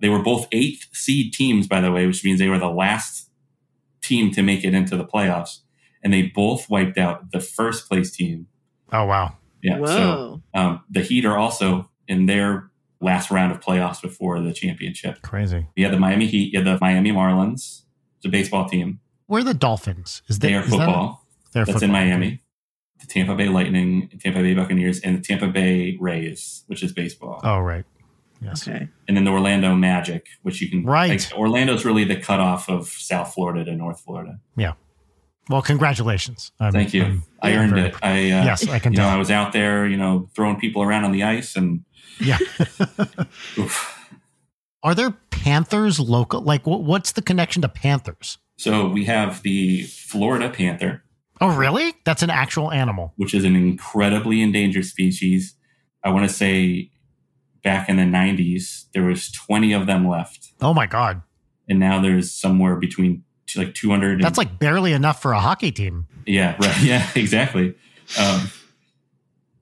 [0.00, 3.30] They were both eighth seed teams, by the way, which means they were the last
[4.02, 5.60] team to make it into the playoffs,
[6.04, 8.46] and they both wiped out the first place team.
[8.92, 9.36] Oh wow.
[9.62, 10.60] Yeah, so whoa.
[10.60, 12.70] um, the Heat are also in their
[13.00, 15.22] last round of playoffs before the championship.
[15.22, 15.66] Crazy.
[15.74, 17.82] You had the Miami Heat, you had the Miami Marlins,
[18.18, 19.00] it's a baseball team.
[19.26, 20.22] Where are the Dolphins?
[20.28, 21.26] Is They that- are is that- football.
[21.52, 21.90] they're That's in.
[21.90, 22.42] Miami.
[23.00, 27.40] The Tampa Bay Lightning, Tampa Bay Buccaneers, and the Tampa Bay Rays, which is baseball.
[27.44, 27.84] Oh right.
[28.42, 28.68] Yes.
[28.68, 28.88] Okay.
[29.08, 31.08] and then the Orlando Magic, which you can Right.
[31.08, 34.40] like, Orlando's really the cutoff of South Florida to North Florida.
[34.56, 34.72] Yeah.
[35.48, 36.52] Well, congratulations.
[36.60, 37.04] I'm- Thank you.
[37.04, 37.94] I'm I earned very- it.
[38.02, 39.14] I uh, Yes, I can you know tell.
[39.14, 41.84] I was out there, you know, throwing people around on the ice, and
[42.20, 42.36] Yeah.
[43.58, 44.06] oof.
[44.82, 46.40] Are there Panthers local?
[46.42, 48.38] Like, what's the connection to Panthers?
[48.58, 51.02] so we have the Florida panther,
[51.40, 51.92] Oh, really?
[52.04, 53.12] That's an actual animal.
[53.16, 55.54] which is an incredibly endangered species.
[56.04, 56.90] I want to say
[57.62, 61.22] back in the '90s there was 20 of them left, Oh my god,
[61.68, 64.12] and now there's somewhere between t- like 200.
[64.14, 66.06] and- that's like barely enough for a hockey team.
[66.26, 66.80] Yeah, right.
[66.82, 67.74] Yeah, exactly.
[68.18, 68.50] Um,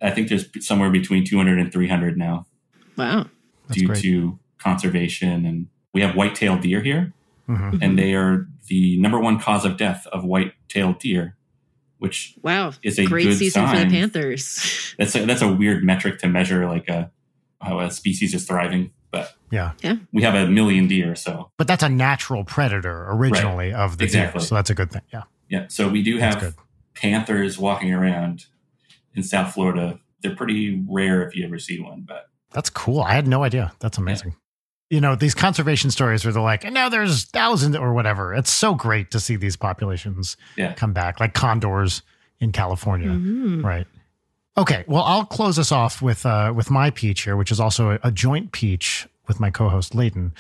[0.03, 2.47] I think there's somewhere between 200 and 300 now
[2.97, 3.27] Wow.
[3.69, 4.03] That's due great.
[4.03, 5.47] to conservation.
[5.47, 7.13] And we have white-tailed deer here,
[7.49, 7.79] Mhm.
[7.83, 11.37] and they are the number one cause of death of white-tailed deer,
[12.05, 12.73] which Wow.
[12.83, 13.87] is a Great good season for the.
[13.87, 14.95] Panthers.
[14.99, 17.11] That's a, that's a weird metric to measure like a
[17.61, 18.91] how a species is thriving.
[19.11, 19.73] but Yeah.
[20.13, 21.15] we have a million deer.
[21.17, 24.39] So But that's a natural predator originally of the Exactly.
[24.41, 24.47] deer.
[24.47, 25.03] So that's a good thing.
[25.13, 25.23] Yeah.
[25.49, 26.55] yeah, so we do have
[26.95, 28.47] panthers walking around
[29.15, 29.99] in South Florida.
[30.21, 33.01] They're pretty rare if you ever see one, but That's cool.
[33.01, 33.73] I had no idea.
[33.81, 34.35] That's amazing.
[34.91, 38.35] You know, these conservation stories where they're like, and now there's thousands or whatever.
[38.35, 40.75] It's so great to see these populations Yeah.
[40.75, 42.03] come back, like condors
[42.39, 43.09] in California.
[43.09, 43.65] Mhm.
[43.65, 43.87] Right.
[44.57, 44.85] Okay.
[44.87, 47.99] Well, I'll close us off with uh, with my peach here, which is also a,
[48.05, 50.33] a joint peach with my co-host Leighton.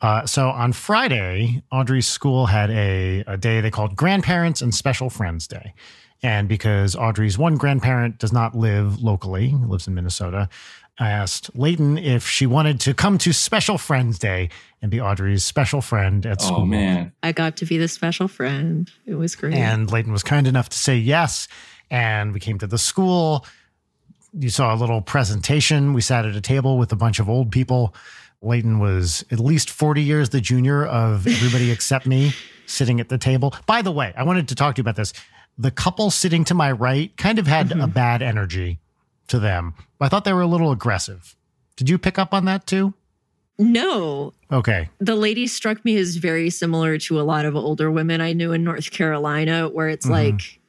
[0.00, 5.08] Uh, so on Friday, Audrey's school had a, a day they called Grandparents and Special
[5.08, 5.74] Friends Day.
[6.24, 10.48] And because Audrey's one grandparent does not live locally, lives in Minnesota,
[11.02, 14.50] I asked Leighton if she wanted to come to Special Friends Day
[14.80, 16.58] and be Audrey's special friend at oh, school.
[16.58, 18.88] oh man, I got to be the special friend.
[19.04, 19.54] It was great.
[19.54, 21.48] And Leighton was kind enough to say yes.
[21.90, 23.44] And we came to the school.
[24.32, 25.92] You saw a little presentation.
[25.92, 27.96] We sat at a table with a bunch of old people.
[28.40, 32.32] Leighton was at least 40 years the junior of everybody except me
[32.66, 33.52] sitting at the table.
[33.66, 35.12] By the way, I wanted to talk to you about this.
[35.58, 37.80] The couple sitting to my right kind of had mm-hmm.
[37.80, 38.78] a bad energy
[39.28, 39.74] to them.
[40.02, 41.36] I thought they were a little aggressive.
[41.76, 42.94] Did you pick up on that too?
[43.58, 44.88] no, Okay.
[44.98, 48.52] the lady struck me as very similar to a lot of older women I knew
[48.52, 50.10] in North Carolina, where it's Mhm.
[50.10, 50.60] like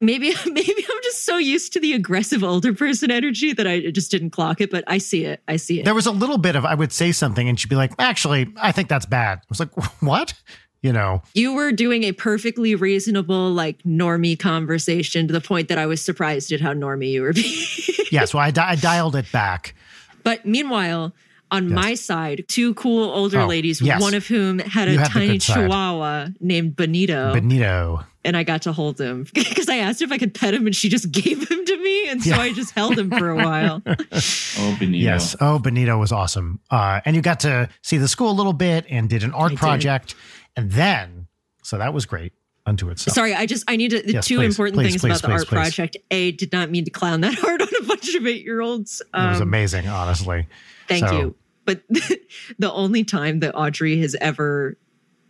[0.00, 4.10] maybe maybe I'm just so used to the aggressive older person energy that I just
[4.10, 5.42] didn't clock it, but I see it.
[5.48, 5.84] I see it.
[5.84, 8.46] There was a little bit of, I would say something and she'd be like, actually,
[8.56, 9.38] I think that's bad.
[9.38, 9.70] I was like,
[10.02, 10.34] what?
[10.82, 15.78] You know, you were doing a perfectly reasonable, like normie conversation to the point that
[15.78, 17.64] I was surprised at how normie you were being.
[18.12, 18.24] yeah.
[18.26, 19.74] So I, di- I dialed it back.
[20.22, 21.12] But meanwhile,
[21.50, 21.74] on Yes.
[21.74, 24.00] my side, two cool older Oh, ladies, yes.
[24.00, 25.54] one of whom had You a had tiny good side.
[25.62, 28.04] chihuahua named Benito, Benito.
[28.24, 30.76] and I got to hold him because I asked if I could pet him, and
[30.76, 32.38] she just gave him to me, and so Yeah.
[32.40, 33.82] I just held him for a while.
[33.86, 34.98] oh Benito.
[35.04, 35.34] Yes.
[35.40, 36.60] Oh, Benito was awesome.
[36.70, 39.60] Uh, and you got to see the school a little bit and did an art
[39.62, 40.14] I did.
[40.58, 41.28] And then,
[41.62, 42.32] so that was great
[42.66, 43.14] unto itself.
[43.14, 44.02] Sorry, I just I need to.
[44.02, 45.96] The Yes, two please, important please, things please, about the art project.
[46.10, 49.00] A did not mean to clown that hard on a bunch of eight year olds.
[49.00, 50.46] it was Um, amazing, honestly.
[50.88, 51.34] Thank So- you.
[51.64, 51.82] But
[52.58, 54.78] the only time that Audrey has ever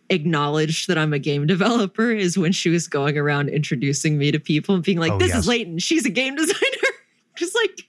[0.09, 4.39] acknowledged that I'm a game developer is when she was going around introducing me to
[4.41, 5.39] people and being like, Oh, this yes.
[5.41, 5.79] is Leighton.
[5.79, 6.93] She's a game designer.
[7.37, 7.87] Just like,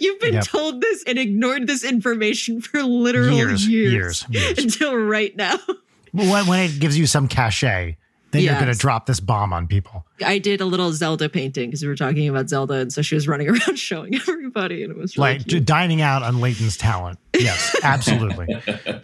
[0.00, 0.44] you've been Yep.
[0.44, 4.58] told this and ignored this information for literal Years, years, years, years.
[4.58, 5.58] until right now.
[6.12, 7.96] When, when it gives you some cachet,
[8.32, 10.06] then you're going to drop this bomb on people.
[10.24, 12.74] I did a little Zelda painting because we were talking about Zelda.
[12.74, 14.82] And so she was running around showing everybody.
[14.82, 15.66] And it was really like cute.
[15.66, 17.18] dining out on Leighton's talent.
[17.42, 18.46] Yes, absolutely.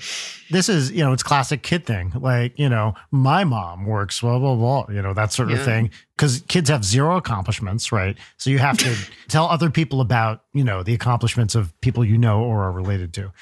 [0.50, 2.12] this is, you know, it's classic kid thing.
[2.14, 5.90] Like, you know, my mom works, blah, blah, blah, you know, that sort of thing.
[6.16, 8.16] Because kids have zero accomplishments, right?
[8.38, 8.96] So you have to
[9.28, 13.12] tell other people about, you know, the accomplishments of people you know or are related
[13.14, 13.32] to.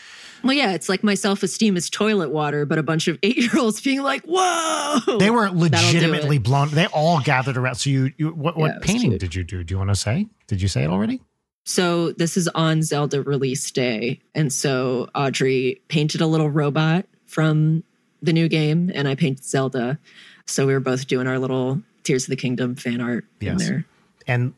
[0.44, 3.36] Well, yeah, it's like my self esteem is toilet water, but a bunch of eight
[3.36, 5.18] year olds being like, whoa.
[5.18, 6.68] They were legitimately blown.
[6.70, 7.77] They all gathered around.
[7.77, 9.20] So you, you what, Yeah, what it painting cute.
[9.20, 9.64] did you do?
[9.64, 10.27] Do you want to say?
[10.47, 11.23] Did you say it already?
[11.68, 14.20] So this is on Zelda release day.
[14.36, 17.82] And so Audrey painted a little robot from
[18.22, 19.98] the new game, and I painted Zelda.
[20.47, 23.84] So we were both doing our little Tears of the Kingdom fan art in there.
[24.28, 24.55] And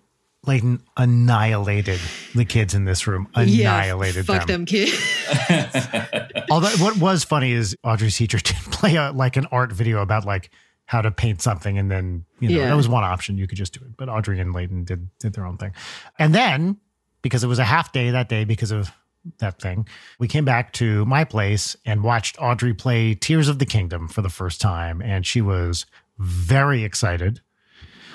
[0.47, 1.99] Leighton annihilated
[2.35, 3.27] the kids in this room.
[3.35, 4.93] Annihilated yeah, fuck them, kids.
[6.51, 10.27] Although what was funny is Audrey's teacher did play a, like an art video about
[10.27, 10.51] like
[10.85, 12.69] how to paint something, and then you know Yeah.
[12.69, 13.97] that was one option you could just do it.
[13.97, 15.73] But Audrey and Leighton did did their own thing,
[16.19, 16.77] and then
[17.23, 18.91] because it was a half day that day because of
[19.39, 19.87] that thing,
[20.19, 24.23] we came back to my place and watched Audrey play Tears of the Kingdom for
[24.23, 25.87] the first time, and she was
[26.19, 27.41] very excited,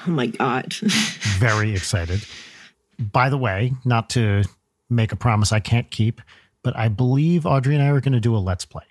[0.08, 0.74] oh my God.
[1.38, 2.26] very excited.
[3.00, 4.44] By the way, not to
[4.90, 6.22] make a promise I can't keep,
[6.62, 8.86] but I believe Audrey and I are going to do a let's play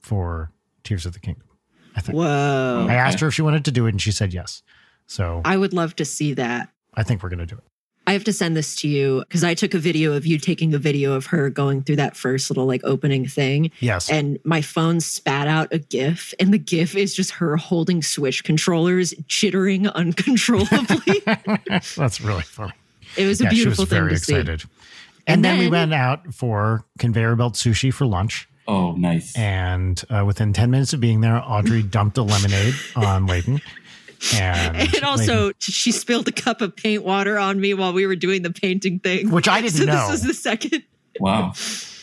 [0.00, 0.50] for
[0.84, 1.46] Tears of the Kingdom.
[1.94, 2.16] I think.
[2.16, 2.86] Whoa.
[2.88, 4.62] I asked her if she wanted to do it, and she said yes.
[5.06, 6.70] So I would love to see that.
[6.94, 7.64] I think we're going to do it.
[8.08, 10.72] I have to send this to you because I took a video of you taking
[10.74, 13.70] a video of her going through that first little like opening thing.
[13.80, 14.08] Yes.
[14.08, 18.44] and my phone spat out a GIF, and the GIF is just her holding Switch
[18.44, 21.20] controllers, jittering uncontrollably.
[21.96, 22.72] That's really funny.
[23.16, 24.34] it was a yeah, she beautiful was thing very to see.
[24.34, 24.62] excited.
[25.26, 28.48] And, And then, we went out for conveyor belt sushi for lunch.
[28.68, 29.36] oh, nice.
[29.36, 33.60] And uh, within 10 minutes of being there, Audrey dumped a lemonade on Leighton.
[34.34, 38.06] And, And also, Leighton- she spilled a cup of paint water on me while we
[38.06, 39.30] were doing the painting thing.
[39.30, 40.10] Which I didn't so know.
[40.10, 40.82] This is the second.
[41.20, 41.52] Wow.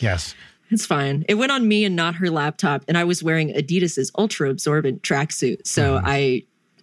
[0.00, 0.34] yes.
[0.70, 1.24] It's fine.
[1.28, 2.84] It went on me and not her laptop.
[2.88, 5.66] And I was wearing Adidas's ultra absorbent tracksuit.
[5.66, 6.06] So Mm-hmm.
[6.08, 6.42] I,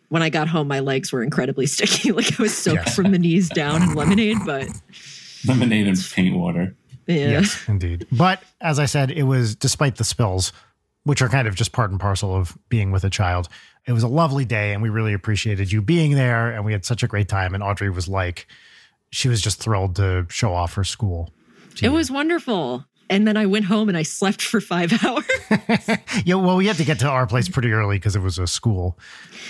[0.10, 2.12] when I got home, my legs were incredibly sticky.
[2.12, 2.96] Like I was soaked Yes.
[2.96, 4.38] from the knees down in lemonade.
[4.46, 4.68] But
[5.46, 6.76] Lemonade and paint water.
[7.08, 7.16] Yeah.
[7.32, 8.08] Yes, indeed.
[8.12, 10.54] But as I said, it was despite the spills,
[11.04, 13.50] which are kind of just part and parcel of being with a child.
[13.88, 16.86] It was a lovely day, and we really appreciated you being there, and we had
[16.86, 17.56] such a great time.
[17.56, 18.48] And Audrey was like,
[19.12, 21.32] she was just thrilled to show off her school.
[21.74, 21.92] It you.
[21.92, 22.86] was wonderful.
[23.10, 25.26] And then I went home and I slept for five hours.
[26.24, 26.36] yeah.
[26.36, 28.98] Well, we had to get to our place pretty early because it was a school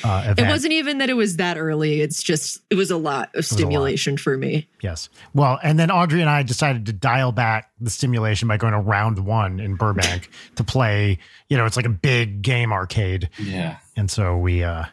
[0.04, 0.40] uh, event.
[0.40, 2.02] It wasn't even that it was that early.
[2.02, 3.46] It's just, it was a lot of a lot.
[3.46, 4.68] stimulation for me.
[4.82, 5.10] Yes.
[5.36, 8.80] Well, and then Audrey and I decided to dial back the stimulation by going to
[8.80, 11.20] round one in Burbank to play.
[11.48, 13.30] You know, it's like a big game arcade.
[13.38, 13.78] Yeah.
[14.02, 14.86] And so we uh,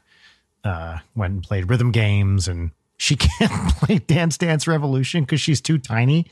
[0.64, 5.62] uh, went and played rhythm games, and she can't play Dance Dance Revolution because she's
[5.62, 6.26] too tiny,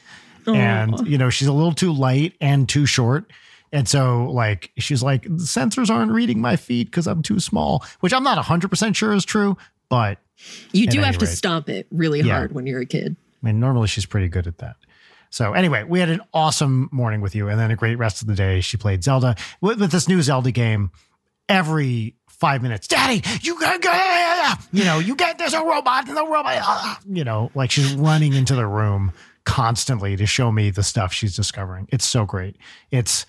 [0.46, 3.32] and you know she's a little too light and too short.
[3.72, 7.82] And so, like, she's like, the sensors aren't reading my feet because I'm too small,
[8.00, 9.56] which I'm not 100% sure is true.
[9.88, 10.18] But
[10.72, 12.34] You do have to stomp it really Yeah.
[12.34, 13.16] hard when you're a kid.
[13.42, 14.76] I mean, normally she's pretty good at that.
[15.30, 18.28] So anyway, we had an awesome morning with you, and then a great rest of
[18.28, 18.60] the day.
[18.60, 20.90] She played Zelda with, with this new Zelda game.
[21.48, 26.24] Every five minutes, Daddy, you got, you know, you get there's a robot and the
[26.24, 29.12] robot, ah," you know, like she's running into the room
[29.44, 31.88] constantly to show me the stuff she's discovering.
[31.90, 32.56] It's so great.
[32.90, 33.26] It's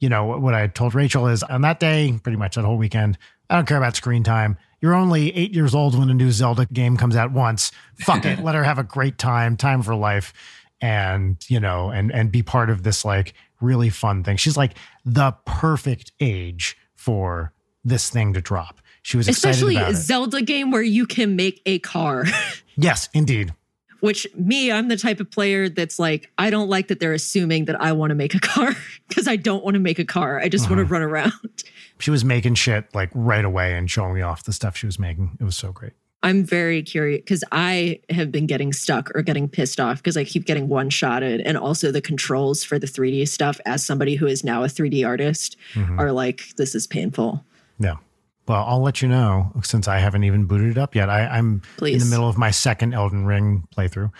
[0.00, 3.18] you know what I told Rachel is on that day, pretty much that whole weekend.
[3.50, 4.58] I don't care about screen time.
[4.80, 7.72] You're only eight years old when a new Zelda game comes out once.
[7.96, 10.32] Fuck it, let her have a great time, time for life,
[10.80, 14.36] and you know, and and be part of this like really fun thing.
[14.36, 17.52] She's like the perfect age for
[17.88, 18.80] this thing to drop.
[19.02, 20.04] She was Especially excited a about it.
[20.04, 22.24] Zelda game where you can make a car.
[22.80, 23.52] Yes, indeed.
[24.00, 27.64] Which me, I'm the type of player that's like, I don't like that they're assuming
[27.64, 28.76] that I want to make a car
[29.08, 30.38] because I don't want to make a car.
[30.38, 31.32] I just want to run around.
[32.00, 35.00] She was making shit like right away and showing me off the stuff she was
[35.00, 35.36] making.
[35.40, 35.94] It was so great.
[36.22, 40.22] I'm very curious because I have been getting stuck or getting pissed off because I
[40.22, 41.40] keep getting one shotted.
[41.40, 45.04] And also, the controls for the 3D stuff, as somebody who is now a 3D
[45.04, 45.98] artist, Mhm.
[45.98, 47.44] are like, this is painful.
[47.78, 47.96] Yeah.
[48.46, 51.10] Well, I'll let you know since I haven't even booted it up yet.
[51.10, 54.10] I, I'm in the middle of my second Elden Ring playthrough,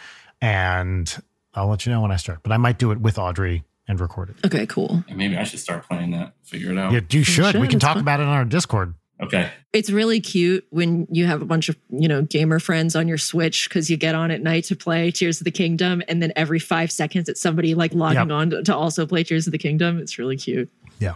[0.42, 1.22] and
[1.54, 2.40] I'll let you know when I start.
[2.42, 4.36] But I might do it with Audrey and record it.
[4.46, 5.02] Okay, cool.
[5.08, 6.34] And maybe I should start playing that.
[6.42, 6.92] Figure it out.
[6.92, 7.52] Yeah, you should.
[7.52, 8.02] should, We can it's talk fun.
[8.02, 8.94] about it on our Discord.
[9.20, 9.50] Okay.
[9.72, 13.18] It's really cute when you have a bunch of, you know, gamer friends on your
[13.18, 16.02] Switch because you get on at night to play Tears of the Kingdom.
[16.06, 18.30] And then every five seconds, it's somebody like logging Yep.
[18.30, 19.98] on to, to also play Tears of the Kingdom.
[19.98, 20.70] It's really cute.
[21.00, 21.14] Yeah.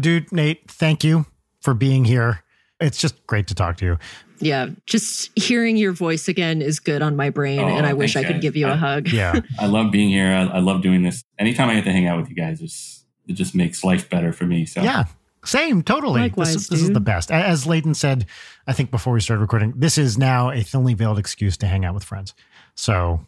[0.00, 1.26] Dude, Nate, thank you
[1.60, 2.42] for being here.
[2.80, 3.98] It's just great to talk to you.
[4.40, 7.58] Yeah, just hearing your voice again is good on my brain.
[7.58, 9.08] Oh, and I wish I thanks, could give you a I- hug.
[9.08, 9.40] Yeah.
[9.58, 10.28] I love being here.
[10.32, 11.24] I, I love doing this.
[11.38, 14.32] Anytime I get to hang out with you guys, it's, it just makes life better
[14.32, 14.64] for me.
[14.64, 15.04] So Yeah.
[15.44, 16.20] Same, totally.
[16.20, 17.30] Likewise, this, is, this is the best.
[17.30, 18.26] As Leighton said,
[18.66, 21.84] I think before we started recording, this is now a thinly veiled excuse to hang
[21.84, 22.34] out with friends.
[22.74, 23.24] So,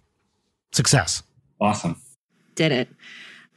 [0.73, 1.23] success.
[1.61, 2.01] awesome.
[2.57, 2.89] did it.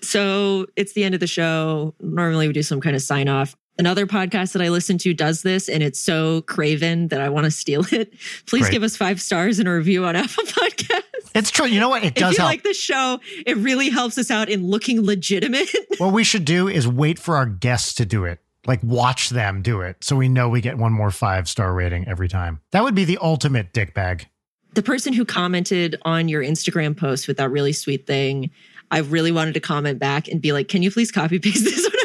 [0.02, 1.94] So it's the end of the show.
[2.00, 3.56] Normally we do some kind of sign off.
[3.80, 7.46] Another podcast that I listen to does this, and it's so craven that I want
[7.46, 8.14] to steal it.
[8.46, 8.72] Please Great.
[8.72, 11.02] give us five stars and a review on Apple Podcasts.
[11.34, 11.66] It's true.
[11.66, 12.04] You know what?
[12.04, 12.34] It does.
[12.34, 12.52] If you help.
[12.52, 15.68] like the show, it really helps us out in looking legitimate.
[15.98, 18.40] what we should do is wait for our guests to do it.
[18.68, 22.08] Like watch them do it so we know we get one more five star rating
[22.08, 22.62] every time.
[22.72, 24.28] That would be the ultimate dick bag.
[24.76, 28.52] the person who commented on your Instagram post with that really sweet thing,
[28.92, 31.84] I really wanted to comment back and be like, "Can you please copy paste this
[31.86, 32.03] on Apple Podcasts?"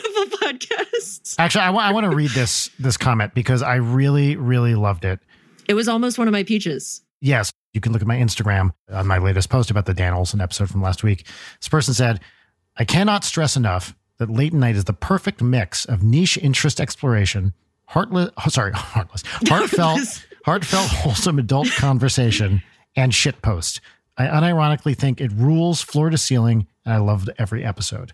[1.38, 5.04] Actually, I want I want to read this this comment because I really really loved
[5.04, 5.20] it.
[5.68, 7.02] It was almost one of my peaches.
[7.20, 10.40] Yes, you can look at my Instagram on my latest post about the Dan Olson
[10.40, 11.26] episode from last week.
[11.60, 12.20] This person said,
[12.76, 17.52] I cannot stress enough that Leighton Night is the perfect mix of niche interest exploration,
[17.86, 22.62] heartless, oh, sorry, heartless, heartfelt, heartfelt, wholesome adult conversation,
[22.96, 23.80] and shitpost.
[24.16, 28.12] I unironically think it rules floor to ceiling, and I loved every episode.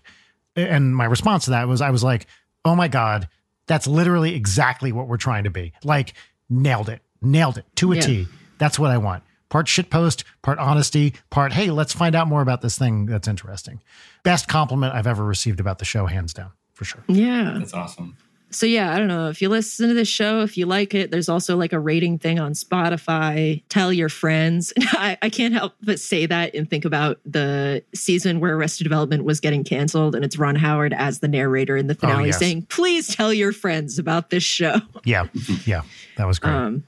[0.55, 2.27] And my response to that was, I was like,
[2.65, 3.29] oh my God,
[3.67, 5.71] that's literally exactly what we're trying to be.
[5.83, 6.13] Like,
[6.49, 8.01] nailed it, nailed it to a Yeah.
[8.01, 8.27] T.
[8.57, 9.23] That's what I want.
[9.49, 13.81] Part shitpost, part honesty, part, hey, let's find out more about this thing that's interesting.
[14.23, 17.03] Best compliment I've ever received about the show, hands down, for sure.
[17.07, 17.53] Yeah.
[17.57, 18.17] That's awesome.
[18.51, 21.11] So yeah, I don't know if you listen to this show, if you like it,
[21.11, 23.61] there's also like a rating thing on Spotify.
[23.67, 24.71] Tell your friends.
[24.79, 29.25] I, I can't help but say that and think about the season where Arrested Development
[29.25, 32.39] was getting canceled, and it's Ron Howard as the narrator in the finale Oh, yes.
[32.39, 35.27] saying, "Please tell your friends about this show." Yeah,
[35.65, 35.81] yeah,
[36.17, 36.53] that was great.
[36.53, 36.83] Um,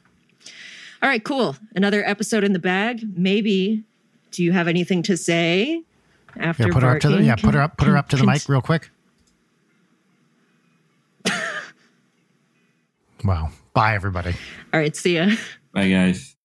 [1.03, 1.55] all right, cool.
[1.75, 3.03] Another episode in the bag.
[3.15, 3.83] Maybe.
[4.31, 5.83] Do you have anything to say
[6.37, 6.63] after?
[6.67, 8.25] yeah, put her up to the yeah, put her up, put her up to the
[8.25, 8.89] mic real quick.
[13.27, 13.49] Wow.
[13.73, 14.33] Bye, everybody.
[14.73, 15.29] All right, see ya.
[15.73, 16.35] Bye, guys.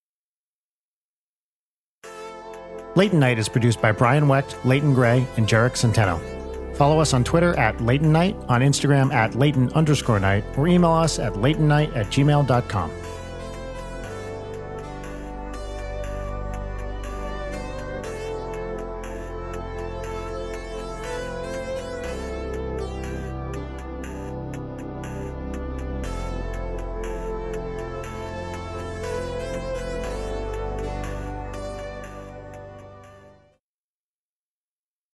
[2.95, 6.21] Leighton Night is produced by Brian Wecht, Leighton Gray, and Jarek Centeno.
[6.77, 10.93] Follow us on Twitter at Leighton Night, on Instagram at Leighton underscore night, or email
[10.93, 12.91] us at leightonnight at gmail.com.